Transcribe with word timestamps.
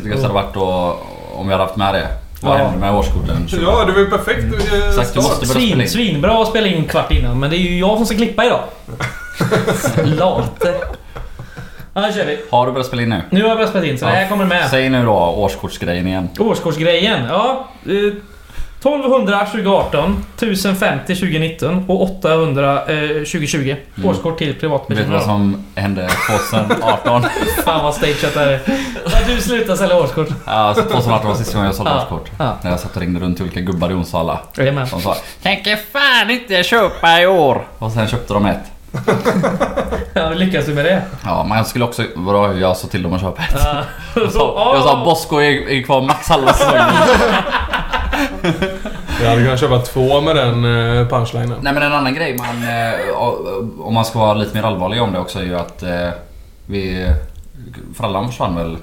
Och 0.00 0.06
gött 0.08 0.22
hade 0.22 0.34
varit 0.34 0.54
då, 0.54 0.96
om 1.34 1.46
vi 1.46 1.52
hade 1.52 1.64
haft 1.64 1.76
med 1.76 1.94
det. 1.94 2.06
Vad 2.42 2.60
Ja. 2.60 2.64
hände 2.64 2.78
med 2.80 2.94
årskorten? 2.94 3.46
Ja, 3.62 3.84
det 3.84 3.92
var 3.92 3.98
ju 4.00 4.10
perfekt 4.10 4.72
eh, 4.72 4.88
Exakt, 4.88 5.14
du 5.14 5.20
måste 5.20 5.46
spela 5.46 5.60
Svin, 5.60 5.80
in. 5.80 5.88
svinbra 5.88 6.42
att 6.42 6.48
spela 6.48 6.66
in 6.66 6.84
kvart 6.84 7.12
innan, 7.12 7.40
men 7.40 7.50
det 7.50 7.56
är 7.56 7.58
ju 7.60 7.78
jag 7.78 7.96
som 7.96 8.06
ska 8.06 8.16
klippa 8.16 8.44
idag. 8.44 8.60
Late. 10.04 10.74
Ja, 11.94 12.00
nu 12.06 12.12
kör 12.12 12.26
vi. 12.26 12.38
Har 12.50 12.66
du 12.66 12.72
börjat 12.72 12.86
spela 12.86 13.02
in 13.02 13.08
nu? 13.08 13.22
Nu 13.30 13.42
har 13.42 13.48
jag 13.48 13.56
börjat 13.56 13.70
spela 13.70 13.86
in, 13.86 13.98
så 13.98 14.04
det 14.04 14.10
här 14.10 14.28
kommer 14.28 14.44
med. 14.44 14.70
Säg 14.70 14.88
nu 14.88 15.04
då 15.04 15.12
årskortsgrejen 15.12 16.06
igen. 16.06 16.28
Årskortsgrejen. 16.38 17.24
Ja. 17.28 17.68
Eh, 18.84 18.92
1200 18.92 19.46
2018, 19.46 20.24
1050 20.36 21.14
2019 21.14 21.84
och 21.88 22.02
800 22.02 22.72
eh, 22.86 23.08
2020. 23.08 23.76
Mm. 23.96 24.08
Årskort 24.10 24.38
till 24.38 24.46
Vet 24.46 24.56
du 24.56 24.60
privatpersoner. 24.60 25.10
vad 25.12 25.22
som 25.22 25.64
hände 25.74 26.08
2018? 26.48 27.22
Fan 27.64 27.84
vad 27.84 27.94
stageat 27.94 28.34
det 28.34 28.40
här 28.40 28.46
är. 28.46 28.60
När 29.04 29.34
du 29.34 29.40
slutar 29.40 29.76
sälja 29.76 29.96
årskort. 29.96 30.28
ja, 30.46 30.52
alltså 30.52 30.82
2018 30.82 31.28
var 31.28 31.34
sista 31.34 31.52
gången 31.54 31.66
jag 31.66 31.74
sålde 31.74 31.90
Ja. 31.90 32.02
årskort. 32.02 32.30
Ja. 32.38 32.56
När 32.62 32.70
jag 32.70 32.80
satt 32.80 32.94
och 32.96 33.00
ringde 33.02 33.20
runt 33.20 33.36
till 33.36 33.44
olika 33.46 33.60
gubbar 33.60 33.90
i 33.90 33.94
Onsala. 33.94 34.38
Jajamän. 34.56 34.86
De 34.90 35.00
sa 35.00 35.16
Tänker 35.42 35.76
fan 35.92 36.30
inte 36.30 36.62
köpa 36.62 37.20
i 37.20 37.26
år. 37.26 37.66
Och 37.78 37.92
sen 37.92 38.08
köpte 38.08 38.34
de 38.34 38.46
ett. 38.46 38.60
Ja, 40.14 40.30
lyckas 40.30 40.66
du 40.66 40.74
med 40.74 40.84
det? 40.84 41.02
Ja, 41.24 41.46
jag 41.50 41.66
skulle 41.66 41.84
också... 41.84 42.02
Vadå? 42.16 42.58
Jag 42.58 42.76
sa 42.76 42.88
till 42.88 43.02
dem 43.02 43.12
att 43.12 43.20
köpa 43.20 43.42
ett. 43.42 43.60
Ja. 43.64 43.82
Jag 44.22 44.32
sa, 44.32 44.72
jag 44.74 44.84
sa 44.84 45.04
Bosko 45.04 45.36
är, 45.40 45.68
är 45.70 45.82
kvar 45.82 46.00
max 46.02 46.28
halva 46.28 46.52
säsongen. 46.52 46.84
Jag 49.22 49.28
hade 49.28 49.42
kunnat 49.42 49.60
köpa 49.60 49.78
två 49.78 50.20
med 50.20 50.36
den 50.36 50.64
eh, 50.64 51.08
punchlinen. 51.08 51.58
Nej 51.60 51.72
men 51.72 51.82
en 51.82 51.92
annan 51.92 52.14
grej 52.14 52.36
man... 52.38 52.62
Eh, 52.62 53.16
om 53.80 53.94
man 53.94 54.04
ska 54.04 54.18
vara 54.18 54.34
lite 54.34 54.56
mer 54.56 54.62
allvarlig 54.62 55.02
om 55.02 55.12
det 55.12 55.18
också 55.18 55.38
är 55.38 55.44
ju 55.44 55.56
att 55.56 55.82
eh, 55.82 56.08
vi... 56.66 57.12
Frallan 57.96 58.28
försvann 58.28 58.56
väl? 58.56 58.76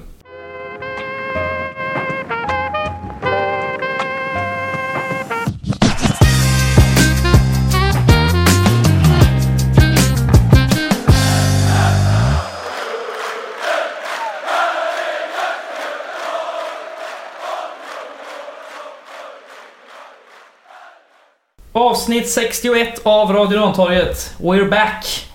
Avsnitt 22.04 22.30
61 22.30 23.00
av 23.02 23.32
Radio 23.32 23.58
Rantorget. 23.58 24.34
We're 24.38 24.70
back. 24.70 25.28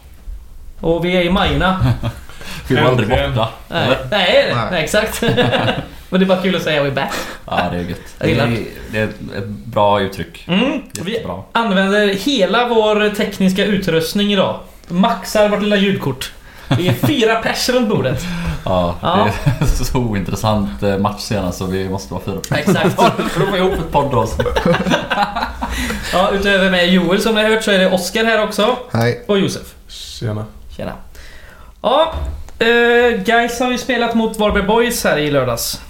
Och 0.80 1.06
vi 1.06 1.18
är 1.18 1.22
i 1.22 1.30
Majorna. 1.30 1.94
Vi 2.68 2.76
var 2.76 2.82
aldrig 2.82 3.10
borta. 3.10 3.50
Nej, 3.68 3.86
Eller? 3.86 3.98
nej, 4.12 4.52
nej, 4.54 4.68
Nej. 4.72 4.84
exakt. 4.84 5.22
Men 6.10 6.20
det 6.20 6.24
är 6.24 6.26
bara 6.26 6.42
kul 6.42 6.56
att 6.56 6.64
säga 6.64 6.84
we're 6.84 6.94
back. 6.94 7.12
Ja 7.46 7.70
det 7.72 7.78
är 7.78 7.82
gött. 7.82 7.98
Det 8.18 8.32
är, 8.32 8.58
det 8.92 9.00
är 9.00 9.04
ett 9.04 9.50
bra 9.50 10.02
uttryck. 10.02 10.46
Mm. 10.48 10.82
Vi 11.02 11.26
använder 11.52 12.08
hela 12.08 12.68
vår 12.68 13.16
tekniska 13.16 13.66
utrustning 13.66 14.34
idag. 14.34 14.60
Maxar 14.88 15.50
vårt 15.50 15.62
lilla 15.62 15.76
ljudkort. 15.76 16.32
Vi 16.78 16.88
är 16.88 16.94
fyra 16.94 17.36
pers 17.36 17.70
runt 17.70 17.90
bordet. 17.90 18.26
Ja, 18.66 18.96
Ja. 19.02 19.30
det 19.60 19.66
är 19.66 19.68
så 19.84 19.98
ointressant 19.98 20.84
eh, 20.84 20.98
match 20.98 21.22
senast 21.22 21.58
så 21.58 21.66
vi 21.66 21.90
måste 21.90 22.14
vara 22.14 22.24
fyra 22.26 22.58
Exakt. 22.60 22.96
För 23.30 23.44
att 23.44 23.50
få 23.50 23.58
ihop 23.58 23.74
ett 23.74 23.92
poddavsnitt. 23.92 24.48
Ja, 26.14 26.30
utöver 26.34 26.72
med 26.72 26.90
Joel 26.94 27.22
som 27.22 27.36
ni 27.36 27.42
har 27.44 27.50
hört 27.50 27.64
så 27.64 27.72
är 27.72 27.80
det 27.80 27.92
Oskar 27.92 28.24
här 28.26 28.44
också. 28.44 28.76
Hej. 28.94 29.24
Och 29.28 29.40
Josef. 29.40 29.74
Tjena. 29.88 30.46
Tjena. 30.78 30.92
Ja, 31.82 32.14
uh, 32.62 33.24
guys 33.24 33.60
har 33.60 33.72
ju 33.72 33.78
spelat 33.78 34.16
mot 34.16 34.40
Varberg 34.40 34.64
Boys 34.64 35.04
här 35.04 35.18
i 35.18 35.32
lördags. 35.32 35.82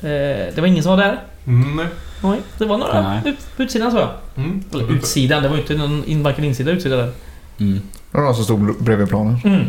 Eh, 0.00 0.08
det 0.54 0.58
var 0.58 0.66
ingen 0.66 0.82
som 0.82 0.90
var 0.96 1.04
där. 1.04 1.20
Mm, 1.46 1.76
nej. 1.76 1.86
Nej, 2.22 2.38
det 2.58 2.64
var 2.64 2.78
några 2.78 3.02
Nej. 3.02 3.20
ut, 3.24 3.56
på 3.56 3.62
utsidan 3.62 3.90
så 3.92 3.96
jag. 3.98 4.08
Mm. 4.36 4.64
Eller 4.72 4.92
utsidan, 4.92 5.42
det 5.42 5.48
var 5.48 5.56
ju 5.56 5.62
inte 5.62 5.74
någon 5.74 6.04
in, 6.04 6.22
varken 6.22 6.44
insida 6.44 6.70
eller 6.70 6.78
utsida 6.78 6.96
där. 6.96 7.12
Mm. 7.60 7.80
Det 8.10 8.18
var 8.18 8.24
någon 8.24 8.34
som 8.34 8.44
stod 8.44 8.82
bredvid 8.84 9.08
planen. 9.08 9.40
Mm. 9.44 9.60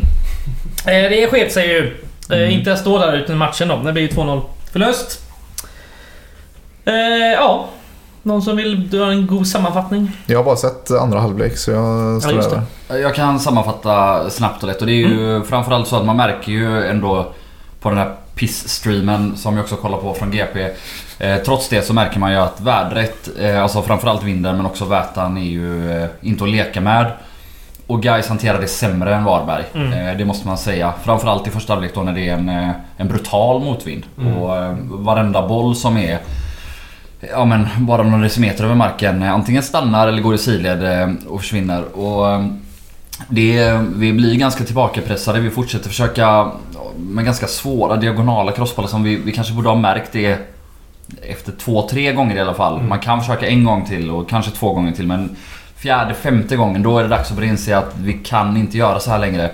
Eh, 0.85 1.09
det 1.09 1.27
sket 1.31 1.51
sig 1.53 1.67
ju. 1.67 1.97
Eh, 2.31 2.53
Inte 2.53 2.73
att 2.73 2.79
stå 2.79 2.97
där 2.97 3.13
ute 3.13 3.31
i 3.31 3.35
matchen 3.35 3.67
då. 3.67 3.77
Det 3.77 3.94
blir 3.94 4.03
ju 4.03 4.09
2-0 4.09 4.41
förlust. 4.72 5.22
Eh, 6.85 6.94
ja. 7.33 7.66
Någon 8.23 8.41
som 8.41 8.57
vill 8.57 8.89
dra 8.89 9.11
en 9.11 9.28
god 9.28 9.47
sammanfattning? 9.47 10.11
Jag 10.25 10.39
har 10.39 10.44
bara 10.44 10.55
sett 10.55 10.91
andra 10.91 11.19
halvlek 11.19 11.57
så 11.57 11.72
jag 11.72 12.22
står 12.22 12.33
Ja, 12.35 12.44
över. 12.89 13.01
Jag 13.01 13.16
kan 13.16 13.39
sammanfatta 13.39 14.29
snabbt 14.29 14.63
och 14.63 14.69
lätt 14.69 14.81
och 14.81 14.88
det 14.88 14.94
är 14.94 15.07
ju 15.07 15.44
framförallt 15.44 15.88
så 15.88 15.95
att 15.95 16.05
man 16.05 16.17
märker 16.17 16.51
ju 16.51 16.83
ändå 16.88 17.33
på 17.81 17.89
den 17.89 17.97
här 17.97 18.16
piss-streamen 18.35 19.35
som 19.35 19.55
jag 19.55 19.63
också 19.63 19.75
kollar 19.75 19.97
på 19.97 20.13
från 20.13 20.31
GP. 20.31 20.67
Eh, 21.19 21.38
trots 21.45 21.69
det 21.69 21.81
så 21.81 21.94
märker 21.94 22.19
man 22.19 22.31
ju 22.31 22.38
att 22.38 22.61
vädret, 22.61 23.29
eh, 23.39 23.63
alltså 23.63 23.81
framförallt 23.81 24.23
vinden 24.23 24.57
men 24.57 24.66
också 24.66 24.85
vätan 24.85 25.38
är 25.38 25.41
ju 25.41 25.91
eh, 26.03 26.09
inte 26.22 26.44
att 26.44 26.49
leka 26.49 26.81
med. 26.81 27.11
Och 27.89 28.03
guys 28.03 28.27
hanterar 28.27 28.61
det 28.61 28.67
sämre 28.67 29.16
än 29.16 29.23
Varberg. 29.23 29.63
Mm. 29.75 29.94
Eh, 29.94 30.17
det 30.17 30.25
måste 30.25 30.47
man 30.47 30.57
säga. 30.57 30.94
Framförallt 31.03 31.47
i 31.47 31.50
första 31.50 31.73
halvlek 31.73 31.95
då 31.95 32.01
när 32.01 32.13
det 32.13 32.29
är 32.29 32.33
en, 32.33 32.50
eh, 32.50 32.69
en 32.97 33.07
brutal 33.07 33.61
motvind. 33.61 34.05
Mm. 34.17 34.38
Och 34.38 34.57
eh, 34.57 34.75
varenda 34.81 35.47
boll 35.47 35.75
som 35.75 35.97
är 35.97 36.19
Ja 37.33 37.45
men 37.45 37.67
bara 37.78 38.03
några 38.03 38.23
decimeter 38.23 38.63
över 38.63 38.75
marken 38.75 39.23
antingen 39.23 39.63
stannar 39.63 40.07
eller 40.07 40.22
går 40.22 40.35
i 40.35 40.38
sidled 40.38 41.16
och 41.28 41.41
försvinner. 41.41 41.97
Och 41.97 42.44
det, 43.29 43.73
vi 43.95 44.13
blir 44.13 44.35
ganska 44.35 44.63
tillbakapressade. 44.63 45.39
Vi 45.39 45.49
fortsätter 45.49 45.89
försöka 45.89 46.51
med 46.97 47.25
ganska 47.25 47.47
svåra 47.47 47.95
diagonala 47.95 48.51
crossbollar 48.51 48.89
som 48.89 49.03
vi, 49.03 49.16
vi 49.16 49.31
kanske 49.31 49.53
borde 49.53 49.69
ha 49.69 49.75
märkt 49.75 50.11
det 50.11 50.39
efter 51.22 51.51
två, 51.51 51.88
tre 51.89 52.13
gånger 52.13 52.35
i 52.35 52.39
alla 52.39 52.53
fall. 52.53 52.75
Mm. 52.75 52.89
Man 52.89 52.99
kan 52.99 53.19
försöka 53.19 53.47
en 53.47 53.63
gång 53.63 53.85
till 53.85 54.11
och 54.11 54.29
kanske 54.29 54.51
två 54.51 54.73
gånger 54.73 54.91
till 54.91 55.07
men 55.07 55.35
fjärde, 55.81 56.13
femte 56.13 56.56
gången 56.56 56.84
då 56.84 56.97
är 56.97 57.03
det 57.03 57.09
dags 57.09 57.29
att 57.29 57.35
börja 57.35 57.50
inse 57.50 57.78
att 57.78 57.95
vi 57.97 58.13
kan 58.13 58.57
inte 58.57 58.78
göra 58.78 59.00
så 59.00 59.12
här 59.12 59.19
längre. 59.19 59.51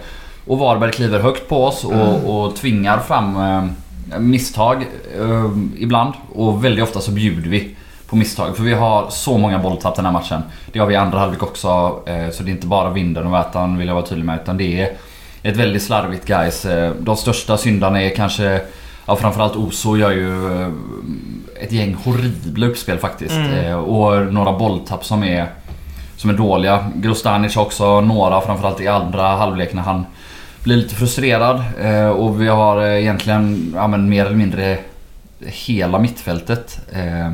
Och 0.47 0.59
Varberg 0.59 0.91
kliver 0.91 1.19
högt 1.19 1.49
på 1.49 1.65
oss 1.65 1.83
och, 1.83 2.45
och 2.45 2.55
tvingar 2.55 2.99
fram 2.99 3.37
eh, 3.37 4.19
misstag 4.19 4.85
eh, 5.19 5.51
ibland. 5.77 6.13
Och 6.33 6.65
väldigt 6.65 6.83
ofta 6.83 7.01
så 7.01 7.11
bjuder 7.11 7.49
vi 7.49 7.75
på 8.07 8.15
misstag. 8.15 8.57
För 8.57 8.63
vi 8.63 8.73
har 8.73 9.09
så 9.09 9.37
många 9.37 9.59
bolltapp 9.59 9.95
den 9.95 10.05
här 10.05 10.11
matchen. 10.11 10.41
Det 10.71 10.79
har 10.79 10.87
vi 10.87 10.93
i 10.93 10.97
andra 10.97 11.19
halvlek 11.19 11.43
också. 11.43 11.99
Eh, 12.05 12.29
så 12.29 12.43
det 12.43 12.49
är 12.49 12.53
inte 12.53 12.67
bara 12.67 12.89
vinden 12.89 13.27
och 13.27 13.33
vätan 13.33 13.77
vill 13.77 13.87
jag 13.87 13.95
vara 13.95 14.05
tydlig 14.05 14.25
med. 14.25 14.39
Utan 14.43 14.57
det 14.57 14.81
är 14.81 14.93
ett 15.43 15.57
väldigt 15.57 15.83
slarvigt 15.83 16.27
guys. 16.27 16.65
Eh, 16.65 16.91
de 16.99 17.15
största 17.15 17.57
syndarna 17.57 18.01
är 18.01 18.15
kanske 18.15 18.61
Ja 19.07 19.15
framförallt 19.15 19.55
Oso 19.55 19.97
gör 19.97 20.11
ju 20.11 20.61
eh, 20.61 20.69
ett 21.61 21.71
gäng 21.71 21.93
horribla 21.93 22.67
uppspel 22.67 22.97
faktiskt. 22.97 23.35
Mm. 23.35 23.65
Eh, 23.65 23.75
och 23.75 24.33
några 24.33 24.53
bolltapp 24.53 25.05
som 25.05 25.23
är, 25.23 25.47
som 26.17 26.29
är 26.29 26.33
dåliga. 26.33 26.85
Grostanic 26.95 27.55
har 27.55 27.63
också 27.63 28.01
några 28.01 28.41
framförallt 28.41 28.81
i 28.81 28.87
andra 28.87 29.23
halvlek 29.23 29.73
när 29.73 29.81
han 29.81 30.05
blir 30.63 30.75
lite 30.75 30.95
frustrerad. 30.95 31.63
Eh, 31.81 32.07
och 32.07 32.41
vi 32.41 32.47
har 32.47 32.81
eh, 32.81 33.01
egentligen 33.01 33.73
ja, 33.75 33.87
men 33.87 34.09
mer 34.09 34.25
eller 34.25 34.35
mindre 34.35 34.77
hela 35.39 35.99
mittfältet. 35.99 36.79
Eh, 36.93 37.31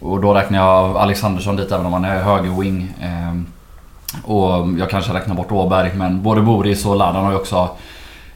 och 0.00 0.20
då 0.20 0.34
räknar 0.34 0.58
jag 0.58 0.96
Alexandersson 0.96 1.56
dit 1.56 1.72
även 1.72 1.86
om 1.86 1.92
han 1.92 2.04
är 2.04 2.22
högerwing. 2.22 2.92
Eh, 3.02 3.42
och 4.24 4.68
jag 4.78 4.90
kanske 4.90 5.14
räknar 5.14 5.34
bort 5.34 5.52
Åberg 5.52 5.90
men 5.94 6.22
både 6.22 6.40
Boris 6.40 6.86
och 6.86 6.96
Ladan 6.96 7.24
har 7.24 7.32
ju 7.32 7.38
också 7.38 7.68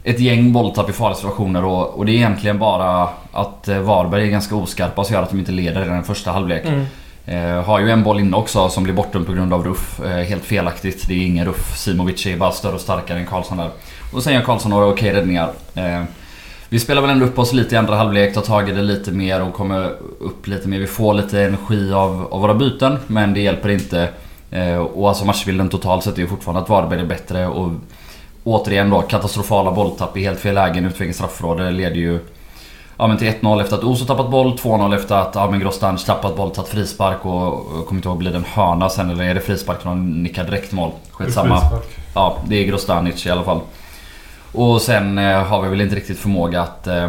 ett 0.02 0.20
gäng 0.20 0.52
bolltapp 0.52 0.90
i 0.90 0.92
farliga 0.92 1.16
situationer 1.16 1.64
och, 1.64 1.98
och 1.98 2.06
det 2.06 2.12
är 2.12 2.14
egentligen 2.14 2.58
bara 2.58 3.08
att 3.32 3.68
eh, 3.68 3.78
Varberg 3.78 4.22
är 4.22 4.30
ganska 4.30 4.56
oskarpa 4.56 5.04
som 5.04 5.14
gör 5.14 5.22
att 5.22 5.30
de 5.30 5.38
inte 5.38 5.52
leder 5.52 5.82
redan 5.82 6.00
i 6.00 6.02
första 6.02 6.32
halvlek. 6.32 6.64
Mm. 6.64 6.86
Eh, 7.26 7.62
har 7.62 7.80
ju 7.80 7.90
en 7.90 8.02
boll 8.02 8.20
inne 8.20 8.36
också 8.36 8.68
som 8.68 8.84
blir 8.84 8.94
bortdömd 8.94 9.26
på 9.26 9.32
grund 9.32 9.52
av 9.52 9.64
ruff. 9.64 10.00
Eh, 10.00 10.24
helt 10.24 10.44
felaktigt. 10.44 11.08
Det 11.08 11.14
är 11.14 11.26
ingen 11.26 11.44
ruff. 11.44 11.78
Simovic 11.78 12.26
är 12.26 12.36
bara 12.36 12.52
större 12.52 12.74
och 12.74 12.80
starkare 12.80 13.18
än 13.18 13.26
Karlsson 13.26 13.58
där. 13.58 13.70
Och 14.12 14.22
sen 14.22 14.34
gör 14.34 14.42
Karlsson 14.42 14.70
några 14.70 14.86
okej 14.86 15.12
räddningar. 15.12 15.50
Eh, 15.74 16.02
vi 16.68 16.80
spelar 16.80 17.02
väl 17.02 17.10
ändå 17.10 17.26
upp 17.26 17.38
oss 17.38 17.52
lite 17.52 17.74
i 17.74 17.78
andra 17.78 17.96
halvlek, 17.96 18.34
tar 18.34 18.42
tag 18.42 18.68
i 18.68 18.72
det 18.72 18.82
lite 18.82 19.12
mer 19.12 19.42
och 19.42 19.54
kommer 19.54 19.90
upp 20.20 20.46
lite 20.46 20.68
mer. 20.68 20.78
Vi 20.78 20.86
får 20.86 21.14
lite 21.14 21.42
energi 21.42 21.92
av, 21.92 22.28
av 22.30 22.40
våra 22.40 22.54
byten 22.54 22.98
men 23.06 23.34
det 23.34 23.40
hjälper 23.40 23.68
inte. 23.68 24.08
Eh, 24.50 24.76
och 24.76 25.08
alltså 25.08 25.24
matchbilden 25.24 25.68
totalt 25.68 26.04
sett 26.04 26.14
är 26.14 26.22
ju 26.22 26.26
fortfarande 26.26 26.62
att 26.62 26.68
Varberg 26.68 27.00
är 27.00 27.04
bättre 27.04 27.46
och 27.46 27.70
återigen 28.44 28.90
då 28.90 29.02
katastrofala 29.02 29.72
bolltapp 29.72 30.16
i 30.16 30.22
helt 30.22 30.40
fel 30.40 30.54
lägen 30.54 30.84
utvägen 30.84 31.14
straffområde 31.14 31.70
leder 31.70 31.96
ju 31.96 32.20
Ja 32.98 33.06
men 33.06 33.18
till 33.18 33.28
1-0 33.28 33.60
efter 33.60 33.76
att 33.76 33.84
Oso 33.84 34.04
tappat 34.04 34.30
boll, 34.30 34.52
2-0 34.52 34.94
efter 34.94 35.14
att 35.14 35.34
ja, 35.34 35.50
men 35.50 35.70
tappat 36.06 36.36
boll, 36.36 36.50
tagit 36.50 36.68
frispark 36.70 37.26
och 37.26 37.66
jag 37.76 37.86
kommer 37.86 37.98
inte 37.98 38.08
ihåg, 38.08 38.18
blir 38.18 38.30
det 38.30 38.36
en 38.36 38.44
hörna 38.44 38.88
sen 38.88 39.10
eller 39.10 39.24
är 39.24 39.34
det 39.34 39.40
frispark 39.40 39.84
när 39.84 39.88
han 39.90 40.22
nickar 40.22 40.44
direkt 40.44 40.72
mål? 40.72 40.90
Skitsamma. 41.10 41.60
Ja, 42.14 42.38
det 42.48 42.56
är 42.56 42.64
Grostanic 42.64 43.26
i 43.26 43.30
alla 43.30 43.42
fall. 43.42 43.60
Och 44.52 44.82
sen 44.82 45.18
eh, 45.18 45.42
har 45.44 45.62
vi 45.62 45.68
väl 45.68 45.80
inte 45.80 45.96
riktigt 45.96 46.18
förmåga 46.18 46.62
att, 46.62 46.86
eh, 46.86 47.08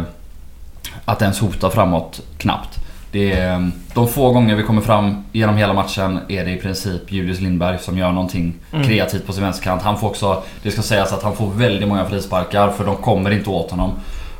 att 1.04 1.22
ens 1.22 1.40
hota 1.40 1.70
framåt, 1.70 2.20
knappt. 2.38 2.78
Det 3.12 3.32
är, 3.32 3.52
eh, 3.52 3.66
de 3.94 4.08
få 4.08 4.32
gånger 4.32 4.54
vi 4.54 4.62
kommer 4.62 4.82
fram 4.82 5.24
genom 5.32 5.56
hela 5.56 5.72
matchen 5.72 6.20
är 6.28 6.44
det 6.44 6.50
i 6.50 6.56
princip 6.56 7.12
Julius 7.12 7.40
Lindberg 7.40 7.78
som 7.78 7.98
gör 7.98 8.12
någonting 8.12 8.54
Mm. 8.72 8.86
kreativt 8.86 9.26
på 9.26 9.32
sin 9.32 9.42
vänsterkant. 9.42 9.82
Han 9.82 9.98
får 9.98 10.08
också, 10.08 10.42
det 10.62 10.70
ska 10.70 10.82
sägas 10.82 11.12
att 11.12 11.22
han 11.22 11.36
får 11.36 11.50
väldigt 11.50 11.88
många 11.88 12.04
frisparkar 12.04 12.68
för 12.68 12.84
de 12.84 12.96
kommer 12.96 13.30
inte 13.30 13.50
åt 13.50 13.70
honom. 13.70 13.92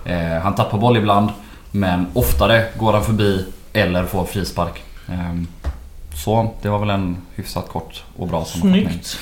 Eh, 0.08 0.42
han 0.42 0.54
tappar 0.54 0.78
boll 0.78 0.96
ibland. 0.96 1.30
Men 1.70 2.06
oftare 2.14 2.64
går 2.78 2.92
han 2.92 3.04
förbi 3.04 3.44
eller 3.72 4.04
får 4.04 4.24
frispark. 4.24 4.82
Ehm, 5.08 5.46
Så 6.14 6.50
det 6.62 6.68
var 6.68 6.78
väl 6.78 6.90
en 6.90 7.16
hyfsat 7.34 7.68
kort 7.68 8.02
och 8.16 8.28
bra 8.28 8.44
sammanfattning. 8.44 8.90
Snyggt. 8.90 9.18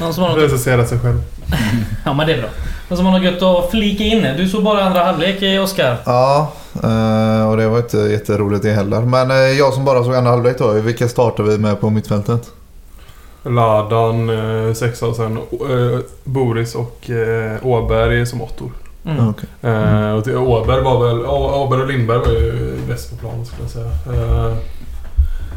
Någon 0.00 0.14
som 0.14 0.22
har 0.22 0.30
något... 0.30 0.38
Recensera 0.38 0.86
sig 0.86 0.98
själv. 0.98 1.22
Ja 2.04 2.12
men 2.12 2.26
det 2.26 2.32
är 2.34 2.38
bra. 2.38 2.48
Någon 2.88 2.96
som 2.96 3.06
har 3.06 3.12
något 3.12 3.22
gött 3.24 3.42
att 3.42 3.70
flika 3.70 4.04
in? 4.04 4.22
Du 4.36 4.48
såg 4.48 4.64
bara 4.64 4.84
andra 4.84 5.04
halvlek 5.04 5.42
eh, 5.42 5.62
Oskar. 5.62 5.96
Ja, 6.06 6.52
eh, 6.74 7.48
och 7.50 7.56
det 7.56 7.68
var 7.68 7.78
inte 7.78 7.96
jätteroligt 7.96 8.62
det 8.62 8.72
heller. 8.72 9.00
Men 9.00 9.30
eh, 9.30 9.36
jag 9.36 9.74
som 9.74 9.84
bara 9.84 10.04
såg 10.04 10.14
andra 10.14 10.30
halvlek 10.30 10.58
då. 10.58 10.72
Vilka 10.72 11.08
startar 11.08 11.42
vi 11.44 11.58
med 11.58 11.80
på 11.80 11.90
mittfältet? 11.90 12.50
Ladan 13.42 14.30
eh, 14.68 14.74
sexa 14.74 15.06
och 15.06 15.16
sen 15.16 15.36
eh, 15.36 15.98
Boris 16.24 16.74
och 16.74 17.10
eh, 17.10 17.66
Åberg 17.66 18.26
som 18.26 18.42
åttor. 18.42 18.70
Mm. 19.04 19.28
Okej. 19.28 19.48
Eh, 19.72 20.10
och 20.12 20.24
till 20.24 20.36
Åberg 20.36 20.80
var 20.82 21.06
väl... 21.06 21.26
Åberg 21.26 21.80
och 21.80 21.88
Lindberg 21.88 22.18
var 22.18 22.26
ju 22.28 22.78
bäst 22.88 23.10
på 23.10 23.16
planen 23.16 23.46
skulle 23.46 23.62
jag 23.62 23.70
säga. 23.70 23.86
Eh, 24.20 24.56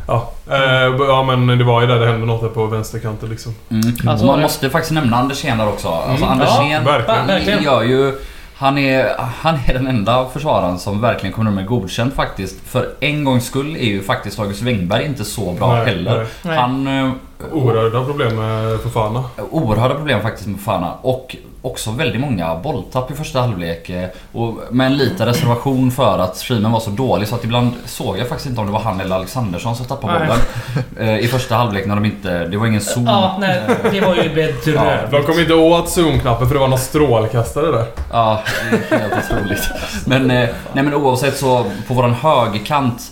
ja. 0.07 0.31
Eh, 0.51 0.95
ja 1.07 1.23
men 1.23 1.57
det 1.57 1.63
var 1.63 1.81
ju 1.81 1.87
där 1.87 1.99
det 1.99 2.05
hände 2.07 2.25
något 2.25 2.41
där 2.41 2.49
på 2.49 2.65
vänsterkanten 2.65 3.29
liksom. 3.29 3.55
Mm. 3.69 3.93
Alltså, 4.07 4.25
man 4.25 4.35
eh, 4.39 4.41
måste 4.41 4.69
faktiskt 4.69 4.91
nämna 4.93 5.17
Andersén 5.17 5.57
där 5.57 5.67
också. 5.67 5.87
Alltså 5.87 6.25
Mm. 6.25 6.29
Andersén 6.29 6.71
Ja, 6.71 6.79
verkligen. 6.91 7.27
verkligen. 7.27 7.63
gör 7.63 7.81
ju... 7.83 8.13
Han 8.55 8.77
är, 8.77 9.09
han 9.41 9.59
är 9.67 9.73
den 9.73 9.87
enda 9.87 10.25
försvararen 10.33 10.79
som 10.79 11.01
verkligen 11.01 11.33
kommer 11.35 11.51
med 11.51 11.65
godkänt 11.65 12.13
faktiskt. 12.13 12.55
För 12.67 12.89
en 12.99 13.23
gångs 13.23 13.45
skull 13.45 13.75
är 13.75 13.85
ju 13.85 14.03
faktiskt 14.03 14.39
August 14.39 14.61
Wengberg 14.61 15.05
inte 15.05 15.25
så 15.25 15.51
bra 15.53 15.75
Nej, 15.75 15.85
heller. 15.85 16.17
nej. 16.17 16.27
Nej. 16.43 16.57
Han... 16.57 17.13
Oerhörda 17.51 18.05
problem 18.05 18.35
med 18.35 18.79
Fofana. 18.79 19.23
Oerhörda 19.51 19.95
problem 19.95 20.21
faktiskt 20.21 20.47
med 20.47 20.59
Fana 20.59 20.93
och 21.01 21.35
också 21.61 21.91
väldigt 21.91 22.21
många 22.21 22.55
bolltapp 22.55 23.11
i 23.11 23.13
första 23.13 23.41
halvlek. 23.41 23.89
eh, 23.89 24.07
Och 24.33 24.53
med 24.71 24.87
en 24.87 24.97
liten 24.97 25.25
reservation 25.27 25.91
för 25.91 26.19
att 26.19 26.37
streamen 26.37 26.71
var 26.71 26.79
så 26.79 26.89
dålig 26.89 27.27
så 27.27 27.35
att 27.35 27.43
ibland 27.43 27.71
såg 27.85 28.17
jag 28.17 28.27
faktiskt 28.27 28.49
inte 28.49 28.61
om 28.61 28.67
det 28.67 28.73
var 28.73 28.79
han 28.79 28.99
eller 29.01 29.15
Alexandersson 29.15 29.75
som 29.75 29.85
tappade 29.85 30.19
Nej. 30.19 30.27
bollen. 30.27 31.09
eh, 31.09 31.19
I 31.19 31.27
första 31.27 31.55
halvlek 31.55 31.85
när 31.85 31.95
de 31.95 32.05
inte... 32.05 32.45
Det 32.47 32.57
var 32.57 32.67
ingen 32.67 32.81
zon. 32.81 33.05
Ja, 33.05 33.35
nej, 33.39 33.61
det 33.91 34.01
var 34.01 34.15
ju 34.15 34.29
bedrövligt. 34.35 35.11
De 35.11 35.23
kom 35.23 35.39
inte 35.39 35.53
åt 35.53 35.89
zoomknappen 35.89 36.47
för 36.47 36.53
det 36.55 36.59
var 36.61 36.67
någon 36.67 36.79
strålkastare 36.79 37.71
där. 37.71 37.85
Ja, 38.11 38.41
det 38.89 38.95
är 38.95 38.99
helt 38.99 39.13
otroligt. 39.31 39.69
Men, 40.05 40.31
eh, 40.31 40.49
nej, 40.73 40.83
men 40.83 40.93
oavsett 40.93 41.37
så 41.37 41.65
på 41.87 41.93
våran 41.93 42.13
högerkant 42.13 43.11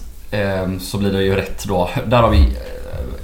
så 0.80 0.98
blir 0.98 1.12
det 1.12 1.24
ju 1.24 1.36
rätt 1.36 1.66
då. 1.68 1.90
Där 2.06 2.22
har 2.22 2.30
vi 2.30 2.58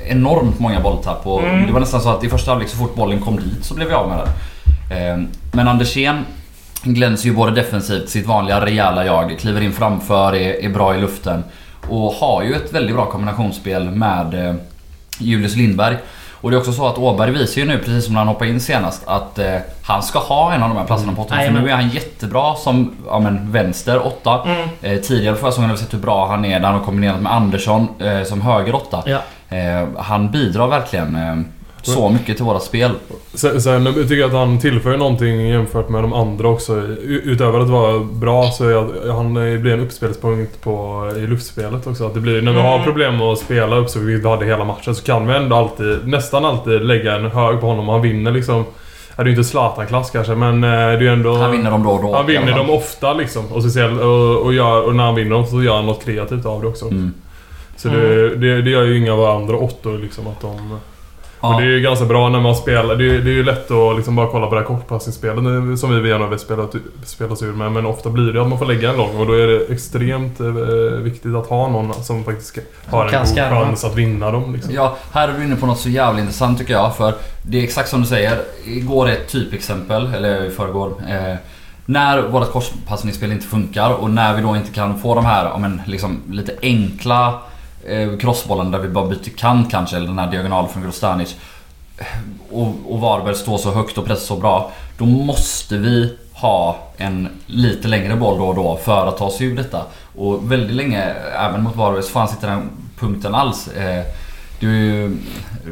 enormt 0.08 0.60
många 0.60 0.80
bolltapp 0.80 1.28
och 1.28 1.44
Mm. 1.44 1.68
det 1.68 1.74
var 1.74 1.80
nästan 1.80 2.02
så 2.02 2.10
att 2.10 2.24
i 2.24 2.30
första 2.30 2.52
halvlek 2.52 2.70
så 2.70 2.78
fort 2.78 2.96
bollen 2.96 3.20
kom 3.20 3.36
dit 3.36 3.66
så 3.66 3.74
blev 3.74 3.88
vi 3.88 3.94
av 3.94 4.10
med 4.10 4.18
den. 4.18 4.28
Eh, 4.98 5.28
men 5.52 5.68
Andersén 5.68 6.26
glänser 6.84 7.30
ju 7.30 7.36
både 7.36 7.52
defensivt, 7.52 8.10
sitt 8.10 8.26
vanliga 8.28 8.66
rejäla 8.66 9.06
jag, 9.06 9.40
kliver 9.40 9.62
in 9.62 9.72
framför, 9.74 10.36
är, 10.36 10.66
är 10.66 10.70
bra 10.70 10.96
i 10.96 11.02
luften 11.02 11.44
och 11.90 12.12
har 12.14 12.44
ju 12.44 12.54
ett 12.54 12.74
väldigt 12.74 12.96
bra 12.96 13.06
kombinationsspel 13.06 13.84
med 13.92 14.48
eh, 14.48 14.56
Julius 15.20 15.56
Lindberg. 15.56 15.98
Och 16.42 16.52
det 16.52 16.58
är 16.58 16.60
också 16.60 16.72
så 16.74 16.88
att 16.88 16.98
Åberg 16.98 17.32
visar 17.32 17.62
ju 17.62 17.68
nu, 17.68 17.78
precis 17.78 18.06
som 18.06 18.14
när 18.14 18.20
han 18.22 18.28
hoppade 18.28 18.50
in 18.50 18.60
senast, 18.60 19.04
att 19.08 19.40
eh, 19.40 19.56
han 19.84 20.04
ska 20.04 20.20
ha 20.20 20.54
en 20.54 20.64
av 20.64 20.70
de 20.70 20.78
här 20.78 20.86
platserna 20.86 21.14
på 21.14 21.22
åttan. 21.22 21.38
För 21.38 21.44
Jajamän. 21.44 21.64
nu 21.64 21.70
är 21.70 21.76
han 21.76 21.90
jättebra 21.90 22.56
som 22.56 22.96
ja, 23.08 23.20
men, 23.20 23.52
vänster 23.52 24.06
åtta. 24.06 24.42
Mm. 24.46 24.70
Eh, 24.82 25.02
tidigare 25.02 25.36
förra 25.36 25.52
säsongen 25.52 25.70
har 25.70 25.78
vi 25.78 25.84
sett 25.84 25.94
hur 25.94 26.00
bra 26.00 26.28
han 26.28 26.46
är 26.46 26.60
där 26.60 26.68
han 26.68 26.78
har 26.78 26.86
kombinerat 26.86 27.22
med 27.22 27.32
Andersson 27.34 27.88
eh, 28.00 28.24
som 28.24 28.42
höger 28.42 28.76
åtta. 28.76 29.04
Ja. 29.06 29.20
Eh, 29.50 29.88
han 29.98 30.32
bidrar 30.32 30.68
verkligen 30.68 31.16
eh, 31.16 31.36
så 31.82 32.10
mycket 32.10 32.36
till 32.36 32.46
våra 32.46 32.60
spel. 32.60 32.92
Sen, 33.34 33.62
sen 33.62 33.94
tycker 33.94 34.16
jag 34.16 34.28
att 34.28 34.34
han 34.36 34.60
tillför 34.60 34.98
någonting 34.98 35.48
jämfört 35.50 35.90
med 35.90 36.04
de 36.04 36.14
andra 36.14 36.48
också. 36.48 36.76
Utöver 37.04 37.60
att 37.60 37.70
vara 37.70 38.00
bra 38.00 38.50
så 38.52 38.66
är 38.66 38.72
jag, 38.72 39.14
han 39.14 39.34
blir 39.34 39.74
en 39.74 39.80
uppspelspunkt 39.80 40.62
på, 40.62 41.04
i 41.18 41.28
luftspelet 41.28 41.88
också. 41.88 42.06
Att 42.06 42.14
det 42.14 42.20
blir, 42.20 42.42
när 42.42 42.52
vi 42.52 42.60
Mm. 42.60 42.72
har 42.72 42.84
problem 42.84 43.18
med 43.18 43.28
att 43.28 43.40
spela 43.40 43.76
upp 43.76 43.90
så 43.90 44.00
vi 44.00 44.28
hade 44.30 44.46
hela 44.46 44.66
matchen 44.66 44.96
så 44.96 45.04
kan 45.04 45.28
vi 45.28 45.34
ändå 45.34 45.56
alltid, 45.56 46.08
nästan 46.08 46.46
alltid 46.46 46.82
lägga 46.86 47.16
en 47.16 47.26
hög 47.26 47.60
på 47.62 47.68
honom. 47.68 47.90
Han 47.90 48.02
vinner 48.02 48.32
liksom. 48.32 48.66
Ja, 49.18 49.24
det 49.24 49.30
är 49.30 49.32
ju 49.32 49.38
inte 49.38 49.50
Zlatan-klass 49.50 50.12
kanske 50.12 50.36
men 50.36 50.64
eh, 50.64 50.70
det 50.70 50.76
är 50.76 51.02
ju 51.02 51.14
ändå... 51.14 51.36
Han 51.36 51.52
vinner 51.52 51.72
dem 51.72 51.84
då 51.84 51.90
och 51.90 52.02
då. 52.02 52.16
Han 52.16 52.26
vinner 52.26 52.58
dem 52.58 52.70
ofta 52.70 53.14
liksom. 53.14 53.46
Och, 53.52 53.64
och, 54.02 54.42
och, 54.46 54.54
gör, 54.54 54.82
och 54.82 54.96
när 54.96 55.04
han 55.04 55.16
vinner 55.16 55.32
dem 55.32 55.46
så 55.46 55.64
gör 55.64 55.76
han 55.76 55.86
något 55.86 56.06
kreativt 56.06 56.46
av 56.46 56.62
det 56.62 56.68
också. 56.68 56.86
Mm. 56.86 57.14
Så 57.76 57.88
det, 57.88 58.36
det, 58.36 58.62
det 58.62 58.70
gör 58.70 58.84
ju 58.84 58.98
inga 58.98 59.14
av 59.14 59.26
andra 59.26 59.58
åttor 59.58 59.98
liksom 59.98 60.28
att 60.28 60.42
de... 60.42 60.80
Ja. 61.42 61.50
Men 61.50 61.60
det 61.62 61.68
är 61.68 61.72
ju 61.72 61.82
ganska 61.82 62.06
bra 62.06 62.30
när 62.30 62.40
man 62.40 62.56
spelar. 62.56 62.96
Det 62.96 63.06
är, 63.06 63.20
det 63.20 63.30
är 63.30 63.34
ju 63.34 63.44
lätt 63.44 63.72
att 63.72 63.96
liksom 63.96 64.16
bara 64.16 64.28
kolla 64.28 64.48
på 64.48 64.56
det 64.56 64.62
här 64.62 64.68
kortpassningsspelet 64.68 65.80
som 65.80 66.04
vi 66.04 66.10
gärna 66.10 66.28
vill 66.28 66.40
spela, 66.40 66.68
spela 67.06 67.32
oss 67.32 67.44
ur 67.44 67.54
med. 67.54 67.72
Men 67.72 67.86
ofta 67.86 68.10
blir 68.10 68.34
det 68.34 68.42
att 68.42 68.48
man 68.48 68.60
får 68.60 68.66
lägga 68.66 68.90
en 68.90 68.98
lång 68.98 69.18
och 69.18 69.28
då 69.28 69.34
är 69.34 69.48
det 69.48 69.74
extremt 69.74 70.40
eh, 70.40 70.48
viktigt 71.02 71.36
att 71.36 71.48
ha 71.48 71.70
någon 71.70 71.94
som 71.94 72.24
faktiskt 72.24 72.58
har 72.86 73.06
en 73.06 73.20
god 73.20 73.28
skarva. 73.28 73.66
chans 73.66 73.84
att 73.84 73.96
vinna 73.96 74.32
dem. 74.32 74.54
Liksom. 74.54 74.74
Ja, 74.74 74.98
här 75.12 75.28
är 75.28 75.34
du 75.38 75.44
inne 75.44 75.56
på 75.56 75.66
något 75.66 75.80
så 75.80 75.90
jävla 75.90 76.20
intressant 76.20 76.60
tycker 76.60 76.74
jag. 76.74 76.96
För 76.96 77.14
det 77.42 77.60
är 77.60 77.64
exakt 77.64 77.90
som 77.90 78.02
du 78.02 78.08
säger. 78.08 78.42
Igår 78.66 79.08
är 79.10 79.12
ett 79.12 79.28
typexempel, 79.28 80.14
eller 80.14 80.46
i 80.46 80.50
förrgår. 80.50 80.94
Eh, 81.10 81.36
när 81.86 82.22
vårt 82.22 82.52
korspassningsspel 82.52 83.32
inte 83.32 83.48
funkar 83.48 83.94
och 83.94 84.10
när 84.10 84.36
vi 84.36 84.42
då 84.42 84.56
inte 84.56 84.72
kan 84.72 85.00
få 85.00 85.16
de 85.16 85.26
här 85.26 85.58
men, 85.58 85.82
liksom, 85.86 86.22
lite 86.32 86.56
enkla 86.62 87.42
Eh, 87.88 88.18
crossbollen 88.18 88.72
där 88.72 88.80
vi 88.80 88.88
bara 88.88 89.08
byter 89.08 89.38
kant 89.38 89.72
kanske, 89.72 89.96
eller 89.96 90.08
den 90.08 90.20
här 90.20 90.32
diagonalen 90.32 90.70
från 90.70 90.84
Grostanic. 90.84 91.36
Och, 92.52 92.74
och 92.90 93.00
Varberg 93.00 93.36
står 93.36 93.58
så 93.58 93.72
högt 93.72 93.98
och 93.98 94.06
pressar 94.06 94.36
så 94.36 94.42
bra. 94.42 94.72
Då 94.98 95.06
måste 95.06 95.78
vi 95.78 96.18
ha 96.34 96.80
en 96.98 97.30
lite 97.46 97.88
längre 97.88 98.16
boll 98.16 98.38
då 98.38 98.48
och 98.48 98.56
då 98.56 98.80
för 98.84 99.08
att 99.08 99.18
ta 99.18 99.26
oss 99.26 99.42
ur 99.42 99.56
detta. 99.56 99.82
Och 100.16 100.52
väldigt 100.52 100.76
länge, 100.76 101.04
även 101.40 101.64
mot 101.64 101.76
Varberg, 101.76 102.04
så 102.04 102.10
fanns 102.10 102.32
inte 102.32 102.48
den 102.48 102.70
punkten 103.00 103.36
alls. 103.36 103.68
Eh, 103.68 104.06
det 104.60 104.66
är 104.66 104.70
ju 104.70 105.18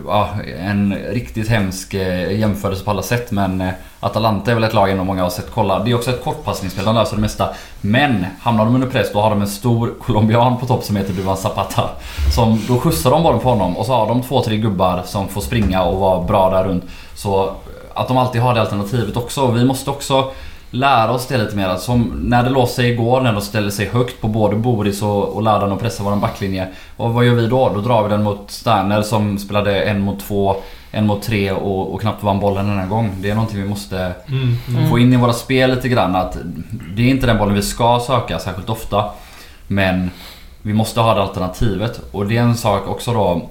ja, 0.07 0.29
en 0.59 0.95
riktigt 0.95 1.49
hemsk 1.49 1.93
eh, 1.93 2.39
jämförelse 2.39 2.83
på 2.83 2.91
alla 2.91 3.01
sätt 3.01 3.31
men 3.31 3.61
eh, 3.61 3.73
Atalanta 3.99 4.51
är 4.51 4.55
väl 4.55 4.63
ett 4.63 4.73
lag 4.73 4.91
ändå 4.91 5.03
många 5.03 5.23
har 5.23 5.29
sett 5.29 5.51
kolla. 5.53 5.83
Det 5.83 5.91
är 5.91 5.95
också 5.95 6.09
ett 6.09 6.23
kortpassningsspel, 6.23 6.85
de 6.85 6.95
löser 6.95 7.15
det 7.15 7.21
mesta. 7.21 7.49
Men 7.81 8.25
hamnar 8.41 8.65
de 8.65 8.75
under 8.75 8.87
press 8.87 9.07
då 9.13 9.21
har 9.21 9.29
de 9.29 9.41
en 9.41 9.47
stor 9.47 9.93
colombian 10.01 10.57
på 10.57 10.65
topp 10.65 10.83
som 10.83 10.95
heter 10.95 11.13
Duvan 11.13 11.37
Zapata. 11.37 11.89
Som, 12.35 12.61
då 12.67 12.79
skjutsar 12.79 13.11
de 13.11 13.23
bollen 13.23 13.39
på 13.39 13.49
honom 13.49 13.77
och 13.77 13.85
så 13.85 13.93
har 13.93 14.07
de 14.07 14.21
två, 14.21 14.41
tre 14.41 14.57
gubbar 14.57 15.03
som 15.05 15.27
får 15.27 15.41
springa 15.41 15.83
och 15.83 15.99
vara 15.99 16.23
bra 16.23 16.49
där 16.49 16.63
runt. 16.63 16.83
Så 17.15 17.55
att 17.93 18.07
de 18.07 18.17
alltid 18.17 18.41
har 18.41 18.53
det 18.53 18.61
alternativet 18.61 19.17
också. 19.17 19.51
Vi 19.51 19.65
måste 19.65 19.89
också 19.89 20.31
lära 20.73 21.11
oss 21.11 21.27
det 21.27 21.37
lite 21.37 21.55
mer. 21.55 21.75
Som 21.75 22.01
när 22.23 22.43
det 22.43 22.49
låste 22.49 22.75
sig 22.75 22.89
igår 22.91 23.21
när 23.21 23.33
de 23.33 23.41
ställde 23.41 23.71
sig 23.71 23.89
högt 23.89 24.21
på 24.21 24.27
både 24.27 24.55
Boris 24.55 25.01
och, 25.01 25.35
och 25.35 25.41
Ladan 25.41 25.71
och 25.71 25.79
pressade 25.79 26.09
vår 26.09 26.15
backlinje. 26.17 26.67
Och 26.97 27.13
vad 27.13 27.25
gör 27.25 27.33
vi 27.33 27.47
då? 27.47 27.71
Då 27.75 27.81
drar 27.81 28.03
vi 28.03 28.09
den 28.09 28.23
mot 28.23 28.51
Sterner 28.51 29.01
som 29.01 29.37
spelade 29.37 29.81
en 29.81 29.99
mot 30.01 30.19
två, 30.19 30.55
en 30.91 31.07
mot 31.07 31.23
tre 31.23 31.51
och, 31.51 31.93
och 31.93 32.01
knappt 32.01 32.23
vann 32.23 32.39
bollen 32.39 32.67
den 32.67 32.79
här 32.79 32.87
gången. 32.87 33.11
Det 33.21 33.29
är 33.29 33.35
någonting 33.35 33.61
vi 33.61 33.69
måste 33.69 34.13
Mm. 34.27 34.57
Mm. 34.69 34.89
få 34.89 34.99
in 34.99 35.13
i 35.13 35.17
våra 35.17 35.33
spel 35.33 35.69
lite 35.69 35.89
grann. 35.89 36.15
Att 36.15 36.37
det 36.95 37.01
är 37.01 37.07
inte 37.09 37.27
den 37.27 37.37
bollen 37.37 37.55
vi 37.55 37.61
ska 37.61 37.99
söka 38.07 38.39
särskilt 38.39 38.69
ofta. 38.69 39.05
Men 39.67 40.11
vi 40.61 40.73
måste 40.73 40.99
ha 41.01 41.13
det 41.13 41.21
alternativet. 41.21 42.01
Och 42.11 42.25
det 42.25 42.37
är 42.37 42.41
en 42.41 42.57
sak 42.57 42.87
också 42.87 43.13
då. 43.13 43.49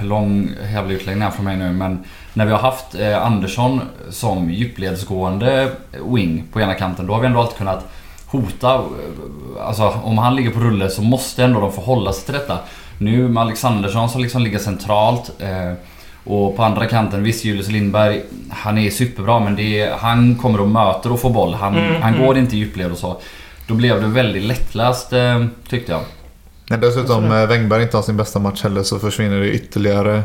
Lång 0.00 0.50
jävla 0.72 0.92
utläggning 0.92 1.22
här 1.22 1.30
från 1.30 1.44
mig 1.44 1.56
nu 1.56 1.72
men 1.72 2.04
när 2.34 2.46
vi 2.46 2.52
har 2.52 2.58
haft 2.58 2.94
eh, 2.94 3.22
Andersson 3.26 3.80
som 4.10 4.50
djupledsgående 4.50 5.70
wing 6.14 6.44
på 6.52 6.60
ena 6.60 6.74
kanten 6.74 7.06
då 7.06 7.12
har 7.12 7.20
vi 7.20 7.26
ändå 7.26 7.40
alltid 7.40 7.58
kunnat 7.58 7.92
hota. 8.26 8.74
eh, 8.74 9.66
Alltså 9.66 9.94
om 10.04 10.18
han 10.18 10.36
ligger 10.36 10.50
på 10.50 10.60
rulle 10.60 10.90
så 10.90 11.02
måste 11.02 11.44
ändå 11.44 11.60
de 11.60 11.72
få 11.72 11.80
hålla 11.80 12.12
sig 12.12 12.24
till 12.24 12.34
detta. 12.34 12.58
Nu 12.98 13.28
med 13.28 13.40
Alexandersson 13.40 14.08
som 14.10 14.22
liksom 14.22 14.42
ligger 14.42 14.58
centralt 14.58 15.30
eh, 15.38 15.72
och 16.24 16.56
på 16.56 16.62
andra 16.62 16.86
kanten, 16.86 17.22
visst 17.22 17.44
Julius 17.44 17.68
Lindberg, 17.68 18.22
han 18.50 18.78
är 18.78 18.90
superbra 18.90 19.40
men 19.40 19.56
det 19.56 19.80
är, 19.80 19.96
han 19.96 20.34
kommer 20.34 20.60
och 20.60 20.68
möter 20.68 21.12
och 21.12 21.20
får 21.20 21.30
boll. 21.30 21.54
Han, 21.54 21.76
Mm, 21.78 22.02
han 22.02 22.14
mm. 22.14 22.26
går 22.26 22.38
inte 22.38 22.56
i 22.56 22.58
djupled 22.58 22.92
och 22.92 22.98
så. 22.98 23.16
Då 23.66 23.74
blev 23.74 24.00
det 24.00 24.06
väldigt 24.06 24.42
lättläst 24.42 25.12
eh, 25.12 25.44
tyckte 25.68 25.92
jag. 25.92 26.00
När 26.70 26.78
dessutom 26.78 27.28
Wängberg 27.28 27.82
inte 27.82 27.96
har 27.96 28.02
sin 28.02 28.16
bästa 28.16 28.38
match 28.38 28.62
heller 28.62 28.82
så 28.82 28.98
försvinner 28.98 29.40
det 29.40 29.50
ytterligare 29.50 30.22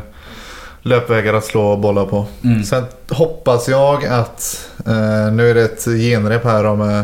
löpvägar 0.82 1.34
att 1.34 1.44
slå 1.44 1.76
bollar 1.76 2.04
på. 2.04 2.26
Mm. 2.44 2.64
Sen 2.64 2.84
hoppas 3.10 3.68
jag 3.68 4.04
att, 4.06 4.70
eh, 4.86 5.32
nu 5.32 5.50
är 5.50 5.54
det 5.54 5.62
ett 5.62 5.84
genrep 5.84 6.44
här 6.44 6.64
om 6.66 6.80
eh, 6.80 7.02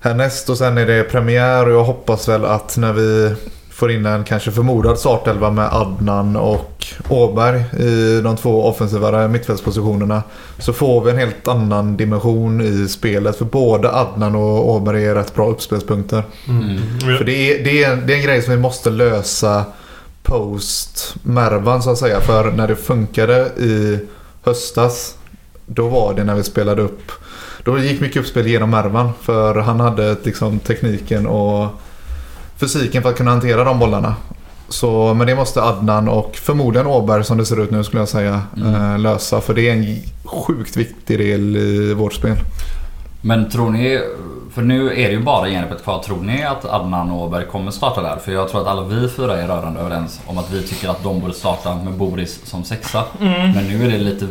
härnäst 0.00 0.50
och 0.50 0.58
sen 0.58 0.78
är 0.78 0.86
det 0.86 1.02
premiär 1.04 1.68
och 1.68 1.74
jag 1.74 1.84
hoppas 1.84 2.28
väl 2.28 2.44
att 2.44 2.76
när 2.76 2.92
vi 2.92 3.34
får 3.70 3.90
in 3.90 4.06
en 4.06 4.24
kanske 4.24 4.50
förmodad 4.50 4.98
startelva 4.98 5.50
med 5.50 5.68
Adnan 5.72 6.36
och 6.36 6.86
Åberg 7.08 7.64
i 7.78 8.20
de 8.20 8.36
två 8.36 8.64
offensivare 8.64 9.28
mittfältspositionerna 9.28 10.22
så 10.58 10.72
får 10.72 11.04
vi 11.04 11.10
en 11.10 11.16
helt 11.16 11.48
annan 11.48 11.96
dimension 11.96 12.60
i 12.60 12.88
spelet 12.88 13.36
för 13.36 13.44
både 13.44 13.92
Adnan 13.92 14.34
och 14.34 14.70
Åberg 14.70 15.04
är 15.04 15.14
rätt 15.14 15.34
bra 15.34 15.48
uppspelspunkter. 15.48 16.22
Mm. 16.48 16.78
För 17.18 17.24
det 17.24 17.32
är, 17.32 17.64
det, 17.64 17.84
är, 17.84 17.96
det 17.96 18.12
är 18.12 18.16
en 18.16 18.22
grej 18.22 18.42
som 18.42 18.54
vi 18.54 18.60
måste 18.60 18.90
lösa 18.90 19.64
post 20.28 21.14
Mervan 21.22 21.82
så 21.82 21.90
att 21.90 21.98
säga. 21.98 22.20
För 22.20 22.52
när 22.52 22.68
det 22.68 22.76
funkade 22.76 23.46
i 23.56 23.98
höstas 24.42 25.14
då 25.66 25.88
var 25.88 26.14
det 26.14 26.24
när 26.24 26.34
vi 26.34 26.42
spelade 26.42 26.82
upp 26.82 27.12
Då 27.64 27.78
gick 27.78 28.00
mycket 28.00 28.20
uppspel 28.20 28.46
genom 28.46 28.70
Mervan 28.70 29.10
för 29.22 29.54
han 29.54 29.80
hade 29.80 30.16
liksom 30.22 30.58
tekniken 30.58 31.26
och 31.26 31.66
fysiken 32.56 33.02
för 33.02 33.10
att 33.10 33.16
kunna 33.16 33.30
hantera 33.30 33.64
de 33.64 33.78
bollarna. 33.78 34.14
Så, 34.68 35.14
men 35.14 35.26
det 35.26 35.34
måste 35.34 35.62
Adnan 35.62 36.08
och 36.08 36.36
förmodligen 36.36 36.86
Åberg 36.86 37.24
som 37.24 37.38
det 37.38 37.44
ser 37.46 37.62
ut 37.62 37.70
nu 37.70 37.84
skulle 37.84 38.00
jag 38.00 38.08
säga 38.08 38.42
Mm. 38.56 38.74
eh, 38.74 38.98
lösa. 38.98 39.40
För 39.40 39.54
det 39.54 39.68
är 39.68 39.72
en 39.72 39.96
sjukt 40.24 40.76
viktig 40.76 41.18
del 41.18 41.56
i 41.56 41.94
vårt 41.94 42.14
spel. 42.14 42.36
Men 43.20 43.50
tror 43.50 43.70
ni, 43.70 44.00
för 44.50 44.62
nu 44.62 44.90
är 44.90 45.08
det 45.08 45.10
ju 45.10 45.22
bara 45.22 45.48
genrepet 45.48 45.82
kvar. 45.84 46.02
Tror 46.02 46.20
ni 46.20 46.44
att 46.44 46.64
Adnan 46.64 47.10
och 47.10 47.22
Åberg 47.22 47.46
kommer 47.46 47.70
starta 47.70 48.02
där? 48.02 48.16
För 48.16 48.32
jag 48.32 48.48
tror 48.48 48.60
att 48.60 48.66
alla 48.66 48.82
vi 48.82 49.08
fyra 49.08 49.42
är 49.42 49.48
rörande 49.48 49.80
överens 49.80 50.20
om 50.26 50.38
att 50.38 50.50
vi 50.50 50.62
tycker 50.62 50.88
att 50.88 51.02
de 51.02 51.20
borde 51.20 51.34
starta 51.34 51.74
med 51.74 51.92
Boris 51.92 52.40
som 52.44 52.64
sexa. 52.64 53.04
Mm. 53.20 53.52
Men 53.52 53.64
nu 53.64 53.86
är 53.86 53.90
det 53.90 53.98
lite... 53.98 54.26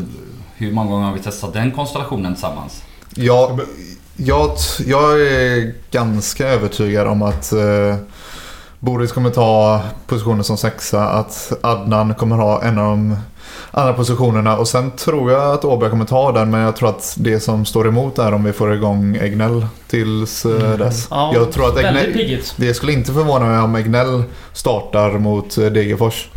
Hur 0.56 0.72
många 0.72 0.92
gånger 0.92 1.06
har 1.06 1.14
vi 1.14 1.20
testat 1.20 1.54
den 1.54 1.72
konstellationen 1.72 2.34
tillsammans? 2.34 2.84
Jag, 3.16 3.60
jag, 4.16 4.52
jag 4.86 5.22
är 5.22 5.74
ganska 5.92 6.48
övertygad 6.48 7.08
om 7.08 7.22
att 7.22 7.54
eh, 7.54 7.96
Boris 8.80 9.12
kommer 9.12 9.30
ta 9.30 9.82
positionen 10.08 10.44
som 10.44 10.58
sexa. 10.58 11.10
Att 11.10 11.54
Adnan 11.62 12.14
kommer 12.16 12.36
ha 12.36 12.64
en 12.64 12.78
av 12.78 12.90
de 12.90 13.18
andra 13.72 13.94
positionerna. 13.94 14.58
Och 14.58 14.68
sen 14.68 14.92
tror 14.92 15.32
jag 15.32 15.54
att 15.54 15.66
Åberg 15.66 15.90
kommer 15.90 16.06
ta 16.06 16.32
den. 16.32 16.52
Men 16.52 16.62
jag 16.62 16.76
tror 16.76 16.90
att 16.90 17.16
det 17.20 17.40
som 17.40 17.66
står 17.66 17.88
emot 17.88 18.20
är 18.20 18.34
om 18.34 18.44
vi 18.44 18.54
får 18.54 18.74
igång 18.74 19.16
Egnell 19.16 19.66
tills 19.88 20.46
eh, 20.46 20.78
dess. 20.78 21.08
Ja, 21.12 21.32
jag 21.34 21.52
tror 21.52 21.68
att 21.68 21.78
Egnell, 21.78 22.42
det 22.56 22.74
skulle 22.74 22.94
inte 22.94 23.14
förvåna 23.14 23.46
mig 23.46 23.60
om 23.60 23.76
Egnell 23.76 24.24
startar 24.54 25.12
mot 25.12 25.58
eh, 25.58 25.66
Degerfors. 25.66 26.28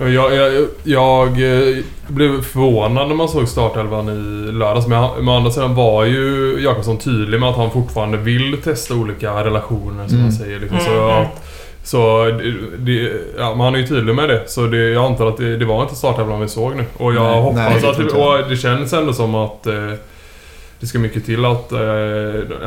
Jag, 0.00 0.34
jag, 0.34 0.66
jag 0.84 1.26
eh, 1.28 1.76
blev 2.08 2.42
förvånad 2.42 3.08
när 3.08 3.14
man 3.14 3.28
såg 3.28 3.48
startelvan 3.48 4.08
i 4.08 4.52
lördags. 4.52 4.86
Men, 4.86 5.28
å 5.28 5.36
andra 5.36 5.50
sidan 5.50 5.74
var 5.74 6.04
ju 6.04 6.56
Jakobsson 6.64 6.98
tydlig 6.98 7.40
med 7.40 7.48
att 7.48 7.56
han 7.56 7.70
fortfarande 7.70 8.18
vill 8.18 8.56
testa 8.64 8.94
olika 8.94 9.44
relationer 9.44 10.06
som 10.08 10.14
Mm. 10.16 10.22
man 10.22 10.32
säger. 10.32 10.60
Liksom. 10.60 10.78
Så, 10.80 10.90
Mm. 10.92 11.22
att, 11.22 11.42
så 11.84 12.24
det, 12.24 12.52
det, 12.78 13.12
ja, 13.38 13.48
men 13.54 13.60
han 13.60 13.74
är 13.74 13.78
ju 13.78 13.86
tydlig 13.86 14.14
med 14.14 14.28
det. 14.28 14.42
Så 14.46 14.66
det, 14.66 14.90
jag 14.90 15.04
antar 15.04 15.26
att 15.26 15.36
det, 15.36 15.56
det 15.56 15.64
var 15.64 15.82
inte 15.82 15.94
startelvan 15.94 16.40
vi 16.40 16.48
såg 16.48 16.76
nu. 16.76 16.84
Och 16.96 17.14
jag 17.14 17.22
Nej. 17.22 17.40
hoppas 17.42 17.56
Nej, 17.56 17.80
det 17.82 17.90
att 17.90 17.96
det, 17.98 18.12
och 18.12 18.48
det 18.50 18.56
känns 18.56 18.92
ändå 18.92 19.12
som 19.12 19.34
att 19.34 19.66
eh, 19.66 19.92
det 20.80 20.86
ska 20.86 20.98
mycket 20.98 21.26
till 21.26 21.44
att 21.44 21.72
eh, 21.72 21.78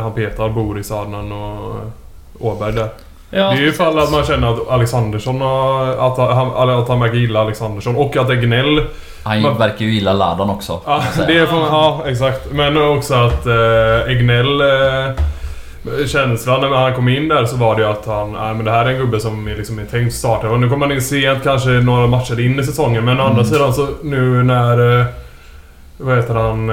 han 0.02 0.12
petar 0.16 0.50
Boris, 0.50 0.92
Adnan 0.92 1.32
och 1.32 1.76
Åberg 2.40 2.74
där. 2.74 2.88
Ja, 3.30 3.40
Det 3.40 3.58
är 3.58 3.62
ju 3.62 3.68
ifall 3.70 4.00
att 4.00 4.12
man 4.12 4.24
känner 4.24 4.54
att 4.54 4.70
Alexandersson 4.70 5.42
har... 5.42 5.88
Att 5.88 6.18
han, 6.18 6.70
att 6.70 6.88
han 6.88 7.00
verkar 7.00 7.16
gilla 7.16 7.42
Alexandersson 7.42 7.96
och 7.96 8.18
att 8.18 8.30
Egnell... 8.30 8.82
Han 9.24 9.42
Men- 9.42 9.58
verkar 9.58 9.86
ju 9.86 9.92
gilla 9.92 10.14
Ladan 10.14 10.50
också. 10.50 10.80
Ja, 10.86 11.04
det 11.28 11.38
är 11.38 11.46
från, 11.46 11.60
ja 11.60 12.04
exakt. 12.08 12.52
Men 12.52 12.78
också 12.82 13.14
att 13.14 13.46
eh, 13.46 14.12
Egnell... 14.12 14.62
Eh, 14.62 15.12
känslan 16.08 16.62
när 16.62 16.68
han 16.70 16.94
kom 16.94 17.08
in 17.10 17.28
där 17.28 17.46
så 17.46 17.58
var 17.58 17.76
det 17.76 17.82
ju 17.82 17.88
att 17.88 18.06
han... 18.06 18.32
Nej 18.32 18.54
men 18.56 18.66
det 18.66 18.72
här 18.72 18.86
är 18.86 18.90
en 18.90 18.98
gubbe 19.00 19.20
som 19.20 19.48
är, 19.48 19.56
liksom 19.56 19.80
är 19.80 19.86
tänkt 19.86 20.14
starta. 20.16 20.50
Och 20.50 20.60
nu 20.60 20.70
kommer 20.70 20.86
han 20.86 20.96
in 20.96 21.02
sent, 21.02 21.44
kanske 21.44 21.70
några 21.70 22.08
matcher 22.08 22.40
in 22.40 22.60
i 22.60 22.64
säsongen. 22.64 23.06
Men 23.06 23.20
å 23.20 23.24
andra 23.24 23.44
sidan 23.44 23.74
så 23.74 23.88
nu 24.04 24.44
när... 24.44 25.00
Eh, 25.00 25.06
vad 25.98 26.16
heter 26.18 26.34
han? 26.36 26.70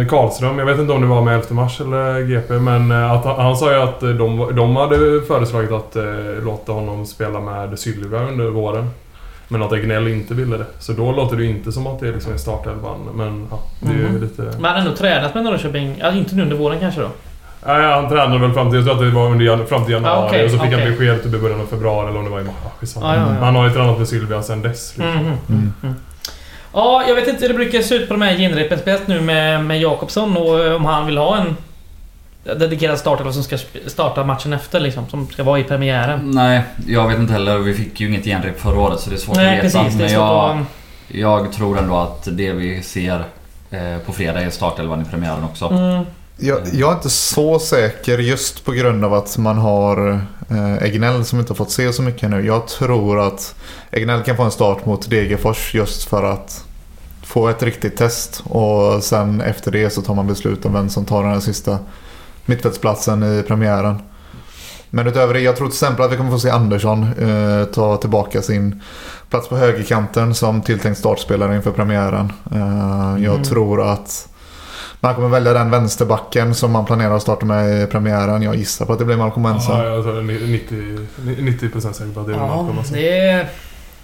Eh, 0.00 0.06
Karlström. 0.08 0.58
Jag 0.58 0.66
vet 0.66 0.78
inte 0.78 0.92
om 0.92 1.00
det 1.00 1.06
var 1.06 1.22
med 1.22 1.34
11 1.34 1.46
mars 1.50 1.80
eller 1.80 2.20
GP. 2.20 2.52
Men 2.54 2.90
eh, 2.90 3.12
att 3.12 3.24
han, 3.24 3.36
han 3.40 3.56
sa 3.56 3.72
ju 3.72 3.78
att 3.82 4.00
de, 4.00 4.50
de 4.56 4.76
hade 4.76 4.96
föreslagit 5.28 5.72
att 5.72 5.96
låta 6.44 6.72
honom 6.72 7.06
spela 7.06 7.40
med 7.40 7.78
Sylvia 7.78 8.20
under 8.28 8.44
våren. 8.50 8.90
Men 9.48 9.62
att 9.62 9.72
Egnell 9.72 10.08
inte 10.08 10.34
ville 10.34 10.56
det. 10.56 10.66
Så 10.78 10.92
då 10.92 11.12
låter 11.12 11.36
det 11.36 11.44
inte 11.44 11.72
som 11.72 11.86
att 11.86 12.00
det 12.00 12.12
liksom 12.12 12.32
är 12.32 12.36
startelvan. 12.36 12.98
Men 13.14 13.46
ja, 13.50 13.58
det 13.80 13.88
är 13.92 13.96
ju 13.98 14.08
Mhm. 14.08 14.20
lite... 14.22 14.42
Men 14.42 14.64
han 14.64 14.72
har 14.74 14.78
ändå 14.80 14.96
tränat 14.96 15.34
med 15.34 15.44
Norrköping. 15.44 15.96
Ja, 16.00 16.12
inte 16.12 16.34
nu 16.34 16.42
under 16.42 16.56
våren 16.56 16.80
kanske 16.80 17.00
då? 17.00 17.08
Nej, 17.66 17.92
han 17.92 18.08
tränade 18.08 18.38
väl 18.38 18.52
fram 18.52 18.70
till... 18.70 18.76
Jag 18.76 18.84
tror 18.84 18.94
att 18.94 19.00
det 19.00 19.10
var 19.10 19.30
under, 19.30 19.66
fram 19.66 19.84
till 19.84 19.92
januari. 19.92 20.16
Ah, 20.16 20.26
okej, 20.26 20.44
och 20.44 20.50
så 20.50 20.58
fick 20.58 20.66
okej. 20.66 20.80
han 20.80 20.90
besked 20.90 21.22
typ 21.22 21.34
i 21.34 21.38
början 21.38 21.60
av 21.60 21.66
februari 21.66 22.08
eller 22.08 22.18
om 22.18 22.24
det 22.24 22.30
var 22.30 22.40
i 22.40 22.44
mars. 22.44 22.54
skitsamma. 22.80 23.14
Ja, 23.16 23.20
ja, 23.20 23.34
ja. 23.38 23.44
Han 23.44 23.56
har 23.56 23.64
ju 23.68 23.74
tränat 23.74 23.98
med 23.98 24.08
Sylvia 24.08 24.42
sedan 24.42 24.62
dess. 24.62 24.94
Liksom. 24.96 25.14
Mhm. 25.14 25.38
Mm. 25.48 25.72
Mm. 25.82 25.94
Ja, 26.72 27.04
jag 27.08 27.14
vet 27.14 27.28
inte 27.28 27.42
hur 27.42 27.48
det 27.48 27.54
brukar 27.54 27.80
se 27.80 27.94
ut 27.94 28.08
på 28.08 28.14
de 28.14 28.22
här 28.22 28.36
genrepen 28.36 28.78
spelet 28.78 29.08
nu 29.08 29.20
med, 29.20 29.64
med 29.64 29.80
Jakobsson 29.80 30.36
och 30.36 30.64
eh, 30.64 30.74
om 30.74 30.84
han 30.84 31.06
vill 31.06 31.18
ha 31.18 31.36
en 31.36 31.56
dedikerad 32.44 32.98
startelva 32.98 33.32
som 33.32 33.42
ska 33.42 33.58
starta 33.86 34.24
matchen 34.24 34.52
efter 34.52 34.80
liksom. 34.80 35.08
Som 35.08 35.28
ska 35.28 35.42
vara 35.42 35.58
i 35.58 35.64
premiären. 35.64 36.30
Nej, 36.30 36.62
jag 36.86 37.08
vet 37.08 37.18
inte 37.18 37.32
heller. 37.32 37.58
Vi 37.58 37.74
fick 37.74 38.00
ju 38.00 38.08
inget 38.08 38.24
genrep 38.24 38.60
förra 38.60 38.78
året 38.78 39.00
så 39.00 39.10
det 39.10 39.16
är 39.16 39.20
svårt 39.20 39.36
Nej, 39.36 39.58
att 39.58 39.64
veta. 39.64 39.82
precis. 39.84 40.00
Men 40.00 40.12
jag, 40.12 40.50
att... 40.50 40.66
jag 41.08 41.52
tror 41.52 41.78
ändå 41.78 41.96
att 41.96 42.28
det 42.32 42.52
vi 42.52 42.82
ser 42.82 43.24
eh, 43.70 43.98
på 44.06 44.12
fredag 44.12 44.40
är 44.40 44.50
startelvan 44.50 45.02
i 45.02 45.04
premiären 45.04 45.44
också. 45.44 45.66
Mm. 45.66 46.04
Jag, 46.36 46.60
jag 46.72 46.90
är 46.90 46.94
inte 46.94 47.10
så 47.10 47.58
säker 47.58 48.18
just 48.18 48.64
på 48.64 48.72
grund 48.72 49.04
av 49.04 49.14
att 49.14 49.38
man 49.38 49.58
har 49.58 50.20
eh, 50.50 50.74
Egnell 50.82 51.24
som 51.24 51.38
inte 51.38 51.50
har 51.50 51.56
fått 51.56 51.70
se 51.70 51.92
så 51.92 52.02
mycket 52.02 52.30
nu. 52.30 52.46
Jag 52.46 52.66
tror 52.68 53.20
att 53.20 53.54
Egnell 53.90 54.22
kan 54.22 54.36
få 54.36 54.42
en 54.42 54.50
start 54.50 54.86
mot 54.86 55.10
Degerfors 55.10 55.74
just 55.74 56.04
för 56.04 56.22
att 56.22 56.64
få 57.22 57.48
ett 57.48 57.62
riktigt 57.62 57.96
test. 57.96 58.42
Och 58.44 59.02
sen 59.04 59.40
efter 59.40 59.70
det 59.70 59.90
så 59.90 60.02
tar 60.02 60.14
man 60.14 60.26
beslut 60.26 60.64
om 60.64 60.72
vem 60.72 60.88
som 60.88 61.04
tar 61.04 61.22
den 61.22 61.32
här 61.32 61.40
sista 61.40 61.78
mittfältsplatsen 62.46 63.22
i 63.22 63.42
premiären. 63.42 63.98
Men 64.90 65.06
utöver 65.06 65.34
det, 65.34 65.40
jag 65.40 65.56
tror 65.56 65.66
till 65.68 65.74
exempel 65.74 66.04
att 66.04 66.12
vi 66.12 66.16
kommer 66.16 66.30
få 66.30 66.38
se 66.38 66.50
Andersson 66.50 67.02
eh, 67.02 67.64
ta 67.64 67.96
tillbaka 67.96 68.42
sin 68.42 68.80
plats 69.30 69.48
på 69.48 69.56
högerkanten 69.56 70.34
som 70.34 70.62
tilltänkt 70.62 70.98
startspelare 70.98 71.56
inför 71.56 71.70
premiären. 71.70 72.32
Eh, 72.52 73.24
jag 73.24 73.34
Mm. 73.34 73.42
tror 73.44 73.82
att 73.92 74.28
man 75.04 75.14
kommer 75.14 75.28
välja 75.28 75.52
den 75.52 75.70
vänsterbacken 75.70 76.54
som 76.54 76.72
man 76.72 76.84
planerar 76.84 77.16
att 77.16 77.22
starta 77.22 77.46
med 77.46 77.82
i 77.82 77.86
premiären. 77.86 78.42
Jag 78.42 78.56
gissar 78.56 78.86
på 78.86 78.92
att 78.92 78.98
det 78.98 79.04
blir 79.04 79.16
Malcolm 79.16 79.42
Benson. 79.42 79.78
Ja, 79.78 79.84
jag 79.84 80.04
tror 80.04 80.22
90%, 80.22 81.06
90% 81.16 81.92
säker 81.92 82.14
på 82.14 82.20
att 82.20 82.26
det 82.26 82.32
är 82.32 82.36
Ja, 82.36 82.46
Malcolm. 82.46 82.78
Det 82.92 83.18
är... 83.18 83.48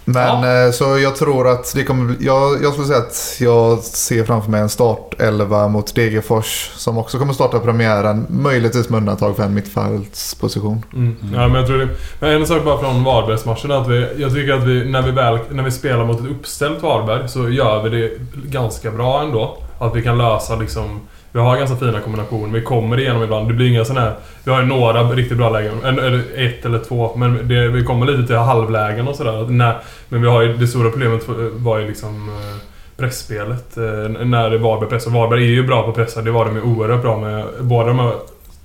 Men 0.05 0.65
eh, 0.65 0.71
så 0.71 0.99
jag 0.99 1.15
tror 1.15 1.47
att 1.47 1.73
det 1.75 1.83
kommer 1.83 2.05
bli, 2.05 2.25
jag, 2.25 2.63
jag 2.63 2.73
skulle 2.73 2.87
säga 2.87 2.99
att 2.99 3.37
jag 3.39 3.79
ser 3.79 4.23
framför 4.23 4.51
mig 4.51 4.61
en 4.61 4.69
startelva 4.69 5.67
mot 5.67 5.95
Degerfors 5.95 6.71
som 6.75 6.97
också 6.97 7.19
kommer 7.19 7.33
starta 7.33 7.59
premiären. 7.59 8.25
Möjligtvis 8.29 8.89
med 8.89 8.97
undantag 8.97 9.35
för 9.35 9.43
en 9.43 9.53
mittfältsposition. 9.53 10.85
Mm. 10.93 11.15
Mm. 11.21 11.33
Ja, 11.33 11.47
men 11.47 11.55
jag 11.55 11.67
tror 11.67 11.77
det. 11.77 11.89
Men 12.19 12.31
en 12.31 12.47
sak 12.47 12.63
bara 12.63 12.79
från 12.79 13.03
Varbergsmatchen 13.03 13.71
att 13.71 13.87
vi, 13.87 14.07
jag 14.17 14.33
tycker 14.33 14.53
att 14.53 14.63
vi, 14.63 14.91
när 14.91 15.01
vi 15.01 15.11
väl, 15.11 15.39
när 15.49 15.63
vi 15.63 15.71
spelar 15.71 16.05
mot 16.05 16.19
ett 16.19 16.31
uppställt 16.31 16.81
Varberg 16.83 17.29
så 17.29 17.49
gör 17.49 17.83
vi 17.83 17.89
det 17.89 18.11
ganska 18.33 18.91
bra 18.91 19.21
ändå. 19.21 19.57
Att 19.81 19.95
vi 19.95 20.01
kan 20.01 20.17
lösa 20.17 20.55
liksom, 20.55 20.99
vi 21.31 21.39
har 21.39 21.57
ganska 21.57 21.75
fina 21.75 21.99
kombinationer, 21.99 22.59
vi 22.59 22.65
kommer 22.65 22.99
igenom 22.99 23.23
ibland. 23.23 23.47
Det 23.47 23.53
blir 23.53 23.67
inga 23.67 23.85
sådana 23.85 24.05
här, 24.05 24.15
vi 24.43 24.51
har 24.51 24.61
ju 24.61 24.67
några 24.67 25.03
riktigt 25.03 25.37
bra 25.37 25.49
lägen, 25.49 25.73
en, 25.83 26.23
ett 26.35 26.65
eller 26.65 26.79
två, 26.79 27.15
men 27.15 27.47
det, 27.47 27.67
vi 27.67 27.83
kommer 27.83 28.05
lite 28.05 28.27
till 28.27 28.35
halvlägen 28.35 29.07
och 29.07 29.15
sådär. 29.15 29.51
Men 30.09 30.21
vi 30.21 30.27
har 30.27 30.41
ju, 30.41 30.57
det 30.57 30.67
stora 30.67 30.89
problemet 30.89 31.21
var 31.53 31.79
ju 31.79 31.87
liksom 31.87 32.29
eh, 32.29 32.57
pressspelet. 32.97 33.77
eh, 33.77 33.83
När 34.25 34.57
Varberg 34.57 34.89
pressar. 34.89 35.11
Varberg 35.11 35.43
är 35.43 35.47
ju 35.47 35.67
bra 35.67 35.83
på 35.83 35.89
att 35.89 35.95
pressa, 35.95 36.21
det 36.21 36.31
var 36.31 36.45
de 36.45 36.55
ju 36.55 36.61
oerhört 36.61 37.01
bra 37.01 37.17
med. 37.17 37.45
Båda 37.59 37.87
de 37.87 37.99
här 37.99 38.13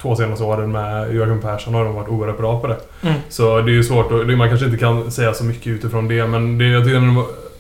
två 0.03 0.17
senaste 0.17 0.45
åren 0.45 0.73
med 0.73 1.15
Jörgen 1.15 1.41
Persson 1.41 1.75
har 1.75 1.85
de 1.85 1.95
varit 1.95 2.09
oerhört 2.09 2.39
bra 2.39 2.61
på 2.61 2.67
det. 2.67 2.77
Mm. 3.03 3.15
Så 3.29 3.61
det 3.61 3.71
är 3.71 3.75
ju 3.75 3.85
svårt 3.85 4.13
och 4.13 4.27
man 4.27 4.49
kanske 4.49 4.67
inte 4.67 4.79
kan 4.79 5.11
säga 5.11 5.35
så 5.35 5.45
mycket 5.45 5.67
utifrån 5.67 6.09
det 6.09 6.27
men 6.27 6.59
det, 6.59 6.65
jag 6.65 6.85
tycker 6.85 7.01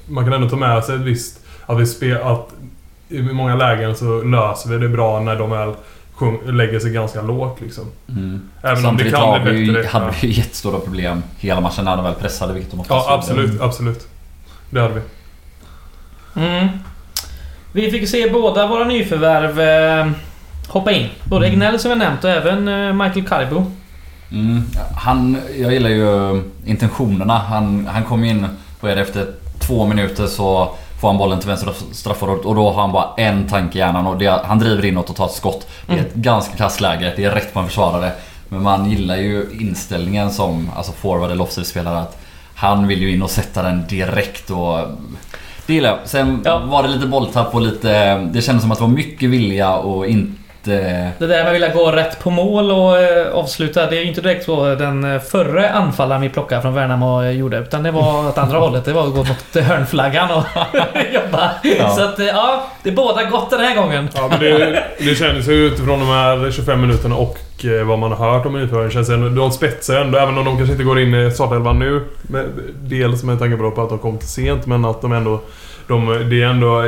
man 0.06 0.24
kan 0.24 0.32
ändå 0.32 0.48
ta 0.48 0.56
med 0.56 0.84
sig 0.84 0.94
ett 0.94 1.00
visst... 1.00 1.40
Att 1.68 1.80
vi 1.80 1.86
spel, 1.86 2.18
att 2.22 2.48
i 3.08 3.22
många 3.22 3.56
lägen 3.56 3.96
så 3.96 4.22
löser 4.22 4.70
vi 4.70 4.78
det 4.78 4.88
bra 4.88 5.20
när 5.20 5.36
de 5.36 5.50
väl 5.50 5.74
lägger 6.46 6.80
sig 6.80 6.92
ganska 6.92 7.22
lågt 7.22 7.60
liksom. 7.60 7.84
Mm. 8.08 8.40
Även 8.62 8.82
Samtidigt 8.82 9.14
om 9.14 9.32
det 9.32 9.38
kan 9.38 9.44
bli 9.44 9.72
bättre. 9.72 9.88
hade 9.88 10.12
vi 10.20 10.26
ju 10.26 10.32
jättestora 10.32 10.78
problem 10.78 11.22
hela 11.38 11.60
matchen 11.60 11.84
när 11.84 11.96
de 11.96 12.04
väl 12.04 12.14
pressade, 12.14 12.52
vilket 12.52 12.70
de 12.70 12.80
oftast 12.80 13.06
ja, 13.06 13.12
gjorde. 13.12 13.18
absolut, 13.18 13.60
absolut. 13.60 14.08
Det 14.70 14.80
hade 14.80 14.94
vi. 14.94 15.00
Mm. 16.42 16.68
Vi 17.72 17.90
fick 17.90 18.08
se 18.08 18.30
båda 18.30 18.66
våra 18.66 18.84
nyförvärv 18.84 19.60
eh, 19.60 20.12
hoppa 20.68 20.92
in. 20.92 21.08
Både 21.24 21.46
Egnell 21.46 21.78
som 21.78 21.90
vi 21.90 21.96
nämnt 21.96 22.24
och 22.24 22.30
även 22.30 22.68
eh, 22.68 22.92
Michael 23.04 23.26
Carbo. 23.26 23.72
Mm. 24.32 24.62
Han, 24.96 25.38
jag 25.58 25.72
gillar 25.72 25.90
ju 25.90 26.42
intentionerna. 26.64 27.38
Han, 27.38 27.86
han 27.86 28.04
kom 28.04 28.24
in, 28.24 28.46
vad 28.80 28.92
är 28.92 28.96
det, 28.96 29.02
efter 29.02 29.26
två 29.58 29.86
minuter 29.86 30.26
så 30.26 30.74
får 31.00 31.08
han 31.08 31.18
bollen 31.18 31.38
till 31.38 31.48
vänster 31.48 31.74
straffområdet 31.92 32.44
och 32.44 32.54
då 32.54 32.70
har 32.70 32.80
han 32.80 32.92
bara 32.92 33.08
en 33.16 33.48
tanke 33.48 33.78
i 33.78 33.80
hjärnan 33.80 34.06
och 34.06 34.22
är, 34.22 34.44
han 34.44 34.58
driver 34.58 34.84
inåt 34.84 35.10
och 35.10 35.16
tar 35.16 35.26
ett 35.26 35.32
skott. 35.32 35.68
Det 35.86 35.92
är 35.92 35.98
ett 35.98 36.14
ganska 36.14 36.56
klassläge, 36.56 37.12
det 37.16 37.24
är 37.24 37.30
rätt 37.30 37.54
på 37.54 37.60
en 37.60 37.66
försvarare. 37.66 38.12
Men 38.48 38.62
man 38.62 38.90
gillar 38.90 39.16
ju 39.16 39.46
inställningen 39.60 40.30
som 40.30 40.70
alltså 40.76 40.92
forward 40.92 41.30
eller 41.30 41.44
offside-spelare 41.44 41.98
att 41.98 42.22
han 42.54 42.86
vill 42.86 43.02
ju 43.02 43.12
in 43.12 43.22
och 43.22 43.30
sätta 43.30 43.62
den 43.62 43.86
direkt 43.86 44.50
och... 44.50 44.78
Det 45.66 45.74
gillar 45.74 45.88
jag. 45.88 45.98
Sen 46.04 46.42
Ja. 46.44 46.58
var 46.58 46.82
det 46.82 46.88
lite 46.88 47.06
bolltapp 47.06 47.54
och 47.54 47.60
lite... 47.60 48.18
Det 48.18 48.42
kändes 48.42 48.62
som 48.62 48.72
att 48.72 48.78
det 48.78 48.84
var 48.84 48.90
mycket 48.90 49.30
vilja 49.30 49.76
och 49.76 50.06
inte 50.06 50.42
Det, 50.66 51.10
Det 51.18 51.26
där 51.26 51.36
med 51.38 51.46
att 51.46 51.54
vilja 51.54 51.68
gå 51.74 51.92
rätt 51.92 52.18
på 52.18 52.30
mål 52.30 52.70
och 52.70 52.98
eh, 52.98 53.32
avsluta, 53.32 53.90
det 53.90 53.96
är 53.96 54.00
ju 54.00 54.06
inte 54.08 54.20
direkt 54.20 54.44
så 54.44 54.74
den 54.74 55.14
eh, 55.14 55.20
förre 55.20 55.70
anfallaren 55.70 56.22
vi 56.22 56.28
plockade 56.28 56.62
från 56.62 56.74
Värnamo 56.74 57.22
eh, 57.22 57.30
gjorde. 57.30 57.58
Utan 57.58 57.82
det 57.82 57.90
var 57.90 58.28
åt 58.28 58.38
andra 58.38 58.58
hållet. 58.58 58.84
Det 58.84 58.92
var 58.92 59.06
att 59.06 59.14
gå 59.14 59.24
mot 59.24 59.66
hörnflaggan 59.66 60.30
och 60.30 60.44
jobba. 61.14 61.50
Ja. 61.62 61.90
Så 61.90 62.04
att, 62.04 62.18
eh, 62.18 62.26
ja, 62.26 62.66
det 62.82 62.90
är 62.90 62.94
båda 62.94 63.24
gott 63.24 63.50
den 63.50 63.60
här 63.60 63.76
gången. 63.76 64.08
Ja, 64.14 64.28
men 64.30 64.40
det, 64.40 64.84
det 64.98 65.14
känns 65.14 65.48
ju 65.48 65.52
utifrån 65.52 65.98
de 66.00 66.08
här 66.08 66.50
25 66.50 66.80
minuterna 66.80 67.16
och 67.16 67.38
eh, 67.38 67.55
vad 67.64 67.98
man 67.98 68.12
har 68.12 68.32
hört 68.32 68.46
om 68.46 68.56
införingen 68.56 68.90
känns 68.90 69.08
ändå, 69.08 69.28
de 69.28 69.50
spetsar 69.50 69.94
ändå, 69.96 70.18
även 70.18 70.38
om 70.38 70.44
de 70.44 70.56
kanske 70.56 70.72
inte 70.72 70.84
går 70.84 71.00
in 71.00 71.14
i 71.14 71.30
startelvan 71.30 71.78
nu. 71.78 72.04
Med, 72.22 72.46
dels 72.82 73.22
med 73.22 73.38
tanke 73.38 73.56
på 73.56 73.82
att 73.82 73.88
de 73.88 73.98
kom 73.98 74.18
till 74.18 74.28
sent, 74.28 74.66
men 74.66 74.84
att 74.84 75.02
de 75.02 75.12
ändå... 75.12 75.40
De, 75.88 76.06
det 76.30 76.42
är 76.42 76.46
ändå... 76.46 76.80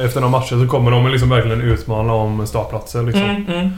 Efter 0.00 0.20
några 0.20 0.38
matcher 0.38 0.64
så 0.64 0.68
kommer 0.68 0.90
de 0.90 1.08
liksom 1.08 1.28
verkligen 1.28 1.62
utmana 1.62 2.12
om 2.12 2.46
startplatser 2.46 3.02
liksom. 3.02 3.22
Mm, 3.22 3.46
mm. 3.46 3.70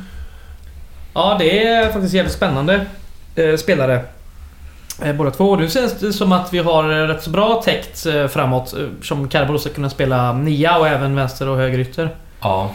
Ja, 1.15 1.37
det 1.39 1.65
är 1.67 1.93
faktiskt 1.93 2.15
jävligt 2.15 2.35
spännande 2.35 2.87
eh, 3.35 3.57
spelare. 3.57 4.05
Eh, 5.03 5.15
båda 5.15 5.31
två. 5.31 5.57
Nu 5.57 5.69
känns 5.69 5.99
det 5.99 6.13
som 6.13 6.33
att 6.33 6.53
vi 6.53 6.59
har 6.59 6.85
eh, 6.85 7.07
rätt 7.07 7.23
så 7.23 7.31
bra 7.31 7.63
täckt 7.65 8.07
eh, 8.07 8.27
framåt. 8.27 8.73
Eh, 8.73 8.87
som 9.03 9.29
Carbo 9.29 9.59
ska 9.59 9.71
kunna 9.71 9.91
spela 9.91 10.33
nia 10.33 10.79
och 10.79 10.89
även 10.89 11.17
vänster 11.17 11.49
och 11.49 11.57
högerytter. 11.57 12.15
ja. 12.41 12.71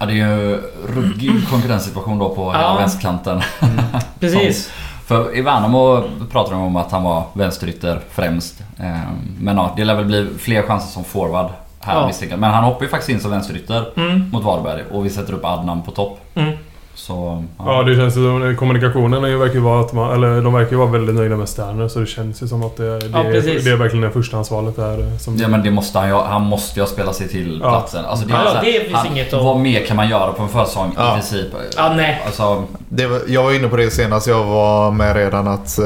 Ja, 0.00 0.06
det 0.06 0.12
är 0.12 0.16
ju 0.16 0.60
ruggig 0.88 1.32
konkurrenssituation 1.50 2.18
då 2.18 2.28
på 2.34 2.52
Ja. 2.54 2.76
vänsterkanten. 2.78 3.42
Precis. 4.20 4.70
För 5.06 5.36
i 5.36 5.40
Värnamo 5.42 6.02
pratade 6.32 6.56
de 6.56 6.62
om 6.62 6.76
att 6.76 6.90
han 6.92 7.02
var 7.02 7.22
vänsterytter 7.32 8.00
främst. 8.10 8.60
Eh, 8.78 8.96
Men 9.40 9.56
ja, 9.56 9.72
det 9.76 9.84
lär 9.84 9.94
väl 9.94 10.04
bli 10.04 10.28
fler 10.38 10.62
chanser 10.62 10.88
som 10.88 11.04
forward 11.04 11.50
här 11.80 12.00
Ja. 12.00 12.06
misstänker. 12.06 12.36
Men 12.36 12.50
han 12.50 12.64
hoppar 12.64 12.82
ju 12.82 12.88
faktiskt 12.88 13.10
in 13.10 13.20
som 13.20 13.30
vänsterytter 13.30 13.84
Mm, 13.96 14.30
mot 14.32 14.44
Varberg 14.44 14.82
och 14.90 15.04
vi 15.06 15.10
sätter 15.10 15.32
upp 15.32 15.44
Adnan 15.44 15.82
på 15.82 15.90
topp. 15.90 16.20
mm. 16.34 16.52
Så... 16.94 17.44
Ja, 17.58 17.82
det 17.82 17.94
känns 17.96 18.16
ju 18.16 18.20
som 18.20 18.56
kommunikationen 18.58 19.24
är 19.24 19.28
ju, 19.28 19.36
verkar 19.38 19.58
vara 19.58 19.80
att 19.80 19.92
man, 19.92 20.12
eller 20.14 20.42
de 20.42 20.52
verkar 20.52 20.70
ju 20.70 20.76
vara 20.76 20.90
väldigt 20.90 21.14
nöjda 21.14 21.36
med 21.36 21.48
Sterner 21.48 21.88
så 21.88 21.98
det 22.00 22.06
känns 22.06 22.42
ju 22.42 22.48
som 22.48 22.62
att 22.62 22.76
det, 22.76 22.98
det, 22.98 23.06
Ja, 23.12 23.22
precis. 23.22 23.64
det 23.64 23.70
är 23.70 23.76
verkligen 23.76 24.02
det 24.04 24.10
förstahandsvalet 24.10 24.76
där. 24.76 25.18
Som, 25.18 25.36
Ja 25.36 25.48
men 25.48 25.62
det 25.62 25.70
måste 25.70 25.98
han 25.98 26.08
ju, 26.08 26.14
han 26.14 26.42
måste 26.42 26.80
ju 26.80 26.86
spela 26.86 27.12
sig 27.12 27.28
till 27.28 27.60
Ja. 27.62 27.70
platsen. 27.70 28.04
Alltså, 28.04 28.26
det 28.26 28.34
är 28.34 28.44
Ja, 28.44 28.60
det 28.62 28.80
finns 28.84 28.94
han, 28.96 29.06
inget 29.06 29.32
att- 29.34 29.44
Vad 29.44 29.56
mer 29.60 29.86
kan 29.86 29.96
man 29.96 30.08
göra 30.08 30.32
på 30.32 30.42
en 30.42 30.48
försäsong 30.48 30.92
Ja. 30.96 31.10
i 31.10 31.14
princip? 31.14 31.46
Ja, 31.76 31.92
nej. 31.96 32.22
Alltså, 32.26 32.64
Det 32.88 33.06
var, 33.06 33.20
jag 33.28 33.42
var 33.42 33.52
inne 33.52 33.68
på 33.68 33.76
det 33.76 33.90
senast 33.90 34.26
jag 34.26 34.44
var 34.44 34.90
med 34.90 35.16
redan 35.16 35.48
att 35.48 35.78
eh, 35.78 35.84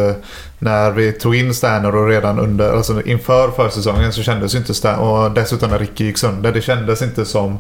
när 0.59 0.91
vi 0.91 1.13
tog 1.13 1.37
in 1.37 1.55
Sterner 1.55 1.97
och 1.97 2.09
redan 2.09 2.39
under, 2.39 2.73
alltså 2.77 3.03
inför 3.03 3.51
försäsongen 3.51 4.13
så 4.13 4.23
kändes 4.23 4.55
ju 4.55 4.59
inte 4.59 4.75
Sterner 4.75 5.01
och 5.03 5.31
dessutom 5.31 5.71
när 5.71 5.79
Ricky 5.79 6.05
gick 6.05 6.19
sönder. 6.19 6.53
Det 6.53 6.61
kändes 6.61 7.03
inte 7.03 7.25
som 7.25 7.59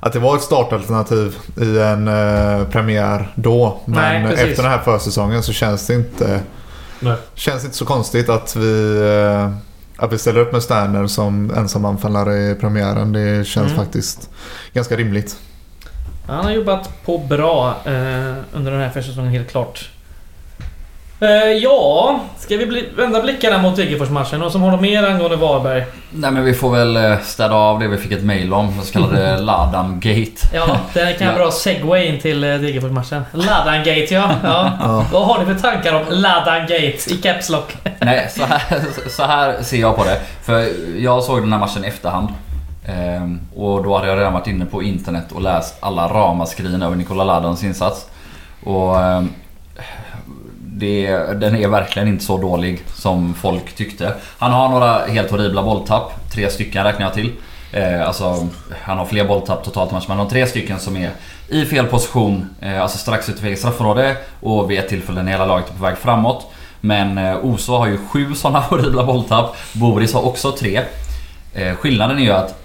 att 0.00 0.12
det 0.12 0.18
var 0.18 0.36
ett 0.36 0.42
startalternativ 0.42 1.36
i 1.60 1.78
en 1.80 2.08
eh, 2.08 2.64
premiär 2.68 3.32
då. 3.34 3.80
Nej, 3.84 4.22
Men 4.22 4.30
precis. 4.30 4.46
efter 4.50 4.62
den 4.62 4.72
här 4.72 4.78
försäsongen 4.78 5.42
så 5.42 5.52
känns 5.52 5.86
det 5.86 5.94
inte, 5.94 6.40
Nej. 7.00 7.16
känns 7.34 7.64
inte 7.64 7.76
så 7.76 7.84
konstigt 7.84 8.28
att 8.28 8.56
vi, 8.56 8.98
eh, 9.00 9.50
att 10.04 10.12
vi 10.12 10.18
ställer 10.18 10.40
upp 10.40 10.52
med 10.52 10.62
Sterner 10.62 11.06
som 11.06 11.50
ensam 11.56 11.84
anfallare 11.84 12.36
i 12.50 12.54
premiären. 12.54 13.12
Det 13.12 13.46
känns 13.46 13.72
Mm. 13.72 13.84
faktiskt 13.84 14.30
ganska 14.72 14.96
rimligt. 14.96 15.36
Han 16.26 16.44
har 16.44 16.52
jobbat 16.52 17.04
på 17.04 17.18
bra 17.18 17.68
eh, 17.84 18.34
under 18.52 18.70
den 18.72 18.80
här 18.80 18.90
försäsongen 18.90 19.32
helt 19.32 19.50
klart. 19.50 19.90
Eh, 21.20 21.28
ja, 21.52 22.20
ska 22.38 22.56
vi 22.56 22.66
bli, 22.66 22.88
vända 22.96 23.22
blickarna 23.22 23.58
mot 23.58 23.76
Degerfors-matchen? 23.76 24.42
Och 24.42 24.52
som 24.52 24.62
har 24.62 24.70
något 24.70 24.80
mer 24.80 25.04
angående 25.04 25.36
Varberg? 25.36 25.84
nej 26.10 26.30
men 26.30 26.44
vi 26.44 26.54
får 26.54 26.70
väl 26.70 26.96
eh, 26.96 27.18
städa 27.20 27.54
av 27.54 27.78
det 27.78 27.88
vi 27.88 27.96
fick 27.96 28.12
ett 28.12 28.24
mail 28.24 28.52
om. 28.52 28.66
Den 28.76 28.84
så 28.84 28.92
kallade 28.92 29.36
Ladan 29.40 30.00
Gate. 30.00 30.48
Ja, 30.54 30.76
det 30.94 31.18
kan 31.18 31.26
vara 31.26 31.38
bra 31.38 31.50
segway 31.50 32.06
in 32.06 32.20
till 32.20 32.44
eh, 32.44 32.50
Degerfors-matchen. 32.50 33.24
Ladan-gate, 33.32 34.14
ja. 34.14 34.30
ja. 34.42 34.72
Ja. 34.80 35.04
Vad 35.12 35.26
har 35.26 35.38
ni 35.38 35.54
för 35.54 35.54
tankar 35.54 35.94
om 35.94 36.02
Ladan-gate 36.10 37.10
i 37.10 37.16
Caps 37.22 37.48
Lock? 37.48 37.76
Nej, 38.00 38.30
så 38.30 38.44
här, 38.44 38.60
så 39.08 39.22
här 39.22 39.62
ser 39.62 39.80
jag 39.80 39.96
på 39.96 40.04
det. 40.04 40.20
För 40.42 40.68
jag 40.98 41.22
såg 41.22 41.42
den 41.42 41.52
här 41.52 41.60
matchen 41.60 41.84
i 41.84 41.88
efterhand. 41.88 42.28
Ehm, 42.86 43.40
och 43.56 43.82
då 43.82 43.96
hade 43.96 44.08
jag 44.08 44.18
redan 44.18 44.32
varit 44.32 44.46
inne 44.46 44.64
på 44.64 44.82
internet 44.82 45.32
och 45.32 45.42
läst 45.42 45.76
alla 45.80 46.08
ramaskrin 46.08 46.82
över 46.82 46.96
Nikola 46.96 47.24
Ladans 47.24 47.64
insats. 47.64 48.06
Och 48.64 49.00
ehm, 49.00 49.28
det, 50.78 51.10
den 51.40 51.56
är 51.56 51.68
verkligen 51.68 52.08
inte 52.08 52.24
så 52.24 52.38
dålig 52.38 52.82
som 52.94 53.34
folk 53.34 53.74
tyckte. 53.74 54.14
Han 54.38 54.52
har 54.52 54.68
några 54.68 55.06
helt 55.06 55.30
horribla 55.30 55.62
bolltapp. 55.62 56.30
Tre 56.32 56.50
stycken 56.50 56.84
räknar 56.84 57.06
jag 57.06 57.14
till. 57.14 57.32
Eh, 57.72 58.06
alltså, 58.06 58.48
han 58.82 58.98
har 58.98 59.04
fler 59.04 59.24
bolltapp 59.24 59.64
totalt 59.64 59.90
i 59.90 59.94
matchen, 59.94 60.04
men 60.08 60.16
han 60.16 60.26
har 60.26 60.30
tre 60.30 60.46
stycken 60.46 60.78
som 60.78 60.96
är 60.96 61.10
i 61.48 61.64
fel 61.64 61.86
position. 61.86 62.48
Eh, 62.60 62.82
alltså 62.82 62.98
strax 62.98 63.28
utanför 63.28 63.46
eget 63.46 63.58
straffområde 63.58 64.16
och 64.40 64.70
vid 64.70 64.78
ett 64.78 64.88
tillfälle 64.88 65.22
när 65.22 65.32
hela 65.32 65.46
laget 65.46 65.70
är 65.70 65.74
på 65.74 65.82
väg 65.84 65.98
framåt. 65.98 66.46
Men 66.80 67.18
eh, 67.18 67.44
Oso 67.44 67.72
har 67.72 67.86
ju 67.86 67.98
sju 67.98 68.34
sådana 68.34 68.60
horribla 68.60 69.04
bolltapp. 69.04 69.56
Boris 69.72 70.14
har 70.14 70.26
också 70.26 70.52
tre. 70.52 70.80
Eh, 71.54 71.74
skillnaden 71.74 72.18
är 72.18 72.22
ju 72.22 72.32
att 72.32 72.64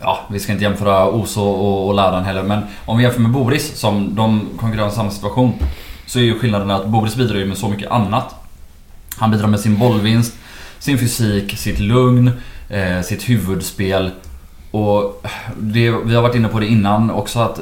Ja, 0.00 0.18
vi 0.30 0.40
ska 0.40 0.52
inte 0.52 0.64
jämföra 0.64 1.08
Oso 1.10 1.40
och, 1.40 1.86
och 1.86 1.94
Ladan 1.94 2.24
heller 2.24 2.42
men 2.42 2.62
om 2.84 2.98
vi 2.98 3.04
jämför 3.04 3.20
med 3.20 3.30
Boris 3.30 3.78
som 3.78 4.14
de 4.14 4.48
konkurrerar 4.60 4.88
i 4.88 4.90
samma 4.90 5.10
situation 5.10 5.52
så 6.06 6.18
är 6.18 6.22
ju 6.22 6.38
skillnaden 6.38 6.70
att 6.70 6.86
Boris 6.86 7.16
bidrar 7.16 7.38
ju 7.38 7.46
med 7.46 7.58
så 7.58 7.68
mycket 7.68 7.90
annat. 7.90 8.34
Han 9.16 9.30
bidrar 9.30 9.46
med 9.46 9.60
sin 9.60 9.78
bollvinst, 9.78 10.34
sin 10.78 10.98
fysik, 10.98 11.58
sitt 11.58 11.78
lugn, 11.78 12.30
eh, 12.68 13.00
sitt 13.00 13.28
huvudspel. 13.28 14.10
Och 14.70 15.26
det, 15.56 15.90
vi 15.90 16.14
har 16.14 16.22
varit 16.22 16.34
inne 16.34 16.48
på 16.48 16.60
det 16.60 16.66
innan 16.66 17.10
också 17.10 17.40
att 17.40 17.60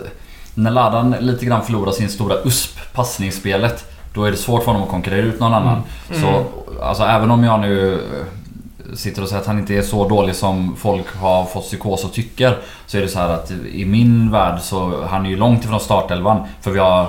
när 0.54 0.70
Ladan 0.70 1.14
lite 1.20 1.46
grann 1.46 1.64
förlorar 1.64 1.92
sin 1.92 2.09
stora 2.09 2.35
USP, 2.44 2.78
passningsspelet, 2.92 3.90
då 4.14 4.24
är 4.24 4.30
det 4.30 4.37
svårt 4.37 4.64
för 4.64 4.72
honom 4.72 4.83
att 4.83 4.90
konkurrera 4.90 5.26
ut 5.26 5.40
någon 5.40 5.54
annan. 5.54 5.83
Mm. 6.11 6.22
Så 6.22 6.44
alltså 6.83 7.02
även 7.02 7.30
om 7.30 7.44
jag 7.44 7.61
nu 7.61 7.94
eh, 7.94 8.94
sitter 8.94 9.22
och 9.22 9.28
säger 9.28 9.40
att 9.40 9.46
han 9.46 9.59
inte 9.59 9.74
är 9.74 9.83
så 9.83 10.09
dålig 10.09 10.35
som 10.35 10.76
folk 10.76 11.16
har 11.16 11.44
fått 11.44 11.64
psykos 11.64 12.04
och 12.04 12.12
tycker. 12.12 12.59
Så 12.87 12.98
är 12.98 13.02
det 13.02 13.09
så 13.09 13.18
här 13.18 13.28
att 13.28 13.50
i 13.72 13.85
min 13.85 14.30
värld 14.30 14.61
så 14.61 15.07
han 15.07 15.26
är 15.26 15.30
ju 15.30 15.37
långt 15.37 15.64
ifrån 15.64 15.80
startelvan. 15.80 16.46
För 16.61 16.70
vi 16.70 16.78
har 16.78 17.09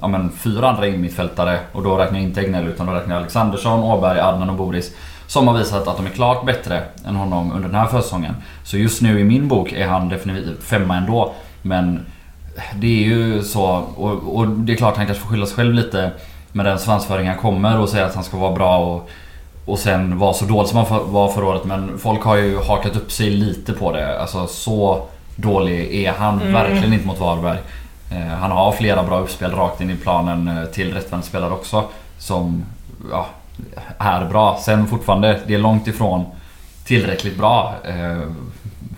ja, 0.00 0.08
men, 0.08 0.30
fyra 0.30 0.68
andra 0.68 0.86
innermittfältare 0.86 1.58
och 1.72 1.82
då 1.82 1.96
räknar 1.96 2.18
jag 2.18 2.28
inte 2.28 2.40
Egnell 2.40 2.66
utan 2.68 2.86
då 2.86 2.92
räknar 2.92 3.14
jag 3.14 3.20
Alexandersson, 3.20 3.80
Åberg, 3.82 4.20
Adnan 4.20 4.50
och 4.50 4.56
Boris. 4.56 4.92
Som 5.26 5.48
har 5.48 5.58
visat 5.58 5.88
att 5.88 5.96
de 5.96 6.06
är 6.06 6.10
klart 6.10 6.46
bättre 6.46 6.82
än 7.06 7.16
honom 7.16 7.52
under 7.52 7.68
den 7.68 7.78
här 7.78 7.86
försäsongen. 7.86 8.34
Så 8.64 8.76
just 8.78 9.02
nu 9.02 9.20
i 9.20 9.24
min 9.24 9.48
bok 9.48 9.72
är 9.72 9.86
han 9.86 10.08
definitivt 10.08 10.62
femma 10.62 10.96
ändå. 10.96 11.32
Men 11.62 12.06
det 12.74 12.86
är 12.86 13.08
ju 13.08 13.42
så 13.42 13.64
och, 13.96 14.36
och 14.38 14.48
det 14.48 14.72
är 14.72 14.76
klart 14.76 14.96
han 14.96 15.06
kanske 15.06 15.22
får 15.24 15.30
skylla 15.30 15.46
sig 15.46 15.56
själv 15.56 15.74
lite 15.74 16.10
med 16.52 16.66
den 16.66 16.78
svansföring 16.78 17.28
han 17.28 17.36
kommer 17.38 17.78
och 17.80 17.88
säger 17.88 18.04
att 18.04 18.14
han 18.14 18.24
ska 18.24 18.36
vara 18.36 18.52
bra 18.54 18.78
och 18.78 19.10
och 19.66 19.78
sen 19.78 20.18
vara 20.18 20.32
så 20.32 20.44
dålig 20.44 20.68
som 20.68 20.78
han 20.78 21.12
var 21.12 21.28
förra 21.28 21.46
året. 21.46 21.64
Men 21.64 21.98
folk 21.98 22.22
har 22.22 22.36
ju 22.36 22.58
hakat 22.58 22.96
upp 22.96 23.12
sig 23.12 23.30
lite 23.30 23.72
på 23.72 23.92
det. 23.92 24.20
Alltså 24.20 24.46
så 24.46 25.06
dålig 25.36 26.04
är 26.04 26.12
han 26.12 26.40
Mm. 26.40 26.52
verkligen 26.52 26.92
inte 26.92 27.06
mot 27.06 27.20
Varberg. 27.20 27.58
Eh, 28.10 28.26
han 28.26 28.50
har 28.50 28.72
flera 28.72 29.02
bra 29.02 29.20
uppspel 29.20 29.50
rakt 29.50 29.80
in 29.80 29.90
i 29.90 29.96
planen 29.96 30.48
eh, 30.48 30.64
till 30.64 30.94
rättvänd 30.94 31.24
spelare 31.24 31.50
också. 31.50 31.84
Som 32.18 32.64
ja, 33.10 33.26
är 33.98 34.24
bra. 34.24 34.60
Sen 34.64 34.86
fortfarande, 34.86 35.40
det 35.46 35.54
är 35.54 35.58
långt 35.58 35.86
ifrån 35.86 36.24
tillräckligt 36.84 37.38
bra. 37.38 37.74
Eh, 37.84 38.28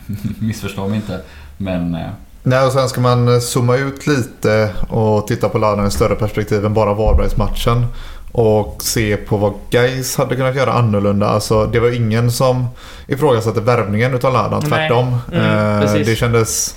missförstå 0.38 0.88
mig 0.88 0.96
inte. 0.96 1.20
Men 1.56 1.98
Nej, 2.42 2.66
och 2.66 2.72
sen 2.72 2.88
ska 2.88 3.00
man 3.00 3.40
zooma 3.40 3.76
ut 3.76 4.06
lite 4.06 4.70
och 4.88 5.26
titta 5.26 5.48
på 5.48 5.58
Ladan 5.58 5.86
i 5.86 5.90
större 5.90 6.14
perspektiv 6.14 6.66
än 6.66 6.74
bara 6.74 6.94
Varbergsmatchen. 6.94 7.86
Och 8.32 8.76
se 8.82 9.16
på 9.16 9.36
vad 9.36 9.52
Gais 9.70 10.16
hade 10.16 10.36
kunnat 10.36 10.56
göra 10.56 10.72
annorlunda. 10.72 11.28
Alltså, 11.28 11.66
det 11.66 11.80
var 11.80 11.96
ingen 11.96 12.30
som 12.30 12.66
ifrågasatte 13.06 13.60
värvningen 13.60 14.14
utav 14.14 14.32
Ladan, 14.32 14.62
tvärtom. 14.62 15.18
Mm, 15.32 15.82
Eh, 15.82 15.92
det 15.92 16.16
kändes 16.16 16.76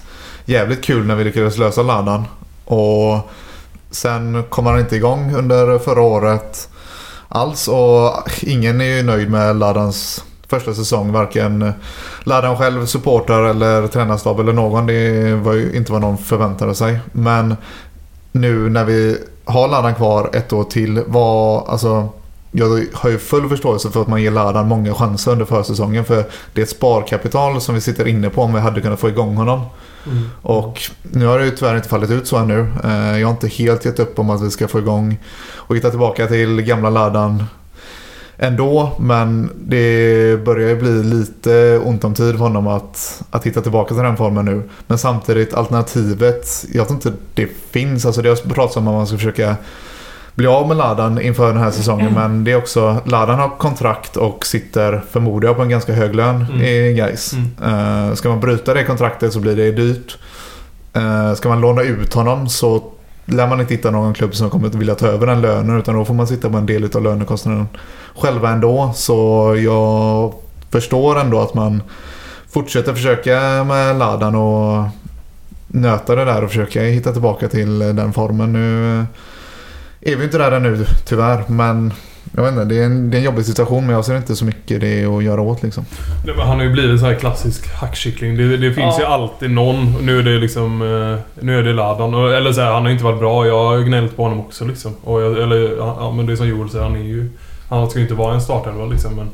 jävligt 0.50 0.84
kul 0.84 1.06
när 1.06 1.16
vi 1.16 1.24
lyckades 1.24 1.58
lösa 1.58 1.82
laddan. 1.84 2.24
Och 2.66 3.30
sen 3.92 4.44
kom 4.50 4.66
han 4.66 4.80
inte 4.80 4.96
igång 4.96 5.36
under 5.36 5.80
förra 5.80 6.02
året 6.02 6.70
alls. 7.28 7.68
Och 7.68 8.14
ingen 8.42 8.82
är 8.82 8.86
ju 8.86 9.04
nöjd 9.04 9.32
med 9.32 9.56
laddans 9.56 10.24
första 10.48 10.74
säsong. 10.74 11.12
Varken 11.12 11.74
Ladan 12.24 12.58
själv, 12.58 12.86
supporter 12.86 13.44
eller 13.44 13.88
tränarstab 13.88 14.40
eller 14.40 14.54
någon. 14.54 14.86
Det 14.86 15.34
var 15.34 15.54
ju 15.54 15.72
inte 15.76 15.92
vad 15.92 16.02
någon 16.02 16.18
förväntade 16.18 16.76
sig. 16.76 17.00
Men 17.12 17.56
nu 18.32 18.70
när 18.70 18.86
vi 18.86 19.18
har 19.46 19.68
Ladan 19.68 19.96
kvar 19.96 20.30
ett 20.34 20.54
år 20.54 20.64
till. 20.64 21.04
Vad, 21.08 21.70
alltså, 21.70 22.10
jag 22.52 22.86
har 22.94 23.10
ju 23.10 23.18
full 23.18 23.50
förståelse 23.50 23.92
för 23.92 24.02
att 24.02 24.08
man 24.08 24.22
ger 24.22 24.32
Ladan 24.32 24.68
många 24.68 24.94
chanser 24.94 25.32
under 25.32 25.46
försäsongen. 25.46 26.06
För 26.06 26.24
det 26.54 26.62
är 26.62 26.64
ett 26.64 26.70
sparkapital 26.70 27.62
som 27.62 27.76
vi 27.76 27.82
sitter 27.82 28.08
inne 28.08 28.30
på 28.30 28.42
om 28.42 28.54
vi 28.54 28.60
hade 28.60 28.82
kunnat 28.82 29.00
få 29.00 29.10
igång 29.10 29.36
honom. 29.36 29.62
Mm. 30.06 30.30
Och 30.42 30.82
nu 31.02 31.26
har 31.26 31.40
det 31.40 31.46
ju 31.46 31.52
tyvärr 31.52 31.76
inte 31.76 31.90
fallit 31.90 32.12
ut 32.12 32.28
så 32.28 32.38
ännu. 32.38 32.68
Eh, 32.84 33.20
Jag 33.20 33.28
har 33.28 33.32
inte 33.32 33.48
helt 33.48 33.86
gett 33.86 34.00
upp 34.00 34.20
om 34.20 34.30
att 34.30 34.42
vi 34.42 34.52
ska 34.52 34.68
få 34.68 34.80
igång 34.80 35.20
och 35.56 35.76
hitta 35.76 35.90
tillbaka 35.90 36.28
till 36.28 36.62
gamla 36.62 36.90
Ladan 36.90 37.44
ändå. 38.38 38.92
Men 39.00 39.50
det 39.56 40.46
börjar 40.46 40.70
ju 40.70 40.76
bli 40.76 41.04
lite 41.04 41.82
ont 41.84 42.04
om 42.04 42.14
tid 42.14 42.32
för 42.32 42.44
honom 42.44 42.68
att, 42.68 43.24
att 43.32 43.46
hitta 43.46 43.62
tillbaka 43.62 43.94
till 43.94 44.04
den 44.04 44.18
formen 44.18 44.46
nu. 44.46 44.64
Men 44.88 44.98
samtidigt 44.98 45.54
alternativet, 45.54 46.66
jag 46.74 46.88
tror 46.88 46.96
inte 46.96 47.14
det 47.34 47.48
finns. 47.72 48.06
Alltså 48.06 48.22
det 48.22 48.30
har 48.30 48.36
pratats 48.36 48.78
om 48.78 48.88
att 48.88 48.94
man 48.94 49.08
ska 49.08 49.18
försöka 49.18 49.56
bli 50.40 50.48
av 50.48 50.68
med 50.68 50.78
Ladan 50.78 51.22
inför 51.22 51.48
den 51.48 51.58
här 51.58 51.72
säsongen. 51.72 52.08
Mm. 52.08 52.22
Men 52.22 52.44
det 52.44 52.52
är 52.52 52.58
också, 52.58 53.02
Ladan 53.06 53.40
har 53.40 53.50
kontrakt 53.58 54.18
och 54.18 54.46
sitter 54.46 55.02
förmodar 55.12 55.50
jag 55.50 55.56
på 55.56 55.62
en 55.62 55.70
ganska 55.70 55.94
hög 55.94 56.16
lön 56.16 56.46
Mm. 56.50 56.62
i 56.62 56.94
Gais. 56.94 57.34
Mm. 57.34 58.08
Uh, 58.08 58.16
ska 58.16 58.30
man 58.30 58.40
bryta 58.40 58.74
det 58.74 58.84
kontraktet 58.84 59.34
så 59.34 59.40
blir 59.40 59.56
det 59.56 59.72
dyrt. 59.72 60.18
Uh, 60.98 61.34
ska 61.34 61.50
man 61.50 61.62
låna 61.62 61.82
ut 61.82 62.14
honom 62.14 62.50
så 62.50 62.84
lär 63.26 63.48
man 63.48 63.62
inte 63.62 63.74
hitta 63.74 63.92
någon 63.92 64.14
klubb 64.14 64.36
som 64.36 64.50
kommer 64.50 64.68
att 64.68 64.76
vilja 64.76 64.96
ta 64.96 65.08
över 65.08 65.28
den 65.28 65.42
lönen 65.42 65.80
utan 65.80 65.96
då 65.96 66.06
får 66.06 66.14
man 66.14 66.28
sitta 66.28 66.50
på 66.50 66.58
en 66.58 66.66
del 66.66 66.90
av 66.96 67.04
lönekostnaden 67.04 67.68
själva 68.16 68.50
ändå. 68.50 68.92
Så 68.96 69.56
jag 69.64 70.34
förstår 70.72 71.20
ändå 71.20 71.42
att 71.42 71.54
man 71.54 71.84
fortsätter 72.52 72.94
försöka 72.94 73.64
med 73.64 73.98
Ladan 73.98 74.36
och 74.36 74.84
nöta 75.68 76.16
det 76.16 76.26
där 76.26 76.44
och 76.44 76.50
försöka 76.50 76.82
hitta 76.82 77.12
tillbaka 77.12 77.48
till 77.48 77.80
den 77.80 78.14
formen. 78.14 78.54
Nu 78.54 79.06
är 80.02 80.16
vi 80.16 80.24
inte 80.24 80.38
där 80.38 80.52
ännu 80.52 80.86
tyvärr 81.06 81.44
men 81.48 81.94
jag 82.36 82.44
vet 82.44 82.52
inte, 82.52 82.66
det 82.66 82.78
är, 82.82 82.86
en, 82.86 83.10
det 83.10 83.18
är 83.18 83.20
en 83.20 83.26
jobbig 83.26 83.46
situation 83.46 83.86
men 83.86 83.96
jag 83.96 84.06
ser 84.06 84.18
inte 84.18 84.36
så 84.36 84.46
mycket 84.46 84.82
det 84.82 85.06
att 85.06 85.24
göra 85.24 85.42
åt 85.42 85.64
liksom. 85.64 85.86
Nej, 86.26 86.36
men 86.38 86.48
Han 86.48 86.58
har 86.58 86.64
ju 86.66 86.72
blivit 86.72 87.00
så 87.00 87.06
här 87.06 87.16
klassisk 87.16 87.74
hackkyckling. 87.74 88.38
Det, 88.38 88.58
det 88.58 88.74
finns 88.74 88.96
Ja. 88.98 89.00
ju 89.00 89.06
alltid 89.06 89.52
någon. 89.52 89.96
Nu 90.06 90.20
är 90.20 90.24
det 90.24 90.38
liksom... 90.38 90.82
eh, 90.82 91.44
Nu 91.44 91.60
är 91.60 91.64
det 91.64 91.74
Ladan. 91.74 92.14
Eller 92.14 92.54
så 92.54 92.62
här, 92.62 92.72
han 92.74 92.84
har 92.84 92.90
inte 92.92 93.04
varit 93.04 93.20
bra. 93.20 93.48
Jag 93.48 93.64
har 93.66 93.80
gnällt 93.80 94.16
på 94.16 94.24
honom 94.24 94.40
också 94.40 94.66
liksom. 94.66 94.96
Och 95.04 95.22
jag, 95.22 95.38
eller, 95.44 95.78
ja, 95.78 96.12
men 96.16 96.26
det 96.26 96.32
är 96.34 96.38
som 96.38 96.48
Joel 96.48 96.70
säger, 96.70 96.84
han 96.84 96.96
är 96.96 97.04
ju... 97.04 97.30
Han 97.70 97.90
ska 97.90 98.00
ju 98.00 98.04
inte 98.04 98.16
vara 98.16 98.34
en 98.34 98.42
startelva 98.42 98.86
liksom 98.86 99.16
men... 99.16 99.30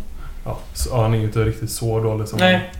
Ja, 0.46 0.58
så, 0.74 1.02
han 1.02 1.14
är 1.14 1.18
ju 1.18 1.24
inte 1.24 1.40
riktigt 1.40 1.72
så 1.72 2.00
dålig 2.04 2.28
som... 2.28 2.40
Nej. 2.40 2.72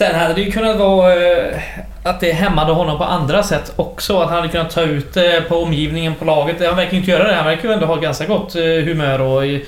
Sen 0.00 0.14
hade 0.14 0.34
det 0.34 0.40
ju 0.40 0.50
kunnat 0.50 0.76
vara 0.76 1.14
eh, 1.14 1.60
att 2.02 2.20
det 2.20 2.32
hämmade 2.32 2.72
honom 2.72 2.98
på 2.98 3.04
andra 3.04 3.42
sätt 3.42 3.72
också. 3.76 4.20
Att 4.20 4.28
han 4.28 4.36
hade 4.36 4.48
kunnat 4.48 4.70
ta 4.70 4.82
ut 4.82 5.14
det 5.14 5.48
på 5.48 5.62
omgivningen, 5.62 6.14
på 6.14 6.24
laget. 6.24 6.66
Han 6.66 6.76
verkar 6.76 6.92
ju 6.92 6.98
inte 6.98 7.10
göra 7.10 7.28
det. 7.28 7.34
Han 7.34 7.44
verkar 7.44 7.68
ju 7.68 7.74
ändå 7.74 7.86
ha 7.86 7.96
ganska 7.96 8.26
gott 8.26 8.54
eh, 8.54 8.62
humör 8.62 9.20
och 9.20 9.46
eh, 9.46 9.60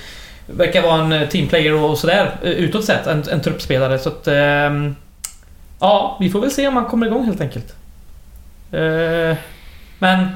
verkar 0.47 0.83
vara 0.83 1.01
en 1.01 1.13
eh, 1.13 1.29
teamplayer 1.29 1.75
och 1.75 1.99
sådär 1.99 2.31
eh, 2.43 2.51
utåt 2.51 2.85
sett. 2.85 3.07
En, 3.07 3.25
en 3.31 3.41
truppspelare. 3.41 3.99
Så 3.99 4.09
att... 4.09 4.29
ehm, 4.29 4.97
ja, 5.81 6.17
vi 6.21 6.31
får 6.31 6.41
väl 6.41 6.51
se 6.51 6.69
om 6.69 6.77
han 6.77 6.85
kommer 6.85 7.07
igång 7.07 7.25
helt 7.25 7.41
enkelt. 7.41 7.75
Eh, 8.73 9.37
men 9.99 10.29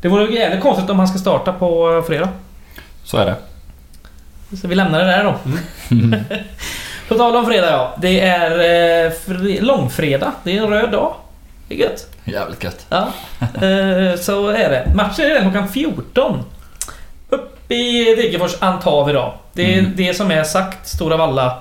det 0.00 0.08
vore 0.08 0.32
jävligt 0.34 0.62
konstigt 0.62 0.90
om 0.90 0.98
han 0.98 1.08
ska 1.08 1.18
starta 1.18 1.52
på 1.52 1.96
eh, 1.96 2.02
fredag. 2.02 2.28
Så 3.04 3.16
är 3.16 3.26
det. 3.26 3.36
Så 4.56 4.68
vi 4.68 4.74
lämnar 4.74 4.98
det 4.98 5.06
där 5.06 5.24
då. 5.24 5.34
På 7.08 7.14
tal 7.14 7.36
om 7.36 7.46
fredag 7.46 7.70
ja. 7.70 7.94
Det 8.00 8.20
är 8.20 8.50
eh, 8.50 9.10
fre- 9.26 9.60
långfredag. 9.62 10.32
Det 10.44 10.58
är 10.58 10.62
en 10.62 10.70
röd 10.70 10.90
dag. 10.92 11.14
Det 11.68 11.74
är 11.74 11.78
gött. 11.78 12.06
Jävligt 12.24 12.64
gött. 12.64 12.86
Ja. 12.88 13.08
Eh, 13.40 14.18
så 14.20 14.48
är 14.48 14.68
det. 14.70 14.92
Matchen 14.94 15.24
är 15.24 15.28
redan 15.28 15.50
klockan 15.50 15.68
14. 15.68 16.44
Upp 17.28 17.72
i 17.72 18.04
Degerfors 18.14 18.56
antar 18.58 19.04
vi 19.04 19.12
då. 19.12 19.34
Det 19.52 19.74
är 19.74 19.78
Mm. 19.78 19.92
det 19.96 20.14
som 20.14 20.30
är 20.30 20.44
sagt. 20.44 20.88
Stora 20.88 21.16
Valla. 21.16 21.58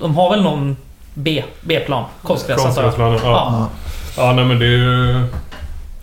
De 0.00 0.16
har 0.16 0.30
väl 0.30 0.42
någon 0.42 0.76
B, 1.14 1.44
B-plan? 1.60 2.04
Konstgräs 2.22 2.64
antar 2.64 2.82
jag. 2.82 2.94
Konstgräsplanen, 2.94 3.20
ja. 3.24 3.68
Ja. 4.16 4.22
ja. 4.26 4.32
nej 4.32 4.44
men 4.44 4.58
det 4.58 4.64
är 4.66 4.68
ju... 4.68 5.24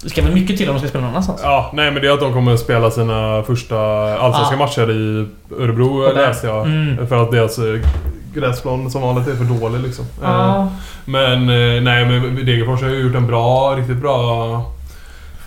Det 0.05 0.09
ska 0.11 0.21
väl 0.21 0.33
mycket 0.33 0.57
till 0.57 0.69
om 0.69 0.75
de 0.75 0.79
ska 0.79 0.89
spela 0.89 1.01
någon 1.01 1.11
annanstans? 1.11 1.39
Ja, 1.43 1.69
nej 1.73 1.91
men 1.91 2.01
det 2.01 2.07
är 2.07 2.11
att 2.13 2.19
de 2.19 2.33
kommer 2.33 2.57
spela 2.57 2.91
sina 2.91 3.43
första 3.43 3.77
allsvenska 4.17 4.53
Ja. 4.55 4.59
matcher 4.59 4.91
i 4.91 5.25
Örebro 5.59 6.13
läste 6.13 6.47
jag. 6.47 6.65
Mm. 6.65 7.07
För 7.07 7.23
att 7.23 7.31
deras 7.31 7.57
eh, 7.59 7.79
gräsplan 8.33 8.91
som 8.91 9.01
vanligt 9.01 9.27
är 9.27 9.35
för 9.35 9.43
dålig 9.59 9.79
liksom. 9.81 10.05
Eh, 10.05 10.29
Ja. 10.29 10.67
Men 11.05 11.41
eh, 11.49 11.81
nej 11.81 12.05
men 12.05 12.45
Degerfors 12.45 12.81
har 12.81 12.89
ju 12.89 12.99
gjort 13.01 13.15
en 13.15 13.27
bra, 13.27 13.75
riktigt 13.77 13.97
bra 13.97 14.53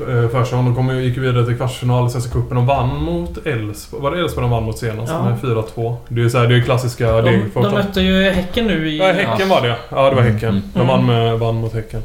eh, 0.09 0.29
försäsong. 0.29 0.65
De 0.65 0.75
kom, 0.75 0.89
ju- 0.91 1.03
gick 1.05 1.17
ju 1.17 1.23
vidare 1.23 1.45
till 1.45 1.57
kvartsfinal 1.57 2.07
i 2.07 2.11
Svenska 2.11 2.33
cupen 2.33 2.57
och 2.59 2.67
vann 2.67 3.03
mot 3.03 3.47
Elfsborg. 3.47 4.03
Var 4.03 4.11
det 4.11 4.21
Elfsborg 4.21 4.43
de 4.45 4.51
vann 4.51 4.63
mot 4.65 4.79
senast? 4.79 5.13
Ja. 5.13 5.23
Med 5.25 5.39
4-2. 5.75 5.97
Det 6.09 6.21
är 6.21 6.25
ju 6.25 6.47
det 6.49 6.55
är 6.57 6.63
klassiska 6.63 7.13
De, 7.13 7.23
Degerfors. 7.23 7.65
de 7.65 7.75
mötte 7.75 8.01
ju 8.01 8.31
Häcken 8.31 8.67
nu 8.67 8.89
i... 8.89 8.99
Ja, 8.99 9.13
Häcken 9.13 9.49
var 9.49 9.61
det 9.61 9.77
ja. 9.91 10.09
det 10.11 10.15
var 10.17 10.23
Häcken. 10.23 10.49
Mm. 10.49 10.63
De 10.75 10.87
vann, 10.87 11.07
med, 11.07 11.39
vann 11.39 11.55
mot 11.55 11.75
Häcken. 11.75 12.03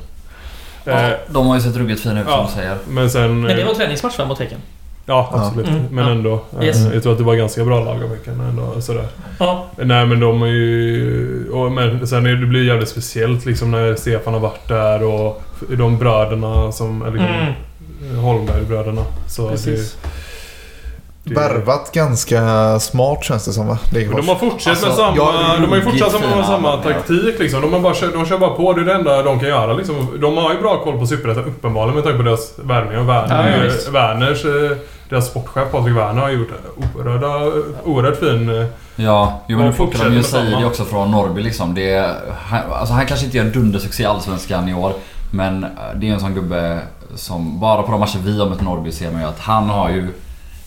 Eh, 0.85 1.09
De 1.27 1.47
har 1.47 1.55
ju 1.55 1.61
sett 1.61 1.75
ruggigt 1.75 2.01
fina 2.01 2.21
ut 2.21 2.27
Ja. 2.29 2.37
som 2.37 2.45
du 2.45 2.51
säger. 2.61 2.77
men 2.89 3.09
sen... 3.09 3.41
Men 3.41 3.55
det 3.55 3.61
eh, 3.61 3.67
var 3.67 3.73
träningsmatch 3.73 4.19
va, 4.19 4.25
mot 4.25 4.39
Häcken? 4.39 4.59
Ja, 5.05 5.29
absolut. 5.33 5.67
Mm. 5.67 5.81
Men 5.91 6.05
Ja. 6.05 6.11
ändå. 6.11 6.41
eh, 6.59 6.65
Yes. 6.65 6.77
Jag 6.93 7.03
tror 7.03 7.11
att 7.11 7.17
det 7.17 7.23
var 7.23 7.35
ganska 7.35 7.65
bra 7.65 7.83
lag 7.83 8.03
av 8.03 8.09
Häcken 8.09 8.39
ändå. 8.49 8.81
Sådär. 8.81 9.07
Ja. 9.39 9.65
Nej 9.77 10.05
men 10.05 10.19
de 10.19 10.41
är 10.43 10.47
ju... 10.47 11.49
Och, 11.51 11.71
men 11.71 12.07
sen 12.07 12.25
är 12.25 12.35
det 12.35 12.45
blir 12.45 12.63
jävligt 12.63 12.89
speciellt 12.89 13.45
liksom 13.45 13.71
när 13.71 13.95
Stefan 13.95 14.33
har 14.33 14.41
varit 14.41 14.67
där 14.67 15.03
och 15.03 15.43
de 15.77 15.97
bröderna 15.97 16.71
som... 16.71 17.01
Eller 17.01 17.17
Mm. 17.17 17.53
Holmberg-bröderna. 18.23 19.01
Så 19.27 19.49
Precis. 19.49 19.93
det, 20.01 20.07
det, 21.23 21.35
Värvat 21.35 21.91
ganska 21.91 22.79
smart 22.79 23.23
känns 23.23 23.45
det 23.45 23.53
som 23.53 23.67
va? 23.67 23.77
Degerfors. 23.91 24.19
de 24.25 24.27
har 24.27 24.35
fortsatt 24.35 24.81
med 24.81 24.89
Alltså, 24.89 25.01
samma... 25.03 25.17
ja, 25.17 25.33
de 25.61 25.67
har 25.69 25.75
ju 25.75 25.81
fortsatt 25.81 26.21
med 26.35 26.45
samma 26.45 26.77
taktik 26.77 27.39
liksom. 27.39 27.61
De, 27.61 27.73
har 27.73 27.79
bara, 27.79 27.93
kör- 27.93 28.13
de 28.13 28.25
kör 28.25 28.37
bara 28.37 28.49
på. 28.49 28.73
Det 28.73 28.81
är 28.81 28.85
det 28.85 28.93
enda 28.93 29.23
de 29.23 29.39
kan 29.39 29.47
göra 29.49 29.73
liksom. 29.73 30.17
De 30.21 30.37
har 30.37 30.53
ju 30.53 30.59
bra 30.61 30.83
koll 30.83 30.97
på 30.99 31.05
Superettan 31.07 31.43
uppenbarligen 31.45 31.95
med 31.95 32.03
tanke 32.03 32.17
på 32.17 32.23
deras 32.23 32.53
värvningar. 32.63 32.97
Ja, 33.01 33.03
Werner, 33.03 33.71
ja. 33.85 33.91
Werners... 33.91 34.45
eh, 34.45 34.77
Deras 35.09 35.27
sportchef 35.27 35.71
Patrik 35.71 35.95
Werner 35.97 36.21
har 36.21 36.29
gjort 36.29 36.47
oerhörda, 36.95 37.51
oerhört 37.83 38.19
fin... 38.19 38.49
eh, 38.61 38.65
Ja, 38.95 39.41
jo 39.47 39.57
men 39.57 39.65
Och 39.67 39.71
nu 39.71 39.77
fortsätter 39.77 40.05
de 40.05 40.11
ju 40.11 40.15
med 40.17 40.25
samma. 40.25 40.51
Saidi 40.51 40.65
också 40.65 40.83
från 40.85 41.11
Norrby 41.11 41.41
liksom. 41.41 41.73
Det 41.75 41.93
är, 41.93 42.15
han, 42.45 42.59
alltså 42.73 42.93
han 42.93 43.05
kanske 43.05 43.25
inte 43.25 43.37
gör 43.37 43.45
en 43.45 43.51
dundersuccé 43.51 44.03
i 44.03 44.05
Allsvenskan 44.05 44.69
i 44.69 44.73
år. 44.73 44.93
Men 45.31 45.63
eh, 45.63 45.69
det 45.95 46.09
är 46.09 46.13
en 46.13 46.19
sån 46.19 46.33
gubbe 46.33 46.79
som, 47.15 47.59
bara 47.59 47.81
på 47.83 47.91
de 47.91 47.99
matcher 47.99 48.19
vi 48.23 48.39
har 48.39 48.49
mött 48.49 48.61
Norrby 48.61 48.91
ser 48.91 49.11
man 49.11 49.21
ju 49.21 49.27
att 49.27 49.39
han 49.39 49.69
har 49.69 49.89
ju 49.89 50.07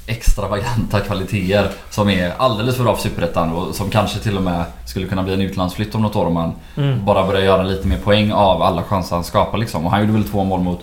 extravaganta 0.06 1.00
kvaliteter 1.00 1.70
som 1.90 2.08
är 2.10 2.32
alldeles 2.38 2.76
för 2.76 2.84
bra 2.84 2.94
för 2.96 3.02
Superettan 3.02 3.52
och 3.52 3.74
som 3.74 3.90
kanske 3.90 4.18
till 4.18 4.36
och 4.36 4.42
med 4.42 4.64
skulle 4.86 5.06
kunna 5.06 5.22
bli 5.22 5.34
en 5.34 5.40
utlandsflytt 5.40 5.94
om 5.94 6.02
något 6.02 6.16
år 6.16 6.26
om 6.26 6.36
han 6.36 6.52
Mm. 6.76 7.04
bara 7.04 7.26
börjar 7.26 7.42
göra 7.42 7.62
lite 7.62 7.88
mer 7.88 7.98
poäng 7.98 8.32
av 8.32 8.62
alla 8.62 8.82
chanser 8.82 9.16
han 9.16 9.24
skapar 9.24 9.58
liksom. 9.58 9.84
Och 9.84 9.90
han 9.90 10.00
gjorde 10.00 10.12
väl 10.12 10.24
två 10.28 10.44
mål 10.44 10.60
mot 10.60 10.80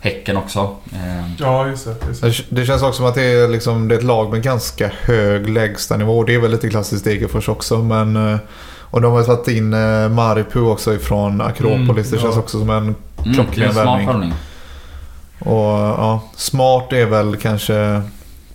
Häcken 0.00 0.36
också. 0.36 0.76
Eh, 0.92 1.30
Ja, 1.38 1.66
just 1.66 1.84
det. 1.84 1.94
Just 2.08 2.22
det. 2.50 2.56
Det- 2.60 2.66
känns 2.66 2.82
också 2.82 2.96
som 2.96 3.06
att 3.06 3.14
det 3.14 3.22
är, 3.22 3.48
liksom, 3.48 3.88
det 3.88 3.94
är 3.94 3.98
ett 3.98 4.04
lag 4.04 4.30
med 4.30 4.42
ganska 4.42 4.90
hög 5.02 5.48
lägstanivå. 5.48 6.24
Det 6.24 6.34
är 6.34 6.38
väl 6.40 6.50
lite 6.50 6.68
klassiskt 6.68 7.04
Degerfors 7.04 7.48
också. 7.48 7.78
Men, 7.78 8.32
eh, 8.32 8.38
och 8.80 9.00
de 9.00 9.12
har 9.12 9.18
ju 9.20 9.24
tagit 9.26 9.48
in 9.48 9.72
eh, 9.74 10.08
Maripu 10.08 10.60
också 10.60 10.94
ifrån 10.94 11.40
Akropolis. 11.40 11.86
Mm, 11.88 11.96
det 11.96 12.18
känns 12.18 12.34
ja. 12.34 12.40
också 12.40 12.58
som 12.58 12.70
en... 12.70 12.94
mm, 13.22 13.34
Klockren 13.34 13.66
en 13.68 13.72
smart 13.72 13.86
värvning. 13.86 14.06
värvning. 14.06 14.32
Och, 15.38 15.78
ja, 15.78 16.20
smart 16.36 16.92
är 16.92 17.06
väl 17.06 17.36
kanske 17.36 18.02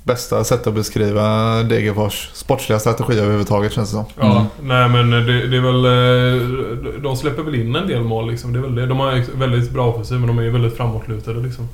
bästa 0.08 0.44
sättet 0.44 0.68
att 0.68 0.74
beskriva 0.74 1.24
Degerfors 1.64 2.30
sportsliga 2.34 2.80
strategi 2.80 3.20
överhuvudtaget 3.20 3.74
känns 3.74 3.90
det 3.90 3.96
som. 3.96 4.06
Ja, 4.20 4.32
Mm. 4.32 4.44
nej 4.62 4.90
men 5.04 5.12
det, 5.26 5.48
det 5.48 5.58
är 5.58 5.62
väl... 5.62 5.86
eh, 5.86 7.02
De 7.02 7.18
släpper 7.18 7.44
väl 7.44 7.56
in 7.56 7.76
en 7.76 7.88
del 7.88 8.04
mål 8.04 8.30
liksom. 8.32 8.54
Det 8.54 8.60
är 8.60 8.64
väl 8.64 8.76
det. 8.76 8.86
De 8.86 9.00
har 9.00 9.38
väldigt 9.40 9.72
bra 9.72 9.88
offensiv 9.88 10.18
men 10.20 10.28
de 10.28 10.38
är 10.40 10.44
ju 10.44 10.50
väldigt 10.52 10.78
framåtlutade 10.78 11.40
liksom. 11.40 11.68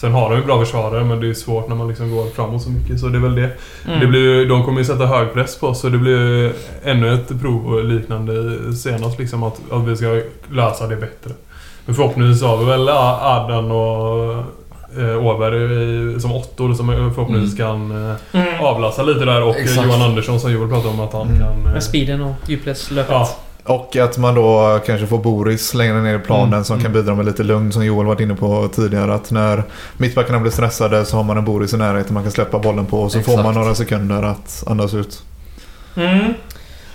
Sen 0.00 0.12
har 0.12 0.30
de 0.30 0.36
ju 0.38 0.44
bra 0.44 0.60
försvarare 0.64 1.04
men 1.04 1.20
det 1.20 1.28
är 1.28 1.34
svårt 1.34 1.68
när 1.68 1.76
man 1.76 1.88
liksom 1.88 2.10
går 2.16 2.26
framåt 2.30 2.62
så 2.62 2.70
mycket. 2.70 3.00
Så 3.00 3.06
det 3.08 3.18
är 3.18 3.22
väl 3.22 3.34
det. 3.34 3.50
Mm. 3.86 4.00
det 4.00 4.06
blir, 4.06 4.48
de 4.48 4.64
kommer 4.64 4.78
ju 4.78 4.84
sätta 4.84 5.06
hög 5.06 5.32
press 5.32 5.56
på 5.58 5.66
oss 5.66 5.80
så 5.80 5.88
det 5.88 5.98
blir 5.98 6.52
ännu 6.84 7.14
ett 7.14 7.40
prov 7.40 7.84
liknande 7.84 8.32
senast 8.76 9.18
liksom. 9.18 9.42
Att, 9.42 9.60
att 9.72 9.84
vi 9.88 9.96
ska 9.96 10.20
lösa 10.50 10.86
det 10.86 10.96
bättre. 10.96 11.30
Men 11.86 11.94
förhoppningsvis 11.94 12.42
har 12.42 12.56
vi 12.56 12.64
väl 12.64 12.88
A- 12.88 13.18
Ardan 13.22 13.70
och 13.70 14.44
eh, 14.96 15.26
Åberg 15.26 16.16
i- 16.16 16.20
som 16.20 16.32
åttor 16.32 16.74
som 16.74 16.86
förhoppningsvis 17.14 17.56
kan 17.58 17.90
eh, 18.10 18.16
Mm. 18.32 18.60
avlasta 18.60 19.02
lite 19.02 19.24
där 19.24 19.42
och 19.42 19.56
Exakt. 19.56 19.86
Johan 19.86 20.02
Andersson 20.02 20.40
som 20.40 20.52
Joel 20.52 20.68
pratade 20.68 20.88
om 20.94 21.00
att 21.00 21.12
han 21.12 21.26
Mm. 21.28 21.38
kan... 21.38 21.66
eh, 21.66 21.72
Med 21.72 21.82
speeden 21.82 22.20
och 22.22 22.34
djupledslöpet. 22.46 23.10
Ja, 23.12 23.28
Och 23.64 23.96
att 23.96 24.18
man 24.18 24.34
då 24.34 24.80
kanske 24.86 25.06
får 25.06 25.18
Boris 25.18 25.74
längre 25.74 26.02
ner 26.02 26.14
i 26.14 26.18
planen 26.18 26.52
Mm, 26.52 26.64
som 26.64 26.74
mm. 26.74 26.84
kan 26.84 26.92
bidra 26.92 27.14
med 27.14 27.26
lite 27.26 27.42
lugn 27.42 27.72
som 27.72 27.84
Joel 27.84 28.06
varit 28.06 28.20
inne 28.20 28.34
på 28.34 28.68
tidigare. 28.74 29.14
Att 29.14 29.30
när 29.30 29.62
mittbackarna 29.96 30.38
blir 30.40 30.52
stressade 30.52 31.04
så 31.04 31.16
har 31.16 31.24
man 31.24 31.38
en 31.38 31.44
Boris 31.44 31.74
i 31.74 31.76
närheten 31.76 32.14
man 32.14 32.22
kan 32.22 32.32
släppa 32.32 32.58
bollen 32.58 32.86
på 32.86 33.00
och 33.00 33.12
så 33.12 33.20
får 33.20 33.32
Exakt. 33.32 33.44
man 33.44 33.54
några 33.54 33.74
sekunder 33.74 34.22
att 34.22 34.64
andas 34.66 34.94
ut. 34.94 35.22
Mm. 35.96 36.18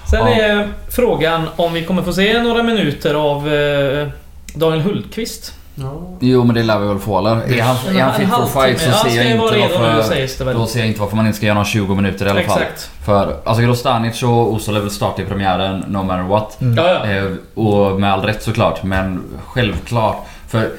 Sen 0.10 0.20
Ja. 0.20 0.28
är 0.30 0.68
frågan 0.90 1.42
om 1.56 1.74
vi 1.74 1.84
kommer 1.86 2.02
få 2.02 2.14
se 2.14 2.42
några 2.44 2.64
minuter 2.64 3.14
av 3.16 3.54
eh, 3.54 4.08
Daniel 4.56 4.82
Hultqvist. 4.82 5.54
Ja. 5.76 6.18
Jo 6.20 6.44
men 6.44 6.56
det 6.56 6.64
lär 6.64 6.80
vi 6.80 6.88
väl 6.88 7.00
få 7.00 7.20
eller? 7.20 7.32
Är 7.32 7.62
han, 7.62 7.96
är 7.96 8.02
han 8.02 8.14
fit 8.14 8.30
for 8.30 8.62
fight 8.62 8.82
så 8.82 8.92
ser 8.92 9.16
jag 9.16 9.32
inte 9.32 9.56
nu 9.56 9.60
varför... 9.60 10.54
Då 10.54 10.68
ser 10.68 10.80
jag 10.80 10.88
inte 10.88 11.00
varför 11.00 11.16
man 11.16 11.26
inte 11.26 11.38
ska 11.38 11.46
göra 11.46 11.54
några 11.54 11.66
20 11.66 11.96
minuter 11.96 12.26
i 12.26 12.30
alla 12.30 12.44
fall. 12.44 12.62
Exakt. 12.62 12.90
För 13.06 13.38
alltså 13.44 13.64
Grostanic 13.64 14.24
och 14.24 14.54
Oso 14.54 14.72
lär 14.72 14.80
väl 14.80 14.92
starta 14.92 15.22
i 15.22 15.26
premiären 15.26 15.80
no 15.88 16.04
matter 16.04 16.24
what. 16.24 16.62
Mm. 16.62 16.78
Ja, 16.78 16.90
ja. 16.90 17.12
Eh, 17.12 17.32
och 17.54 18.00
med 18.00 18.14
all 18.14 18.22
rätt 18.22 18.44
såklart. 18.44 18.84
Men 18.84 19.24
självklart. 19.48 20.28
För 20.48 20.72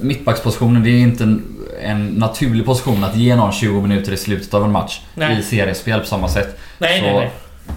mittbackspositionen 0.00 0.82
det 0.82 0.90
är 0.90 1.00
inte 1.00 1.24
en, 1.24 1.42
en 1.82 2.06
naturlig 2.06 2.66
position 2.66 3.04
att 3.04 3.16
ge 3.16 3.36
någon 3.36 3.52
20 3.52 3.80
minuter 3.80 4.12
i 4.12 4.16
slutet 4.16 4.54
av 4.54 4.64
en 4.64 4.72
match. 4.72 5.00
Nej. 5.14 5.38
I 5.38 5.42
seriespel 5.42 6.00
på 6.00 6.06
samma 6.06 6.28
sätt. 6.28 6.58
Nej, 6.78 7.00
så 7.00 7.06
nej, 7.06 7.14
nej. 7.14 7.30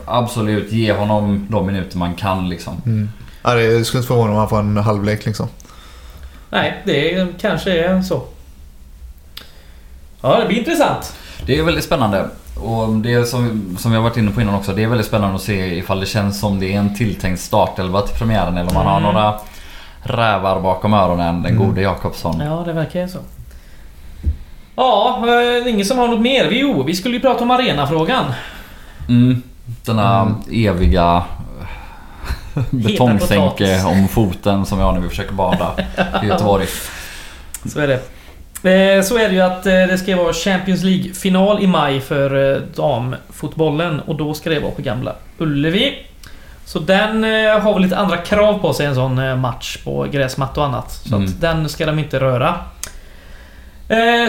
absolut, 0.06 0.71
ge 0.71 0.93
honom 0.93 1.47
de 1.49 1.65
minuter 1.65 1.97
man 1.97 2.13
kan 2.13 2.49
liksom. 2.49 2.82
Mm. 2.86 3.10
Ja, 3.41 3.54
det 3.54 3.86
skulle 3.86 3.99
inte 3.99 4.08
förvåna 4.08 4.32
om 4.32 4.38
han 4.38 4.49
får 4.49 4.60
en 4.60 4.78
halvlek 4.78 5.25
liksom. 5.25 5.47
Nej, 6.49 6.81
det 6.85 7.27
kanske 7.41 7.71
är 7.85 8.01
så. 8.01 8.21
Ja, 10.21 10.39
det 10.39 10.47
blir 10.47 10.57
intressant. 10.57 11.13
Det 11.45 11.57
är 11.59 11.63
väldigt 11.63 11.83
spännande. 11.83 12.29
Och 12.62 12.89
det 12.89 13.25
som, 13.25 13.75
som 13.79 13.91
har 13.91 14.01
varit 14.01 14.17
inne 14.17 14.31
på 14.31 14.41
innan 14.41 14.55
också, 14.55 14.73
det 14.73 14.83
är 14.83 14.88
väldigt 14.88 15.07
spännande 15.07 15.35
att 15.35 15.41
se 15.41 15.77
ifall 15.77 15.99
det 15.99 16.05
känns 16.05 16.39
som 16.39 16.59
det 16.59 16.73
är 16.73 16.79
en 16.79 16.95
tilltänkt 16.95 17.39
startelva 17.41 18.01
till 18.01 18.15
premiären 18.17 18.57
eller 18.57 18.69
om 18.69 18.73
man 18.75 18.85
har 18.85 18.99
Mm. 18.99 19.13
några 19.13 19.33
rävar 20.03 20.62
bakom 20.62 20.93
öronen, 20.93 21.43
den 21.43 21.51
Mm. 21.55 21.67
gode 21.67 21.81
Jakobsson. 21.81 22.39
Ja, 22.39 22.63
det 22.65 22.73
verkar 22.73 23.01
ju 23.01 23.07
så. 23.07 23.19
Ja, 24.75 25.23
eh, 25.27 25.67
ingen 25.73 25.85
som 25.85 25.97
har 25.97 26.07
något 26.07 26.21
mer? 26.21 26.47
Jo, 26.51 26.83
vi 26.83 26.95
skulle 26.95 27.15
ju 27.15 27.21
prata 27.21 27.43
om 27.43 27.51
arenafrågan. 27.51 28.25
Mm. 29.09 29.41
Denna 29.85 30.21
Mm. 30.21 30.35
eviga 30.51 31.23
betongsänke 32.69 33.83
om 33.85 34.07
foten 34.07 34.65
som 34.65 34.77
vi 34.77 34.83
har 34.83 34.91
när 34.93 34.99
vi 34.99 35.09
försöker 35.09 35.33
bada 35.33 35.71
i 36.23 36.25
Göteborg. 36.27 36.65
Så 37.65 37.79
är 37.79 37.88
det. 37.88 37.93
Eh, 38.63 39.01
Så 39.03 39.17
är 39.17 39.29
det 39.29 39.35
ju 39.35 39.41
att 39.41 39.65
eh, 39.65 39.71
det 39.73 39.97
ska 39.97 40.15
vara 40.15 40.33
Champions 40.33 40.83
League-final 40.83 41.63
i 41.63 41.67
maj 41.67 41.99
för 42.01 42.53
eh, 42.55 42.62
damfotbollen 42.75 43.99
och 43.99 44.15
då 44.15 44.33
ska 44.33 44.49
det 44.49 44.59
vara 44.59 44.71
på 44.71 44.81
Gamla 44.81 45.15
Ullevi. 45.38 45.93
Så 46.65 46.79
den 46.79 47.23
har 47.62 47.73
väl 47.73 47.81
lite 47.83 47.97
andra 47.97 48.17
krav 48.17 48.59
på 48.59 48.73
sig 48.73 48.85
en 48.85 48.95
sån 48.95 49.39
match 49.39 49.77
på 49.83 50.07
gräsmatta 50.12 50.59
och 50.62 50.67
annat. 50.67 50.91
Så 50.91 51.15
Mm. 51.15 51.27
att 51.27 51.41
den 51.41 51.69
ska 51.69 51.85
de 51.85 51.99
inte 51.99 52.19
röra. 52.19 52.55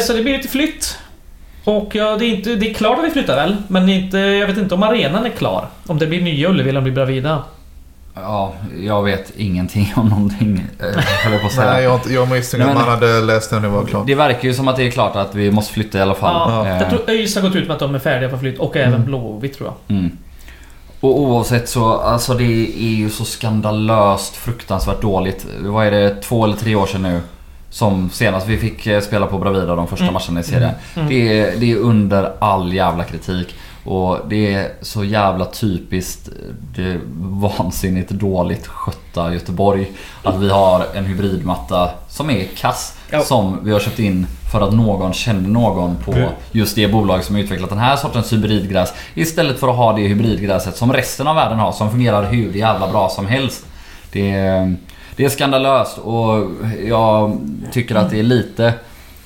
Så 0.02 0.12
det 0.12 0.22
blir 0.22 0.36
lite 0.36 0.48
flytt. 0.48 0.98
Och 1.64 1.94
ja, 1.94 2.16
det 2.16 2.24
är, 2.24 2.28
inte, 2.34 2.54
det 2.54 2.70
är 2.70 2.74
klart 2.74 2.98
att 2.98 3.04
vi 3.04 3.10
flyttar 3.10 3.36
väl, 3.36 3.56
men 3.68 3.88
inte, 3.88 4.18
jag 4.18 4.46
vet 4.46 4.58
inte 4.58 4.74
om 4.74 4.82
arenan 4.82 5.26
är 5.26 5.30
klar. 5.30 5.66
Om 5.86 5.98
det 5.98 6.06
blir 6.06 6.22
nya 6.22 6.48
Ullevi 6.48 6.68
eller 6.68 6.78
om 6.78 6.84
det 6.84 6.90
blir 6.90 7.04
Bravida. 7.04 7.42
Ja, 8.14 8.52
jag 8.80 9.02
vet 9.02 9.32
ingenting 9.36 9.92
om 9.96 10.08
någonting, 10.08 10.64
eh, 10.78 10.86
höll 11.24 11.32
jag 11.32 11.40
på 11.40 11.46
att 11.46 11.52
säga. 11.52 11.72
Nej, 11.72 11.84
jag, 11.84 12.00
jag 12.10 12.28
misstänker 12.30 12.68
att 12.68 12.74
man 12.74 12.88
hade 12.88 13.20
läst 13.20 13.50
den 13.50 13.62
när 13.62 13.68
det 13.68 13.74
var 13.74 13.84
klart. 13.84 14.06
Det 14.06 14.14
verkar 14.14 14.48
ju 14.48 14.54
som 14.54 14.68
att 14.68 14.76
det 14.76 14.86
är 14.86 14.90
klart 14.90 15.16
att 15.16 15.34
vi 15.34 15.50
måste 15.50 15.72
flytta 15.74 15.98
i 15.98 16.00
alla 16.02 16.14
fall. 16.14 16.52
Ja, 16.52 16.66
Eh, 16.66 16.78
jag 16.80 16.90
tror 16.90 17.10
ÖIS 17.10 17.34
har 17.34 17.42
gått 17.42 17.54
ut 17.56 17.66
med 17.68 17.74
att 17.74 17.80
de 17.80 17.94
är 17.94 17.98
färdiga 17.98 18.30
för 18.30 18.36
flytt 18.36 18.58
och 18.58 18.76
även 18.76 18.94
Mm. 18.94 19.04
Blåvitt 19.06 19.56
tror 19.58 19.68
jag. 19.88 19.96
Mm. 19.96 20.10
Och 21.00 21.20
oavsett 21.20 21.68
så, 21.68 21.92
alltså 22.00 22.34
det 22.34 22.44
är 22.78 22.94
ju 22.94 23.10
så 23.10 23.24
skandalöst 23.24 24.36
fruktansvärt 24.36 25.02
dåligt. 25.02 25.46
Vad 25.60 25.86
är 25.86 25.90
det, 25.90 26.14
två 26.22 26.44
eller 26.44 26.56
tre 26.56 26.74
år 26.74 26.86
sedan 26.86 27.02
nu? 27.02 27.20
Som 27.70 28.10
senast 28.10 28.46
vi 28.48 28.58
fick 28.58 28.86
eh, 28.86 29.00
spela 29.00 29.26
på 29.26 29.38
Bravida 29.38 29.74
de 29.74 29.86
första 29.86 30.04
Mm. 30.04 30.14
matcherna 30.14 30.40
i 30.40 30.42
serien. 30.42 30.70
Mm. 30.96 31.08
Det, 31.08 31.40
är, 31.40 31.56
det 31.60 31.72
är 31.72 31.76
under 31.76 32.32
all 32.38 32.72
jävla 32.72 33.04
kritik. 33.04 33.54
Och 33.84 34.18
det 34.28 34.54
är 34.54 34.72
så 34.82 35.04
jävla 35.04 35.44
typiskt 35.44 36.28
det 36.76 37.00
vansinnigt 37.20 38.10
dåligt 38.10 38.66
skötta 38.66 39.34
Göteborg. 39.34 39.90
Att 40.22 40.36
vi 40.38 40.50
har 40.50 40.86
en 40.94 41.04
hybridmatta 41.04 41.90
som 42.08 42.30
är 42.30 42.44
kass. 42.56 42.96
Ja. 43.10 43.20
Som 43.20 43.58
vi 43.64 43.72
har 43.72 43.80
köpt 43.80 43.98
in 43.98 44.26
för 44.52 44.60
att 44.60 44.72
någon 44.74 45.12
kände 45.12 45.48
någon 45.48 45.96
på 46.04 46.12
Det- 46.12 46.30
just 46.52 46.76
det 46.76 46.88
bolag 46.88 47.24
som 47.24 47.34
har 47.34 47.42
utvecklat 47.42 47.70
den 47.70 47.78
här 47.78 47.96
sortens 47.96 48.32
hybridgräs. 48.32 48.92
Istället 49.14 49.58
för 49.60 49.68
att 49.68 49.76
ha 49.76 49.92
det 49.92 50.02
hybridgräset 50.02 50.76
som 50.76 50.92
resten 50.92 51.26
av 51.26 51.34
världen 51.36 51.58
har 51.58 51.72
som 51.72 51.90
fungerar 51.90 52.22
hur 52.24 52.52
jävla 52.52 52.88
bra 52.90 53.08
som 53.08 53.26
helst. 53.26 53.66
Det 54.12 54.30
är, 54.30 54.76
det 55.16 55.24
är 55.24 55.28
skandalöst 55.28 55.98
och 55.98 56.50
jag 56.86 57.38
tycker 57.72 57.94
att 57.94 58.10
det 58.10 58.18
är 58.18 58.22
lite 58.22 58.74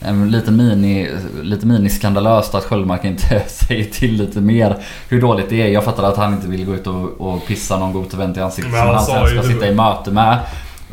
en 0.05 0.31
liten 0.31 0.57
mini, 0.57 1.11
lite 1.43 1.67
miniskandalöst 1.67 2.55
att 2.55 2.65
Sköldmark 2.65 3.05
inte 3.05 3.43
säger 3.49 3.85
till 3.85 4.15
lite 4.17 4.41
mer 4.41 4.77
hur 5.09 5.21
dåligt 5.21 5.49
det 5.49 5.63
är. 5.63 5.69
Jag 5.69 5.85
fattar 5.85 6.03
att 6.03 6.17
han 6.17 6.33
inte 6.35 6.49
vill 6.49 6.65
gå 6.65 6.75
ut 6.75 6.87
och, 6.87 7.21
och 7.21 7.47
pissa 7.47 7.79
någon 7.79 7.93
god 7.93 8.15
vän 8.15 8.39
i 8.39 8.41
ansiktet 8.41 8.73
som 8.75 8.89
han 8.89 9.05
sen 9.05 9.27
ska 9.27 9.43
sitta 9.43 9.69
i 9.69 9.75
möte 9.75 10.11
med. 10.11 10.33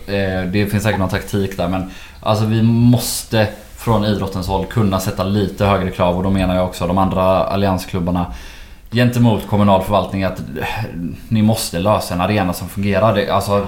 Eh, 0.08 0.52
Det 0.52 0.71
finns 0.71 0.84
säkert 0.84 1.00
någon 1.00 1.10
taktik 1.10 1.58
där 1.58 1.67
men 1.67 1.91
alltså 2.19 2.45
vi 2.45 2.62
måste 2.62 3.47
från 3.78 4.06
idrottens 4.06 4.47
håll 4.47 4.65
kunna 4.65 5.00
sätta 5.00 5.24
lite 5.24 5.65
högre 5.65 5.91
krav 5.91 6.17
och 6.17 6.24
då 6.24 6.30
menar 6.30 6.56
jag 6.56 6.65
också 6.65 6.88
de 6.88 6.97
andra 6.97 7.24
alliansklubbarna 7.43 8.26
gentemot 8.91 9.47
kommunal 9.47 9.82
förvaltning 9.84 10.24
att 10.24 10.39
eh, 10.39 10.65
ni 11.28 11.41
måste 11.41 11.80
lösa 11.80 12.13
en 12.13 12.21
arena 12.21 12.54
som 12.54 12.69
fungerar. 12.69 13.15
Det, 13.15 13.30
alltså, 13.30 13.67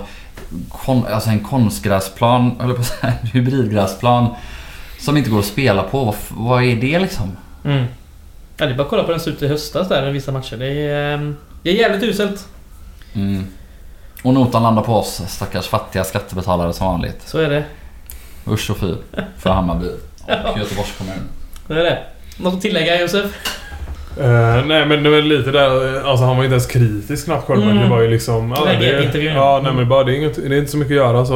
kon, 0.69 1.05
alltså 1.13 1.29
en 1.29 1.39
konstgräsplan, 1.39 2.51
eller 2.63 2.73
på 2.73 2.81
att 2.81 2.87
säga, 2.87 3.13
en 3.21 3.27
hybridgräsplan 3.27 4.27
som 5.03 5.17
inte 5.17 5.29
går 5.29 5.39
att 5.39 5.45
spela 5.45 5.83
på. 5.83 6.15
Vad, 6.29 6.63
är 6.63 6.75
det 6.75 6.99
liksom? 6.99 7.37
Mm. 7.65 7.85
Ja, 8.57 8.65
det 8.65 8.71
är 8.71 8.75
bara 8.75 8.83
att 8.83 8.89
kolla 8.89 9.03
på 9.03 9.11
den 9.11 9.21
ut 9.25 9.41
i 9.41 9.47
höstas 9.47 9.89
där 9.89 10.11
vissa 10.11 10.31
matcher. 10.31 10.57
Det 10.57 10.67
är, 10.67 11.13
ehm, 11.13 11.35
det 11.63 11.69
är 11.69 11.73
jävligt 11.73 12.03
uselt. 12.03 12.47
Mm. 13.13 13.47
Och 14.23 14.33
notan 14.33 14.63
landar 14.63 14.81
på 14.81 14.95
oss 14.95 15.21
stackars 15.27 15.67
fattiga 15.67 16.03
skattebetalare 16.03 16.73
som 16.73 16.87
vanligt. 16.87 17.21
Så 17.25 17.37
är 17.37 17.49
det. 17.49 17.63
Usch 18.47 18.71
och 18.71 18.77
fy 18.77 18.93
för 19.37 19.49
Hammarby 19.49 19.87
och 20.51 20.59
Göteborgs 20.59 20.97
kommun. 20.97 21.29
Så 21.67 21.73
är 21.73 21.83
det. 21.83 21.99
Något 22.37 22.53
att 22.53 22.61
tillägga 22.61 23.01
Josef? 23.01 23.25
Eh, 24.19 24.65
nej 24.65 24.85
men 24.85 25.03
det 25.03 25.09
var 25.09 25.21
lite 25.21 25.51
där, 25.51 26.01
alltså 26.09 26.25
han 26.25 26.37
var 26.37 26.43
inte 26.43 26.53
ens 26.53 26.67
kritisk 26.67 27.25
knappt 27.25 27.47
Sköldmark. 27.47 27.71
Mm. 27.71 27.83
Det 27.83 27.89
var 27.89 28.01
ju 28.01 28.09
liksom... 28.09 28.53
Ja, 28.57 28.65
det, 28.79 29.03
intervjun. 29.03 29.33
ja 29.33 29.61
nej 29.63 29.73
men 29.73 29.89
bara 29.89 30.03
det 30.03 30.11
är, 30.11 30.15
inget, 30.15 30.35
det 30.35 30.55
är 30.55 30.59
inte 30.59 30.71
så 30.71 30.77
mycket 30.77 30.91
att 30.91 31.07
göra 31.07 31.25
så... 31.25 31.35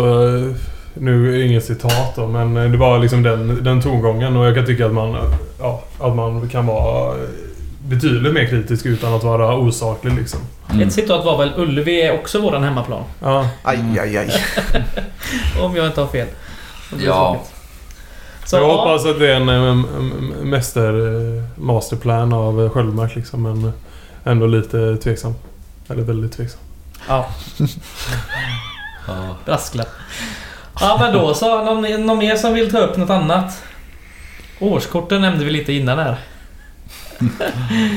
eh, 0.98 1.04
Nu 1.04 1.34
är 1.34 1.38
det 1.38 1.46
inget 1.46 1.66
citat 1.66 2.16
då 2.16 2.28
men 2.28 2.58
eh, 2.58 2.72
det 2.72 2.78
var 2.78 3.00
liksom 3.00 3.24
den, 3.24 3.64
den 3.64 3.82
tongången 3.82 4.38
och 4.38 4.46
jag 4.46 4.56
kan 4.56 4.66
tycka 4.66 4.86
att 4.86 4.94
man... 4.94 5.18
Ja, 5.60 5.84
att 6.00 6.16
man 6.16 6.50
kan 6.50 6.66
vara 6.66 7.14
eh, 7.16 7.22
betydligt 7.88 8.34
mer 8.34 8.46
kritisk 8.46 8.86
utan 8.86 9.14
att 9.14 9.24
vara 9.24 9.56
osaklig 9.56 10.14
liksom. 10.14 10.40
Mm. 10.70 10.88
Ett 10.88 10.94
citat 10.94 11.26
var 11.26 11.38
väl 11.38 11.52
Ullevi 11.58 12.02
är 12.02 12.14
också 12.14 12.40
våran 12.42 12.64
hemmaplan. 12.64 13.04
Ja. 13.22 13.50
Aj, 13.64 13.80
aj, 14.00 14.18
aj. 14.18 14.32
Om 15.62 15.76
jag 15.76 15.86
inte 15.88 16.02
har 16.02 16.08
fel. 16.08 16.28
Ja. 17.06 17.38
Så, 18.46 18.56
jag 18.56 18.64
ja, 18.64 18.76
hoppas 18.76 19.06
att 19.06 19.20
det 19.20 19.32
är 19.32 19.36
en, 19.36 19.50
en, 19.50 19.68
en 19.70 20.18
mäster... 20.50 20.94
eh, 21.38 21.44
Masterplan 21.56 22.34
av 22.34 22.64
eh, 22.64 22.70
Sköldmark 22.70 23.16
liksom 23.16 23.44
men 23.44 23.72
ändå 24.24 24.48
lite 24.48 24.98
tveksam. 24.98 25.34
Eller 25.90 26.04
väldigt 26.04 26.32
tveksam. 26.32 26.60
Ja, 27.08 27.28
Ja. 29.08 29.36
brasklapp. 29.46 29.88
Ja 30.80 30.98
men 31.00 31.14
då 31.14 31.34
så. 31.34 31.64
Någon, 31.64 32.06
någon 32.06 32.18
mer 32.18 32.36
som 32.36 32.54
vill 32.54 32.72
ta 32.72 32.78
upp 32.78 32.98
något 32.98 33.10
annat? 33.10 33.64
Årskorten 34.60 35.22
nämnde 35.22 35.46
vi 35.46 35.52
lite 35.52 35.74
innan 35.74 36.00
här. 36.00 36.16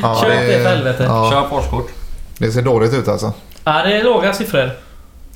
Ja, 0.02 0.20
Köp 0.22 0.46
det 0.46 0.62
för 0.62 0.68
helvete. 0.68 1.04
Ja, 1.08 1.30
Kör 1.30 1.58
årskort. 1.58 1.90
det 2.38 2.52
ser 2.52 2.62
dåligt 2.62 2.94
ut 2.94 3.08
alltså. 3.08 3.32
Ja, 3.64 3.82
det 3.82 3.92
är 3.96 4.04
låga 4.04 4.32
siffror. 4.32 4.70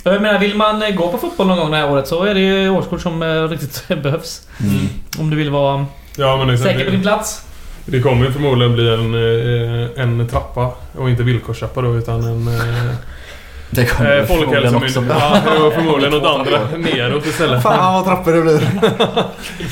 Jag 0.04 0.22
menar, 0.22 0.38
vill 0.38 0.56
man 0.56 0.82
eh, 0.82 0.90
gå 0.90 1.08
på 1.08 1.18
fotboll 1.18 1.46
någon 1.46 1.58
gång 1.58 1.70
det 1.70 1.76
här 1.76 1.90
året 1.90 2.08
så 2.08 2.24
är 2.24 2.34
det 2.34 2.40
ju 2.40 2.70
årskort 2.70 3.00
som 3.00 3.22
eh, 3.22 3.42
riktigt 3.48 3.88
behövs. 4.02 4.48
Mm. 4.60 4.88
Om 5.18 5.30
du 5.30 5.36
vill 5.36 5.50
vara 5.50 5.86
Ja 6.16 6.36
men 6.36 6.48
liksom, 6.48 6.64
säker 6.66 6.84
på 6.84 6.90
din 6.90 7.02
plats. 7.02 7.42
Det 7.84 8.00
kommer 8.00 8.26
ju 8.26 8.32
förmodligen 8.32 8.74
bli 8.74 8.94
en, 8.94 9.14
eh, 9.14 10.02
en 10.02 10.28
trappa 10.28 10.72
och 10.98 11.10
inte 11.10 11.22
villkorstrappa 11.22 11.82
då 11.82 11.94
utan 11.94 12.24
en 12.24 12.48
Det 13.74 13.84
kommer 13.84 14.18
eh, 14.18 14.24
förmodligen 14.26 14.74
också 14.74 14.90
folkhälsomyndighet. 14.90 15.44
bli. 15.44 15.64
Ja, 15.64 15.70
förmodligen 15.74 16.12
något 16.12 16.40
andra 16.40 16.58
neråt 16.78 17.26
istället. 17.26 17.62
Fan 17.62 17.94
vad 17.94 18.04
trappor 18.04 18.32
det 18.32 18.42
blir. 18.42 18.60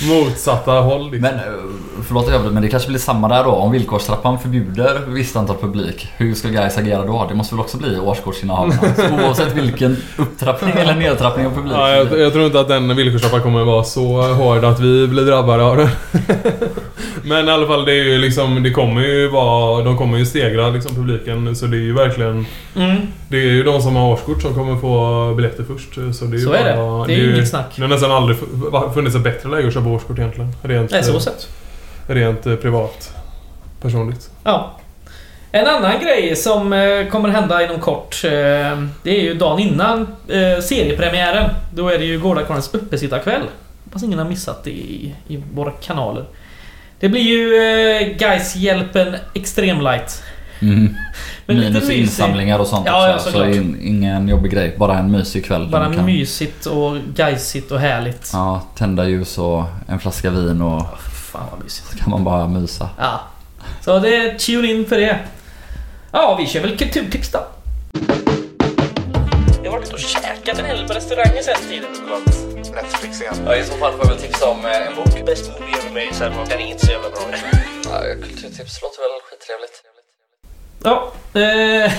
Motsatta 0.24 0.72
håll 0.72 1.10
liksom. 1.10 1.20
Men 1.20 1.34
eh, 1.34 1.44
förlåt 2.06 2.26
att 2.26 2.32
jag 2.32 2.52
men 2.52 2.62
det 2.62 2.68
kanske 2.68 2.88
blir 2.88 2.98
samma 2.98 3.28
där 3.28 3.44
då. 3.44 3.50
Om 3.50 3.72
villkorstrappan 3.72 4.38
förbjuder 4.38 5.00
visst 5.06 5.36
antal 5.36 5.56
publik. 5.56 6.08
Hur 6.16 6.34
ska 6.34 6.48
guys 6.48 6.78
agera 6.78 7.04
då? 7.04 7.26
Det 7.28 7.34
måste 7.34 7.54
väl 7.54 7.60
också 7.60 7.76
bli 7.76 7.98
årskortsinnehavarna? 7.98 8.74
Så 8.96 9.26
Oavsett 9.26 9.52
vilken 9.56 9.96
upptrappning 10.16 10.74
eller 10.76 10.94
nedtrappning 10.94 11.46
av 11.46 11.54
publik. 11.54 11.74
Ja, 11.76 11.90
jag, 11.90 12.20
jag 12.20 12.32
tror 12.32 12.46
inte 12.46 12.60
att 12.60 12.68
den 12.68 12.96
villkorstrappan 12.96 13.42
kommer 13.42 13.64
vara 13.64 13.84
så 13.84 14.22
hård 14.22 14.64
att 14.64 14.80
vi 14.80 15.08
blir 15.08 15.22
drabbade 15.22 15.62
av 15.62 15.76
det. 15.76 15.90
Men 17.24 17.48
i 17.48 17.50
alla 17.50 17.66
fall, 17.66 17.84
det 17.84 17.92
är 17.92 18.04
ju 18.04 18.18
liksom... 18.18 18.62
Det 18.62 18.70
kommer 18.70 19.02
ju 19.02 19.28
vara... 19.28 19.84
De 19.84 19.98
kommer 19.98 20.18
ju 20.18 20.26
stegra 20.26 20.68
liksom 20.70 20.94
publiken. 20.96 21.56
Så 21.56 21.66
det 21.66 21.76
är 21.76 21.80
ju 21.80 21.92
verkligen... 21.92 22.46
Mm. 22.76 22.96
Det 23.28 23.36
är 23.36 23.50
ju 23.50 23.62
de 23.62 23.82
som 23.82 23.96
har 23.96 24.12
årskort 24.12 24.42
som 24.42 24.54
kommer 24.54 24.76
få 24.76 25.34
biljetter 25.34 25.64
först. 25.64 25.94
Så 26.18 26.24
det 26.24 26.36
är 26.36 26.38
ju 26.38 26.44
Så 26.46 26.52
är 26.52 26.64
det. 26.64 26.76
bara, 26.76 27.06
Det 27.06 27.12
är 27.14 27.16
ju 27.16 27.34
inget 27.34 27.48
snack. 27.48 27.72
Det 27.76 27.82
har 27.82 27.88
nästan 27.88 28.10
aldrig 28.12 28.38
fu- 28.38 28.94
funnits 28.94 29.16
ett 29.16 29.22
bättre 29.24 29.48
läge 29.50 29.68
att 29.68 29.74
köpa 29.74 29.88
årskort 29.88 30.18
egentligen. 30.18 30.52
Rent, 30.62 30.90
Nej, 30.90 31.04
så 31.04 31.20
sett. 31.20 31.48
rent 32.06 32.46
eh, 32.46 32.54
privat. 32.56 33.14
Personligt. 33.82 34.30
Ja. 34.44 34.78
En 35.54 35.66
annan 35.66 35.92
grej 36.02 36.36
som 36.36 36.72
eh, 36.72 37.06
kommer 37.10 37.28
hända 37.28 37.62
inom 37.64 37.80
kort. 37.80 38.20
Eh, 38.24 38.30
det 39.02 39.10
är 39.18 39.22
ju 39.22 39.34
dagen 39.34 39.58
innan 39.58 40.00
eh, 40.28 40.60
seriepremiären. 40.62 41.50
Då 41.74 41.88
är 41.88 41.98
det 41.98 42.04
ju 42.04 42.20
Gårdakvarnens 42.20 42.74
uppesittarkväll. 42.74 43.42
Hoppas 43.84 44.02
ingen 44.02 44.18
har 44.18 44.26
missat 44.28 44.64
det 44.64 44.70
i, 44.70 45.14
i 45.28 45.42
våra 45.54 45.70
kanaler. 45.70 46.24
Det 47.02 47.08
blir 47.08 47.20
ju 47.22 47.54
eh, 47.56 48.16
Gais-hjälpen 48.16 49.16
Extremlight. 49.34 50.22
Mm. 50.60 50.96
Men 51.46 51.56
lite 51.56 51.68
Minus 51.70 51.82
mysig. 51.88 52.00
insamlingar 52.02 52.58
och 52.58 52.66
sånt 52.66 52.86
Ja, 52.86 53.08
ja, 53.08 53.14
också. 53.14 53.24
så 53.24 53.30
såklart. 53.30 53.54
in, 53.54 53.78
ingen 53.82 54.28
jobbig 54.28 54.52
grej. 54.52 54.74
Bara 54.78 54.98
en 54.98 55.10
mysig 55.10 55.44
kväll. 55.44 55.68
Bara 55.68 55.94
kan, 55.94 56.04
mysigt 56.04 56.66
och 56.66 56.96
gaisigt 57.14 57.70
och 57.72 57.80
härligt. 57.80 58.30
Ja, 58.32 58.62
tända 58.76 59.08
ljus 59.08 59.38
och 59.38 59.64
en 59.88 59.98
flaska 60.00 60.30
vin 60.30 60.62
och 60.62 60.82
Fan 61.32 61.46
vad 61.50 61.64
mysigt. 61.64 61.88
så 61.90 61.98
kan 61.98 62.10
man 62.10 62.24
bara 62.24 62.48
mysa. 62.48 62.88
Ja. 62.98 63.20
Så 63.84 63.98
det, 63.98 64.38
tune 64.38 64.68
in 64.72 64.86
för 64.86 64.96
det. 65.00 65.18
Ja, 66.12 66.36
vi 66.40 66.46
kör 66.46 66.60
väl 66.60 66.76
kulturtips 66.78 67.30
då. 67.32 67.38
Jag 69.64 69.70
har 69.72 69.78
varit 69.78 69.92
och 69.92 69.98
käkat 69.98 70.58
en 70.58 70.64
hel 70.66 70.76
del 70.76 70.86
på 70.88 70.94
restauranger 70.94 71.42
sen 71.42 71.68
tiden. 71.68 71.90
Netflix 72.74 73.20
igen. 73.20 73.34
Ja, 73.46 73.56
I 73.56 73.64
så 73.64 73.72
fall 73.72 73.92
får 73.92 74.00
jag 74.00 74.08
väl 74.08 74.18
tipsa 74.18 74.48
om 74.50 74.64
eh, 74.64 74.86
en 74.86 74.94
bok. 74.96 75.26
Bäst 75.26 75.50
movie 75.60 75.74
ever 75.78 75.90
made 75.90 76.14
sen, 76.14 76.32
den 76.48 76.60
är 76.60 76.66
inte 76.66 76.86
så 76.86 76.92
jävla 76.92 77.08
bra. 77.10 77.20
Ja, 77.84 78.00
kulturtips 78.22 78.82
låter 78.82 79.00
väl 79.02 79.20
skittrevligt. 79.30 79.82
Ja. 80.84 81.12
Eh, 81.40 81.92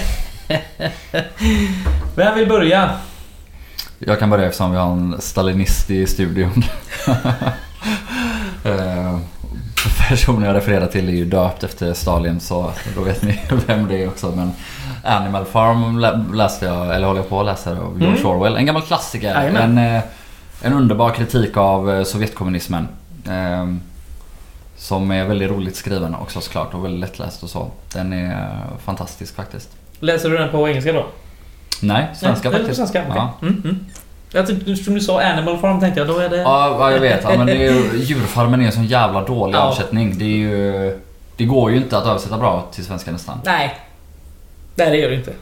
Vem 2.15 2.35
vill 2.35 2.47
börja? 2.49 2.89
Jag 3.99 4.19
kan 4.19 4.29
börja 4.29 4.45
eftersom 4.45 4.71
vi 4.71 4.77
har 4.77 4.91
en 4.91 5.21
stalinist 5.21 5.89
i 5.89 6.07
studion. 6.07 6.63
Eh, 8.65 9.17
Personen 10.09 10.43
jag 10.43 10.55
refererar 10.55 10.87
till 10.87 11.09
är 11.09 11.13
ju 11.13 11.25
döpt 11.25 11.63
efter 11.63 11.93
Stalin 11.93 12.39
så 12.39 12.71
då 12.95 13.01
vet 13.01 13.21
ni 13.23 13.41
vem 13.67 13.87
det 13.87 14.03
är 14.03 14.07
också. 14.07 14.31
Men 14.35 14.51
Animal 15.03 15.45
Farm 15.45 15.99
lä- 15.99 16.25
läste 16.33 16.65
jag, 16.65 16.95
eller 16.95 17.07
håller 17.07 17.19
jag 17.19 17.29
på 17.29 17.39
att 17.39 17.45
läsa 17.45 17.71
av 17.71 18.01
George 18.01 18.19
Mm. 18.19 18.25
Orwell. 18.31 18.57
En 18.57 18.65
gammal 18.65 18.81
klassiker. 18.81 19.27
Jajamän. 19.27 19.77
En, 19.77 19.95
eh, 19.95 20.01
en 20.61 20.73
underbar 20.73 21.09
kritik 21.09 21.57
av 21.57 21.91
eh, 21.91 22.03
Sovjetkommunismen. 22.03 22.87
Eh, 23.27 23.73
Som 24.77 25.11
är 25.11 25.25
väldigt 25.25 25.49
roligt 25.51 25.75
skriven 25.75 26.15
också 26.15 26.41
såklart 26.41 26.73
och 26.73 26.85
väldigt 26.85 26.99
lättläst 27.01 27.43
och 27.43 27.49
så. 27.49 27.71
Den 27.93 28.13
är 28.13 28.31
eh, 28.31 28.77
fantastisk 28.85 29.35
faktiskt. 29.35 29.69
Läser 29.99 30.29
du 30.29 30.37
den 30.37 30.49
på 30.49 30.69
engelska 30.69 30.93
då? 30.93 31.05
Nej, 31.81 32.07
svenska 32.15 32.49
Nej, 32.49 32.57
faktiskt. 32.59 32.77
Svenska, 32.77 33.01
okej. 33.09 33.13
Ja. 33.15 33.33
Mm, 33.41 33.61
mm. 33.63 33.85
Jag 34.33 34.47
tyckte, 34.47 34.75
som 34.75 34.93
du 34.93 34.99
sa 35.01 35.21
Animal 35.21 35.57
Farm 35.57 35.79
tänkte 35.79 35.99
jag, 35.99 36.07
då 36.07 36.17
är 36.19 36.29
det... 36.29 36.37
Ja, 36.37 36.75
ja, 36.79 36.91
jag 36.91 36.99
vet. 36.99 37.23
Ja, 37.23 37.37
men 37.37 37.45
det 37.47 37.53
är 37.67 37.71
ju, 37.73 37.97
djurfarmen 38.03 38.61
är 38.61 38.65
en 38.65 38.71
sån 38.71 38.85
jävla 38.85 39.23
dålig 39.25 39.55
Ja. 39.55 39.63
översättning. 39.65 40.17
Det 40.17 40.25
är 40.25 40.37
ju... 40.37 40.99
Det 41.37 41.45
går 41.45 41.71
ju 41.71 41.77
inte 41.77 41.97
att 41.97 42.05
översätta 42.05 42.37
bra 42.37 42.65
till 42.71 42.85
svenska 42.85 43.11
nästan. 43.11 43.39
Nej. 43.45 43.79
Nej, 44.75 44.89
det 44.91 44.97
gör 44.97 45.09
det 45.09 45.15
inte. 45.15 45.33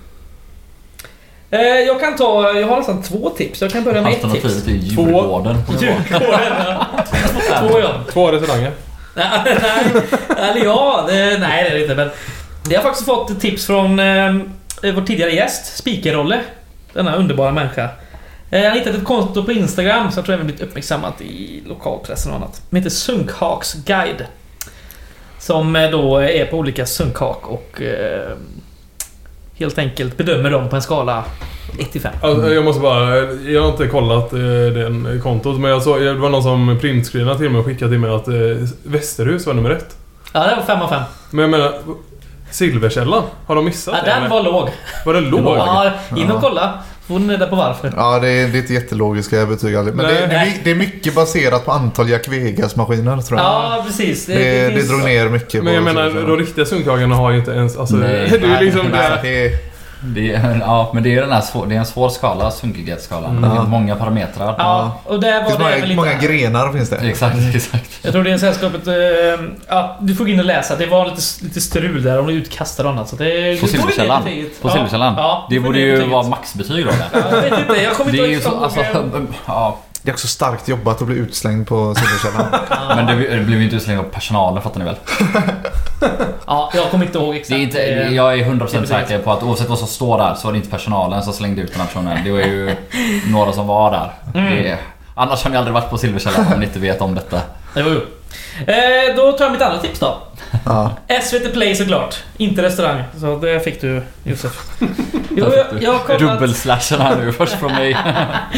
Eh, 1.51 1.59
jag 1.61 1.99
kan 1.99 2.15
ta, 2.15 2.53
jag 2.53 2.67
har 2.67 2.77
nästan 2.77 3.03
två 3.03 3.29
tips. 3.29 3.61
Jag 3.61 3.71
kan 3.71 3.83
börja 3.83 4.01
med 4.01 4.13
ett 4.13 4.23
Alternativet 4.23 4.65
tips. 4.65 4.67
är 4.67 4.71
djurgården. 4.71 5.57
Djurgården, 5.81 6.53
ja. 6.65 6.87
Två 7.59 7.79
ja. 7.79 8.01
Två 8.13 8.31
restauranger. 8.31 8.71
Nej, 9.15 9.29
nej, 9.45 10.03
eller 10.49 10.65
ja, 10.65 11.05
nej 11.07 11.37
det 11.39 11.69
är 11.69 11.73
det 11.73 11.81
inte. 11.81 11.95
Men 11.95 12.09
jag 12.69 12.77
har 12.79 12.83
faktiskt 12.83 13.05
fått 13.05 13.29
ett 13.29 13.39
tips 13.39 13.65
från 13.67 13.99
eh, 13.99 14.33
vår 14.95 15.05
tidigare 15.05 15.31
gäst, 15.31 15.77
Spikerrolle. 15.77 16.39
Denna 16.93 17.15
underbara 17.15 17.51
människa. 17.51 17.89
Eh, 18.51 18.63
han 18.63 18.77
hittade 18.77 18.97
ett 18.97 19.03
konto 19.03 19.43
på 19.43 19.51
Instagram 19.51 20.11
som 20.11 20.17
jag 20.19 20.25
tror 20.25 20.33
även 20.35 20.45
blivit 20.45 20.61
uppmärksammat 20.63 21.21
i 21.21 21.63
lokalpressen 21.65 22.31
och 22.31 22.37
annat. 22.37 22.61
Det 22.69 22.77
heter 22.77 22.89
Sunkhaks 22.89 23.73
Guide. 23.73 24.25
Som 25.39 25.73
då 25.91 26.17
är 26.17 26.45
på 26.45 26.57
olika 26.57 26.85
sunkhak 26.85 27.47
och 27.47 27.81
eh, 27.81 28.31
helt 29.61 29.77
enkelt 29.77 30.17
bedömer 30.17 30.51
dem 30.51 30.69
på 30.69 30.75
en 30.75 30.81
skala 30.81 31.23
1 31.79 31.91
till 31.91 32.01
5. 32.01 32.13
Alltså, 32.21 32.53
jag 32.53 32.63
måste 32.65 32.81
bara... 32.81 33.15
Jag 33.31 33.61
har 33.61 33.69
inte 33.69 33.87
kollat 33.87 34.33
eh, 34.33 34.39
den 34.73 35.19
kontot 35.23 35.59
men 35.59 35.71
jag 35.71 35.81
såg... 35.83 36.01
Det 36.01 36.13
var 36.13 36.29
någon 36.29 36.43
som 36.43 36.77
printscreenade 36.81 37.37
till 37.37 37.49
mig 37.49 37.59
och 37.59 37.65
skickade 37.65 37.91
till 37.91 37.99
mig 37.99 38.11
att 38.15 38.27
eh, 38.27 38.33
Västerhus 38.83 39.47
var 39.47 39.53
nummer 39.53 39.69
ett. 39.69 39.97
Ja, 40.33 40.47
det 40.47 40.55
var 40.55 40.63
5 40.63 40.81
av 40.81 40.87
5. 40.87 41.01
Men 41.31 41.41
jag 41.41 41.49
menar... 41.51 41.73
Silverkällan? 42.51 43.23
Har 43.47 43.55
de 43.55 43.65
missat 43.65 43.95
Ja, 43.97 44.03
det? 44.03 44.09
den 44.09 44.17
eller? 44.17 44.29
var 44.29 44.43
låg. 44.43 44.69
Var 45.05 45.13
den 45.13 45.23
låg? 45.29 45.57
Ja, 45.57 45.91
in 46.17 46.31
och 46.31 46.41
kolla. 46.41 46.73
Får 47.07 47.19
ni 47.19 47.33
reda 47.33 47.47
på 47.47 47.55
varför. 47.55 47.93
Ja, 47.95 48.19
det 48.19 48.29
är, 48.29 48.47
det 48.47 48.57
är 48.57 48.61
inte 48.61 48.73
jättelogiska 48.73 49.45
betyg 49.45 49.75
aldrig. 49.75 49.95
Men 49.95 50.05
det, 50.05 50.13
det, 50.13 50.35
är, 50.35 50.53
det 50.63 50.71
är 50.71 50.75
mycket 50.75 51.15
baserat 51.15 51.65
på 51.65 51.71
antal 51.71 52.09
Jack 52.09 52.27
Vegas-maskiner 52.27 53.21
tror 53.21 53.39
jag. 53.39 53.47
Ja, 53.47 53.83
precis. 53.87 54.25
det, 54.25 54.33
det, 54.33 54.73
finns- 54.75 54.89
drog 54.89 55.03
ner 55.03 55.29
mycket 55.29 55.63
Men 55.63 55.73
jag 55.73 55.83
menar, 55.83 56.09
de 56.27 56.37
riktiga 56.37 56.65
sunkhagarna 56.65 57.15
har 57.15 57.31
ju 57.31 57.37
inte 57.37 57.51
ens... 57.51 57.77
Alltså, 57.77 57.95
Nej. 57.95 58.29
det 58.41 58.47
är 58.47 58.61
liksom 58.61 58.87
Nej, 58.91 59.19
det. 59.21 59.70
Det 60.03 60.21
Det 60.21 60.33
är, 60.33 60.57
ja, 60.65 60.91
men 60.93 61.03
det 61.03 61.15
är 61.17 61.21
den 61.21 61.31
här 61.31 61.41
svår, 61.41 61.65
det 61.65 61.75
är 61.75 61.79
en 61.79 61.85
svår 61.85 62.09
skala, 62.09 62.51
Sunkighetsskalan. 62.51 63.41
Det 63.41 63.47
Ja. 63.47 63.55
finns 63.55 63.67
många 63.67 63.95
parametrar. 63.95 64.55
Ja, 64.57 65.01
och 65.05 65.19
där 65.19 65.33
var 65.41 65.45
finns 65.49 65.57
det 65.57 65.63
många, 65.63 65.75
lite... 65.75 65.95
många 65.95 66.13
grenar 66.13 66.71
finns 66.73 66.89
det. 66.89 66.95
Exakt, 66.97 67.35
exakt. 67.55 67.99
Jag 68.01 68.13
tror 68.13 68.23
det 68.23 68.31
är 68.31 68.37
sällskapet... 68.37 68.87
Eh, 68.87 68.93
ja, 69.67 69.97
du 70.01 70.15
får 70.15 70.23
gå 70.25 70.29
in 70.31 70.39
och 70.39 70.45
läsa. 70.45 70.75
Det 70.75 70.85
var 70.85 71.05
lite, 71.05 71.21
lite 71.41 71.61
strul 71.61 72.03
där. 72.03 72.17
De 72.17 72.25
blev 72.25 72.37
utkastade 72.37 72.89
och 72.89 72.95
annat. 72.95 73.09
Så 73.09 73.15
det, 73.15 73.61
På 73.61 73.67
Silverkällan. 73.67 74.23
På 74.61 74.67
Ja. 74.67 74.71
Silverkällan. 74.73 75.13
Ja, 75.17 75.47
det 75.49 75.59
borde 75.59 75.79
ju 75.79 76.05
vara 76.07 76.27
maxbetyg 76.27 76.85
då. 76.85 76.91
det. 76.91 76.97
Ja, 77.13 77.19
Jag 77.35 77.41
vet 77.41 77.59
inte. 77.59 77.81
Jag 77.83 77.93
kommer 77.93 78.11
Det 78.11 78.17
inte 78.33 78.49
ihåg. 78.49 78.63
alltså, 78.63 78.79
ja. 79.45 79.77
Det 80.03 80.09
är 80.09 80.13
också 80.13 80.27
starkt 80.27 80.67
jobbat 80.67 81.01
att 81.01 81.07
bli 81.07 81.15
utslängd 81.15 81.67
på 81.67 81.95
Silverkällan. 81.95 82.61
Men 82.95 83.05
det, 83.05 83.35
det 83.37 83.43
blev 83.43 83.59
ju 83.59 83.63
inte 83.63 83.75
utslängd 83.75 83.99
av 83.99 84.03
personalen 84.03 84.63
fattar 84.63 84.79
ni 84.79 84.85
väl? 84.85 84.95
Ja, 86.47 86.71
jag 86.75 86.89
kommer 86.91 87.05
inte 87.05 87.17
ihåg 87.17 87.33
Det 87.33 87.39
exakt. 87.39 87.51
är 87.57 87.61
inte, 87.63 87.83
eh, 87.83 88.13
jag 88.13 88.33
är 88.39 88.45
100% 88.45 88.59
betyget. 88.59 88.89
säker 88.89 89.19
på 89.19 89.31
att 89.31 89.43
oavsett 89.43 89.69
vad 89.69 89.79
som 89.79 89.87
står 89.87 90.17
där 90.17 90.35
så 90.35 90.47
var 90.47 90.51
det 90.51 90.57
inte 90.57 90.69
personalen 90.69 91.23
som 91.23 91.33
slängde 91.33 91.61
ut 91.61 91.71
den 91.71 91.81
här 91.81 91.87
personen. 91.87 92.23
Det 92.23 92.31
var 92.31 92.39
ju 92.39 92.75
några 93.31 93.51
som 93.53 93.67
var 93.67 93.91
där. 93.91 94.11
Mm. 94.41 94.63
Det, 94.63 94.77
annars 95.15 95.43
har 95.43 95.51
ni 95.51 95.57
aldrig 95.57 95.73
varit 95.73 95.89
på 95.89 95.97
Silverkällan 95.97 96.53
om 96.53 96.59
ni 96.59 96.65
inte 96.65 96.79
vet 96.79 97.01
om 97.01 97.15
detta. 97.15 97.41
Jo. 97.75 98.01
Eh, 98.67 99.15
då 99.15 99.31
tar 99.31 99.45
jag 99.45 99.51
mitt 99.51 99.61
andra 99.61 99.79
tips 99.79 99.99
då. 99.99 100.17
Ja. 100.65 100.91
SVT 101.23 101.53
Play 101.53 101.75
såklart. 101.75 102.15
Inte 102.37 102.61
restaurang. 102.61 103.03
Så 103.19 103.37
det 103.37 103.59
fick 103.59 103.81
du 103.81 104.03
Josef. 104.23 104.67
Jo, 105.35 105.45
jag, 105.55 105.83
jag, 105.83 105.91
har 105.91 105.99
kollat, 105.99 106.19
Dubbelslashen 106.19 107.01
här 107.01 107.15
nu 107.15 107.31
först 107.31 107.53
från 107.53 107.71
mig. 107.71 107.97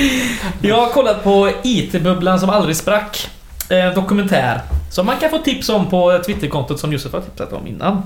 jag 0.62 0.76
har 0.76 0.90
kollat 0.90 1.24
på 1.24 1.52
IT-bubblan 1.64 2.40
som 2.40 2.50
aldrig 2.50 2.76
sprack. 2.76 3.30
Eh, 3.70 3.86
En 3.86 3.94
dokumentär. 3.94 4.62
Som 4.92 5.06
man 5.06 5.18
kan 5.18 5.30
få 5.30 5.38
tips 5.38 5.70
om 5.70 5.90
på 5.90 6.20
Twitterkontot 6.26 6.80
som 6.80 6.94
Josef 6.94 7.14
har 7.14 7.22
tipsat 7.22 7.54
om 7.54 7.68
innan. 7.68 8.04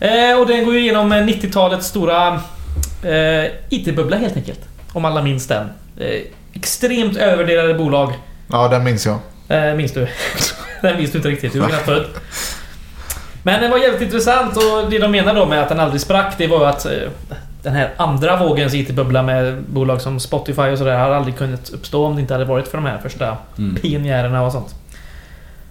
Eh, 0.00 0.40
och 0.40 0.46
den 0.46 0.64
går 0.64 0.74
ju 0.74 0.80
igenom 0.80 1.12
eh, 1.12 1.16
90-talets 1.16 1.86
stora 1.86 2.40
eh, 3.02 3.44
IT-bubbla 3.70 4.16
helt 4.16 4.36
enkelt. 4.36 4.60
Om 4.92 5.04
alla 5.04 5.22
minns 5.22 5.46
den. 5.46 5.68
Eh, 5.98 6.20
extremt 6.52 7.16
övervärderade 7.16 7.74
bolag. 7.74 8.12
ja, 8.50 8.68
den 8.68 8.84
minns 8.84 9.06
jag. 9.06 9.18
Eh, 9.48 9.74
minns 9.74 9.92
du? 9.92 10.06
den 10.82 10.96
minns 10.96 11.10
du 11.12 11.18
inte 11.18 11.28
riktigt, 11.28 11.52
du 11.52 11.58
var 11.58 11.68
knappt 11.68 11.84
född. 11.84 12.06
Men 13.42 13.60
den 13.62 13.70
var 13.70 13.78
jävligt 13.78 14.02
intressant 14.02 14.56
och 14.56 14.90
det 14.90 14.98
de 14.98 15.10
menar 15.10 15.34
då 15.34 15.46
med 15.46 15.62
att 15.62 15.68
den 15.68 15.80
aldrig 15.80 16.00
sprack 16.00 16.34
det 16.38 16.46
var 16.46 16.58
ju 16.60 16.66
att 16.66 16.86
eh, 16.86 16.92
den 17.64 17.72
här 17.74 17.90
andra 17.96 18.36
vågens 18.36 18.74
IT-bubbla 18.74 19.22
med 19.22 19.62
bolag 19.62 20.00
som 20.00 20.20
Spotify 20.20 20.62
och 20.62 20.78
sådär 20.78 20.98
har 20.98 21.10
aldrig 21.10 21.36
kunnat 21.36 21.70
uppstå 21.70 22.06
om 22.06 22.14
det 22.14 22.20
inte 22.20 22.34
hade 22.34 22.44
varit 22.44 22.68
för 22.68 22.78
de 22.78 22.84
här 22.86 22.98
första 22.98 23.36
Mm. 23.58 23.76
pionjärerna 23.76 24.42
och 24.42 24.52
sånt. 24.52 24.74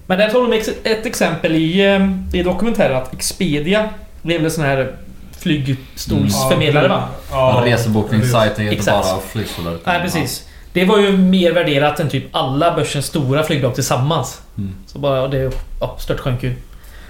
Men 0.07 0.17
där 0.17 0.29
tar 0.29 0.49
de 0.49 0.89
ett 0.89 1.05
exempel 1.05 1.55
i, 1.55 1.85
eh, 1.85 2.39
i 2.39 2.43
dokumentären 2.43 2.97
att 2.97 3.13
Expedia 3.13 3.89
det 4.21 4.33
är 4.33 4.37
väl 4.37 4.45
en 4.45 4.51
sån 4.51 4.63
här 4.63 4.91
flygstolsförmedlare 5.39 6.87
va? 6.87 7.07
En 7.31 7.63
resebokningssajt 7.63 8.59
är 8.59 8.63
inte 8.63 8.75
Exakt. 8.75 9.07
bara 9.11 9.19
flygstolar. 9.21 9.77
Nej 9.85 10.01
precis. 10.01 10.47
Det 10.73 10.85
var 10.85 10.99
ju 10.99 11.17
mer 11.17 11.51
värderat 11.51 11.99
än 11.99 12.09
typ 12.09 12.23
alla 12.31 12.75
börsens 12.75 13.05
stora 13.05 13.43
flygbolag 13.43 13.75
tillsammans. 13.75 14.41
Mm. 14.57 14.75
Så 14.87 14.99
bara 14.99 15.27
det 15.27 15.51
ja, 15.81 15.95
störtsjönk 15.99 16.43
ju. 16.43 16.55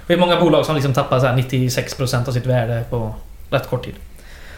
Det 0.06 0.12
är 0.12 0.18
många 0.18 0.40
bolag 0.40 0.66
som 0.66 0.74
liksom 0.74 0.94
tappar 0.94 1.20
så 1.20 1.26
här 1.26 1.36
96% 1.36 2.28
av 2.28 2.32
sitt 2.32 2.46
värde 2.46 2.84
på 2.90 3.14
rätt 3.50 3.68
kort 3.70 3.84
tid. 3.84 3.94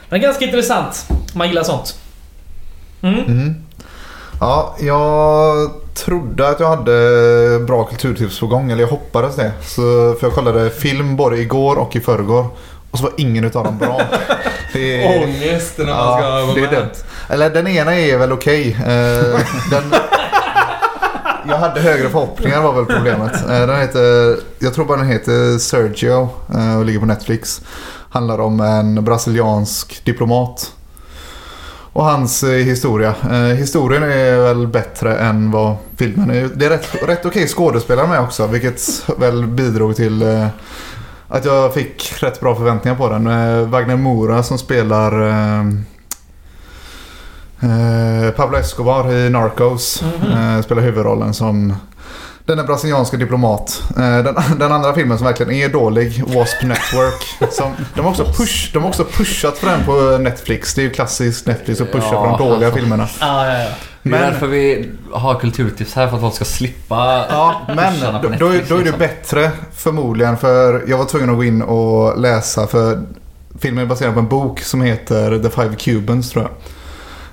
Men 0.08 0.20
ganska 0.20 0.44
intressant. 0.44 1.06
Man 1.34 1.48
gillar 1.48 1.62
sånt. 1.62 1.94
Mm. 3.02 3.24
Mm. 3.24 3.54
Ja, 4.40 4.76
jag 4.80 5.70
trodde 5.94 6.48
att 6.48 6.60
jag 6.60 6.68
hade 6.68 7.60
bra 7.66 7.84
kulturtips 7.84 8.40
på 8.40 8.46
gång, 8.46 8.70
eller 8.70 8.82
jag 8.82 8.88
hoppades 8.88 9.36
det. 9.36 9.52
Så, 9.62 9.80
för 10.20 10.26
jag 10.26 10.32
kollade 10.32 10.70
film 10.70 11.16
både 11.16 11.36
igår 11.38 11.76
och 11.76 11.96
i 11.96 12.00
förrgår. 12.00 12.46
Och 12.90 12.98
så 12.98 13.04
var 13.04 13.12
ingen 13.16 13.44
utav 13.44 13.64
dem 13.64 13.78
bra. 13.78 14.00
Det 14.72 15.04
är, 15.04 15.22
Ångest 15.24 15.78
när 15.78 15.84
man 15.86 16.18
ska 16.18 16.28
ja, 16.28 16.44
vara 16.46 16.54
det 16.54 16.60
är 16.60 16.70
med. 16.70 16.70
dumt. 16.74 16.90
Eller 17.28 17.50
den 17.50 17.66
ena 17.66 17.94
är 17.94 18.16
väl 18.18 18.32
okej. 18.32 18.76
Eh, 18.80 19.40
den... 19.70 19.94
Jag 21.48 21.56
hade 21.58 21.80
högre 21.80 22.08
förhoppningar 22.08 22.60
var 22.62 22.72
väl 22.72 22.86
problemet. 22.86 23.34
Eh, 23.42 23.66
Den 23.66 23.80
heter, 23.80 24.36
jag 24.58 24.74
tror 24.74 24.84
bara 24.84 24.98
den 24.98 25.06
heter 25.08 25.58
Sergio 25.58 26.28
eh, 26.54 26.78
och 26.78 26.84
ligger 26.84 27.00
på 27.00 27.06
Netflix. 27.06 27.60
Handlar 28.16 28.40
om 28.40 28.61
en 28.61 29.05
brasiliansk 29.05 30.05
diplomat. 30.05 30.72
Och 31.92 32.05
hans 32.05 32.42
eh, 32.42 32.50
historia. 32.50 33.14
Eh, 33.31 33.57
historien 33.57 34.02
är 34.02 34.38
väl 34.38 34.66
bättre 34.66 35.18
än 35.18 35.50
vad 35.50 35.76
filmen 35.96 36.31
är. 36.31 36.50
Det 36.55 36.66
är 36.66 36.70
rätt, 36.70 37.02
rätt 37.09 37.26
okej 37.26 37.46
skådespelare 37.46 38.07
med 38.07 38.20
också. 38.20 38.46
Vilket 38.46 38.81
väl 39.18 39.46
bidrog 39.46 39.96
till 39.96 40.22
eh, 40.22 40.46
att 41.29 41.44
jag 41.44 41.74
fick 41.74 42.22
rätt 42.22 42.40
bra 42.40 42.55
förväntningar 42.55 42.96
på 42.96 43.09
den. 43.09 43.24
Wagner 43.70 43.96
Moura 43.96 44.42
som 44.42 44.59
spelar 44.59 45.11
Pablo 48.37 48.59
Escobar 48.59 49.12
i 49.12 49.31
Narcos. 49.31 50.02
Mhm. 50.02 50.33
Eh, 50.33 50.62
spelar 50.62 50.83
huvudrollen 50.83 51.34
som 51.34 51.74
den 52.47 52.59
är 52.59 52.64
brasilianska 52.64 53.16
diplomat. 53.16 53.82
Eh, 53.97 54.18
den, 54.18 54.34
den 54.59 54.72
andra 54.72 54.94
filmen 54.94 55.18
som 55.18 55.26
verkligen 55.26 55.53
är 55.53 55.68
dålig, 55.68 56.22
Wasp 56.26 56.62
Network. 56.62 57.53
Som, 57.53 57.72
de, 57.94 58.01
har 58.01 58.11
också 58.11 58.24
push, 58.24 58.70
de 58.72 58.82
har 58.82 58.88
också 58.88 59.05
pushat 59.05 59.59
för 59.59 59.66
den 59.66 59.84
på 59.84 60.18
Netflix. 60.18 60.74
Det 60.74 60.80
är 60.80 60.84
ju 60.84 60.90
klassiskt 60.90 61.47
Netflix 61.47 61.80
att 61.80 61.92
pusha 61.92 62.09
Ja, 62.12 62.22
för 62.22 62.38
de 62.38 62.49
dåliga 62.51 62.66
alltså. 62.66 62.80
filmerna. 62.80 63.09
Ja, 63.20 63.47
ja, 63.47 63.59
ja. 63.59 63.68
Det 64.03 64.09
är 64.09 64.11
Men- 64.11 64.32
därför 64.32 64.47
vi 64.47 64.90
har 65.12 65.34
kulturtips 65.34 65.94
här, 65.94 66.09
för 66.09 66.14
att 66.16 66.20
folk 66.22 66.34
ska 66.34 66.44
slippa 66.44 67.26
Ja, 67.30 67.61
men 67.66 67.76
på 68.01 68.28
då, 68.28 68.28
då, 68.38 68.47
är- 68.47 68.51
Netflix, 68.51 68.68
då 68.68 68.74
är 68.74 68.78
det 68.78 68.84
liksom. 68.84 68.99
bättre 68.99 69.51
förmodligen 69.74 70.36
för 70.36 70.84
jag 70.88 70.99
var 70.99 71.05
tvungen 71.05 71.30
att 71.30 71.36
gå 71.36 71.44
in 71.44 71.62
och 71.62 72.20
läsa 72.20 72.66
för 72.66 73.03
filmen 73.59 73.84
är 73.84 73.88
baserad 73.88 74.14
på 74.14 74.20
en 74.20 74.28
bok 74.28 74.61
som 74.61 74.82
heter 74.82 75.38
The 75.38 75.51
Five 75.51 75.74
Cubans 75.76 76.30
tror 76.30 76.44
jag. 76.44 76.53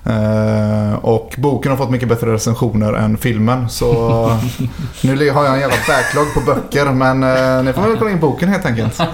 Eh, 0.06 0.94
och 1.02 1.36
boken 1.38 1.72
har 1.72 1.78
fått 1.78 1.90
mycket 1.90 2.10
bättre 2.10 2.34
recensioner 2.34 2.94
än 2.94 3.18
filmen. 3.18 3.70
Så 3.70 3.94
nu 5.02 5.30
har 5.32 5.44
jag 5.46 5.54
en 5.54 5.60
jävla 5.60 5.76
backlog 5.88 6.34
på 6.34 6.40
böcker. 6.40 6.86
Men 6.86 7.24
eh, 7.24 7.64
ni 7.64 7.74
får 7.74 7.82
väl 7.82 7.98
kolla 7.98 8.12
in 8.12 8.20
boken 8.20 8.50
helt 8.50 8.66
enkelt. 8.66 8.94
Starka 8.94 9.10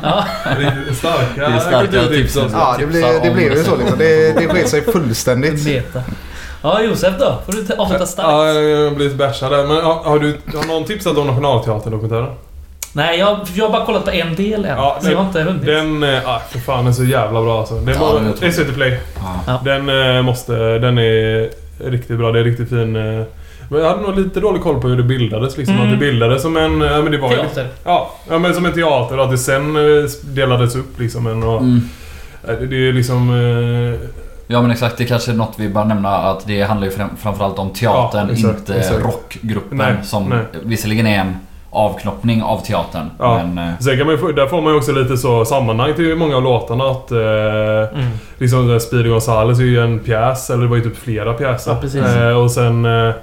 Det 1.35 1.45
är 1.45 1.59
starka 1.59 1.79
kulturtips 1.79 2.33
tips. 2.33 2.37
alltså. 2.37 2.57
Ja, 2.57 2.75
det, 2.79 2.85
blir, 2.85 3.19
det 3.23 3.31
blev 3.31 3.53
ju 3.53 3.63
så 3.63 3.75
liksom. 3.75 3.97
Det, 3.97 4.31
det 4.39 4.47
sker 4.47 4.65
sig 4.67 4.81
fullständigt. 4.81 5.65
Meta. 5.65 6.01
Ja, 6.61 6.81
Josef 6.81 7.13
då? 7.19 7.39
Får 7.45 7.53
du 7.53 7.63
ta- 7.65 7.81
avsluta 7.81 8.05
starkt. 8.05 8.29
Ja, 8.29 8.47
jag 8.47 8.89
har 8.89 8.95
blivit 8.95 9.17
bärsad 9.17 9.51
där. 9.51 9.67
Men 9.67 9.75
har, 9.85 10.03
har 10.03 10.19
du 10.19 10.37
har 10.57 10.67
någon 10.67 10.83
tipsat 10.85 11.17
om 11.17 11.27
Nationalteatern-dokumentären? 11.27 12.35
Nej, 12.93 13.19
jag, 13.19 13.39
jag 13.53 13.65
har 13.65 13.71
bara 13.71 13.85
kollat 13.85 14.05
på 14.05 14.11
en 14.11 14.35
del 14.35 14.65
än. 14.65 14.77
Ja, 14.77 14.97
så 15.01 15.11
jag 15.11 15.17
har 15.17 15.25
inte 15.25 15.41
hunnit. 15.41 15.65
Den, 15.65 16.03
eh, 16.03 16.29
ah, 16.29 16.39
för 16.49 16.59
fan, 16.59 16.77
den 16.77 16.87
är 16.87 16.91
så 16.91 17.03
jävla 17.03 17.41
bra 17.41 17.59
alltså. 17.59 17.75
Det 17.75 17.91
Ja, 17.91 17.99
var 17.99 18.19
den 18.19 18.33
är. 18.41 18.51
SVT 18.51 18.73
Play. 18.73 18.99
Ja. 19.47 19.61
Den 19.65 20.15
eh, 20.17 20.21
måste... 20.21 20.53
Den 20.79 20.97
är 20.97 21.49
riktigt 21.79 22.17
bra. 22.17 22.31
Det 22.31 22.39
är 22.39 22.43
riktigt 22.43 22.69
fin... 22.69 22.95
eh, 22.95 23.23
Men 23.69 23.81
jag 23.81 23.89
hade 23.89 24.01
nog 24.01 24.17
lite 24.19 24.39
dålig 24.39 24.61
koll 24.61 24.81
på 24.81 24.87
hur 24.87 24.97
det 24.97 25.03
bildades. 25.03 25.57
Liksom. 25.57 25.75
Mm. 25.75 25.87
Att 25.87 25.93
det 25.93 25.97
bildades 26.05 26.41
som 26.41 26.57
en... 26.57 26.81
Ja, 26.81 27.01
men 27.01 27.11
det 27.11 27.17
var 27.17 27.29
ju- 27.31 27.35
Teater. 27.35 27.67
Ja, 27.83 28.11
ja, 28.29 28.37
men 28.39 28.53
som 28.53 28.65
en 28.65 28.73
teater 28.73 29.17
och 29.17 29.23
att 29.25 29.31
det 29.31 29.37
sen 29.37 29.73
delades 30.23 30.75
upp 30.75 30.99
liksom. 30.99 31.27
En, 31.27 31.43
och, 31.43 31.61
Mm. 31.61 31.81
det, 32.45 32.65
det 32.65 32.89
är 32.89 32.93
liksom... 32.93 33.29
Eh, 33.29 34.09
Ja 34.51 34.61
men 34.61 34.71
exakt, 34.71 34.97
det 34.97 35.05
kanske 35.05 35.31
är 35.31 35.35
något 35.35 35.53
vi 35.57 35.69
bör 35.69 35.85
nämna 35.85 36.09
att 36.17 36.47
det 36.47 36.61
handlar 36.61 36.87
ju 36.87 36.93
fram- 36.93 37.17
framförallt 37.21 37.59
om 37.59 37.69
teatern, 37.69 38.27
Ja, 38.27 38.33
exakt, 38.33 38.59
inte 38.59 38.75
exakt. 38.75 39.03
rockgruppen 39.05 39.77
Nej, 39.77 39.93
som 40.03 40.29
nej. 40.29 40.39
visserligen 40.63 41.07
är 41.07 41.19
en 41.19 41.35
avknoppning 41.71 42.43
av 42.43 42.57
teatern. 42.65 43.09
Ja. 43.19 43.43
Men 43.43 43.67
eh, 43.67 43.79
sen 43.79 43.97
kan 43.97 44.07
man 44.07 44.15
ju, 44.15 44.31
där 44.33 44.47
får 44.47 44.61
man 44.61 44.73
ju 44.73 44.77
också 44.77 44.91
lite 44.91 45.17
så 45.17 45.45
sammanhang 45.45 45.93
till 45.93 46.15
många 46.15 46.35
av 46.37 46.43
låtarna. 46.43 46.83
Att, 46.83 47.11
eh, 47.11 47.19
Mm. 47.99 48.11
Liksom 48.37 48.67
där 48.67 48.79
Speedy 48.79 49.09
Gonzales 49.09 49.59
är 49.59 49.63
ju 49.63 49.79
en 49.83 49.99
pjäs, 49.99 50.49
eller 50.49 50.63
det 50.63 50.69
var 50.69 50.77
ju 50.77 50.83
typ 50.83 50.97
flera 50.97 51.33
pjäser. 51.33 51.77
Ja. 51.93 52.29
Eh, 52.29 52.37
och 52.37 52.51
sen 52.51 52.85
eh, 52.85 53.13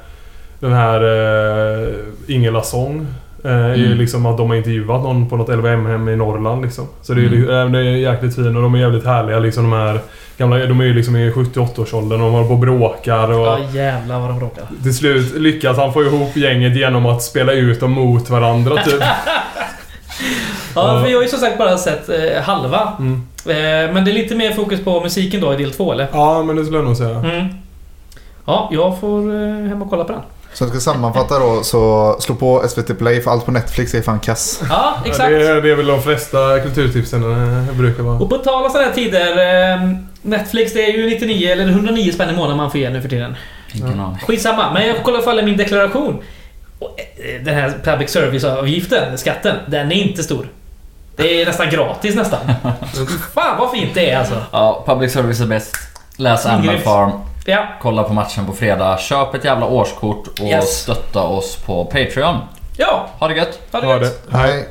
den 0.60 0.72
här 0.72 1.00
eh, 1.02 1.88
Ingela 2.28 2.62
Sång. 2.62 3.06
Eh, 3.46 3.52
är 3.52 3.74
ju 3.74 3.86
Mm. 3.86 3.98
liksom 3.98 4.26
att 4.26 4.36
de 4.36 4.48
har 4.48 4.56
intervjuat 4.56 5.02
någon 5.02 5.28
på 5.28 5.36
något 5.36 5.48
LVM-hem 5.48 6.08
i 6.08 6.16
Norrland 6.16 6.62
liksom. 6.62 6.84
Så 7.02 7.14
det 7.14 7.20
är, 7.20 7.26
Mm. 7.26 7.48
mm. 7.50 7.72
det 7.72 7.78
är 7.78 7.82
jäkligt 7.82 8.34
fint 8.34 8.46
och 8.46 8.62
de 8.62 8.74
är 8.74 8.78
jävligt 8.78 9.04
härliga 9.06 9.38
liksom 9.38 9.70
de 9.70 9.72
här 9.72 10.00
gamla, 10.38 10.66
de 10.66 10.80
är 10.80 10.84
ju 10.84 10.94
liksom 10.94 11.16
i 11.16 11.30
78-årsåldern 11.30 12.20
och 12.20 12.26
de 12.26 12.32
håller 12.32 12.46
på 12.46 12.52
och 12.52 12.58
bråkar 12.60 13.32
och 13.32 13.46
Ja, 13.46 13.58
jävlar 13.72 14.20
vad 14.20 14.28
de 14.30 14.38
bråkar. 14.38 14.64
till 14.82 14.94
slut 14.96 15.34
lyckas 15.38 15.76
han 15.76 15.92
få 15.92 16.02
ihop 16.04 16.36
gänget 16.36 16.76
genom 16.76 17.06
att 17.06 17.22
spela 17.22 17.52
ut 17.52 17.80
dem 17.80 17.90
mot 17.92 18.30
varandra 18.30 18.76
typ. 18.82 19.02
Ja, 20.74 21.00
för 21.02 21.08
jag 21.10 21.18
har 21.18 21.22
ju 21.22 21.28
som 21.28 21.38
sagt 21.38 21.58
bara 21.58 21.78
sett 21.78 22.08
eh, 22.08 22.42
halva. 22.42 22.92
Mm. 22.98 23.12
Eh, 23.46 23.94
men 23.94 24.04
det 24.04 24.10
är 24.10 24.12
lite 24.12 24.34
mer 24.34 24.50
fokus 24.50 24.84
på 24.84 25.00
musiken 25.00 25.40
då 25.40 25.54
i 25.54 25.56
del 25.56 25.72
två, 25.72 25.92
eller? 25.92 26.06
Ja, 26.12 26.42
men 26.42 26.56
det 26.56 26.62
skulle 26.64 26.78
jag 26.78 26.84
nog 26.86 26.96
säga. 26.96 27.18
Mm. 27.18 27.46
Ja, 28.46 28.68
jag 28.72 29.00
får 29.00 29.34
eh, 29.34 29.68
hem 29.68 29.82
och 29.82 29.90
kolla 29.90 30.04
på 30.04 30.12
den. 30.12 30.20
Så 30.56 30.64
jag 30.64 30.70
ska 30.70 30.80
sammanfatta 30.80 31.38
då 31.38 31.62
så 31.62 32.16
slå 32.20 32.34
på 32.34 32.68
SVT 32.68 32.98
Play 32.98 33.22
för 33.22 33.30
allt 33.30 33.44
på 33.44 33.52
Netflix 33.52 33.94
är 33.94 34.02
fan 34.02 34.20
kass. 34.20 34.60
Ja, 34.68 34.68
Ja, 35.04 35.10
exakt. 35.10 35.30
det, 35.30 35.48
är, 35.48 35.62
det 35.62 35.70
är 35.70 35.74
väl 35.74 35.86
de 35.86 36.02
flesta 36.02 36.60
kulturtipsen 36.60 37.22
eh, 37.68 37.74
brukar 37.74 38.02
vara. 38.02 38.18
Och 38.18 38.30
på 38.30 38.38
tal 38.38 38.64
om 38.64 38.70
sådana 38.70 38.88
här 38.88 38.94
tider. 38.94 39.72
Eh, 39.74 39.90
Netflix, 40.22 40.72
det 40.72 40.84
är 40.86 40.92
ju 40.92 41.10
99 41.10 41.50
eller 41.52 41.68
109 41.68 42.12
spänn 42.12 42.30
i 42.30 42.32
månaden 42.32 42.56
man 42.56 42.70
får 42.70 42.80
igen 42.80 42.92
nu 42.92 43.02
för 43.02 43.08
tiden. 43.08 43.36
ingen 43.72 44.00
aning. 44.00 44.18
Skitsamma, 44.26 44.72
men 44.72 44.86
jag 44.86 45.02
kollar 45.04 45.18
i 45.18 45.22
alla 45.22 45.24
fall 45.24 45.38
i 45.38 45.42
min 45.42 45.56
deklaration. 45.56 46.22
Eh, 46.80 47.44
den 47.44 47.54
här 47.54 47.72
public 47.84 48.10
service-avgiften, 48.10 49.18
skatten, 49.18 49.56
den 49.66 49.92
är 49.92 49.96
inte 49.96 50.22
stor. 50.22 50.48
Det 51.16 51.42
är 51.42 51.46
nästan 51.46 51.70
gratis 51.70 52.14
nästan. 52.16 52.40
Fan 53.34 53.58
vad 53.58 53.70
fint 53.70 53.94
det 53.94 54.10
är 54.10 54.18
alltså. 54.18 54.42
Ja, 54.52 54.84
public 54.86 55.12
service 55.12 55.40
är 55.40 55.46
bäst. 55.46 55.76
Läs 56.16 56.46
Animal. 56.46 56.78
Farm. 56.78 57.10
Ja, 57.48 57.66
Kolla 57.82 58.02
på 58.02 58.12
matchen 58.12 58.46
på 58.46 58.52
fredag. 58.52 58.98
Köp 59.00 59.34
ett 59.34 59.44
jävla 59.44 59.66
årskort 59.66 60.26
och 60.40 60.46
Yes. 60.46 60.80
stötta 60.82 61.22
oss 61.22 61.56
på 61.56 61.84
Patreon. 61.84 62.36
ja 62.76 63.06
Ha 63.18 63.28
det 63.28 63.34
gött! 63.34 63.58
ha 63.72 63.80
det 63.80 63.86
Ha 63.86 63.98
gött. 64.00 64.30
det. 64.30 64.36
Hej. 64.36 64.68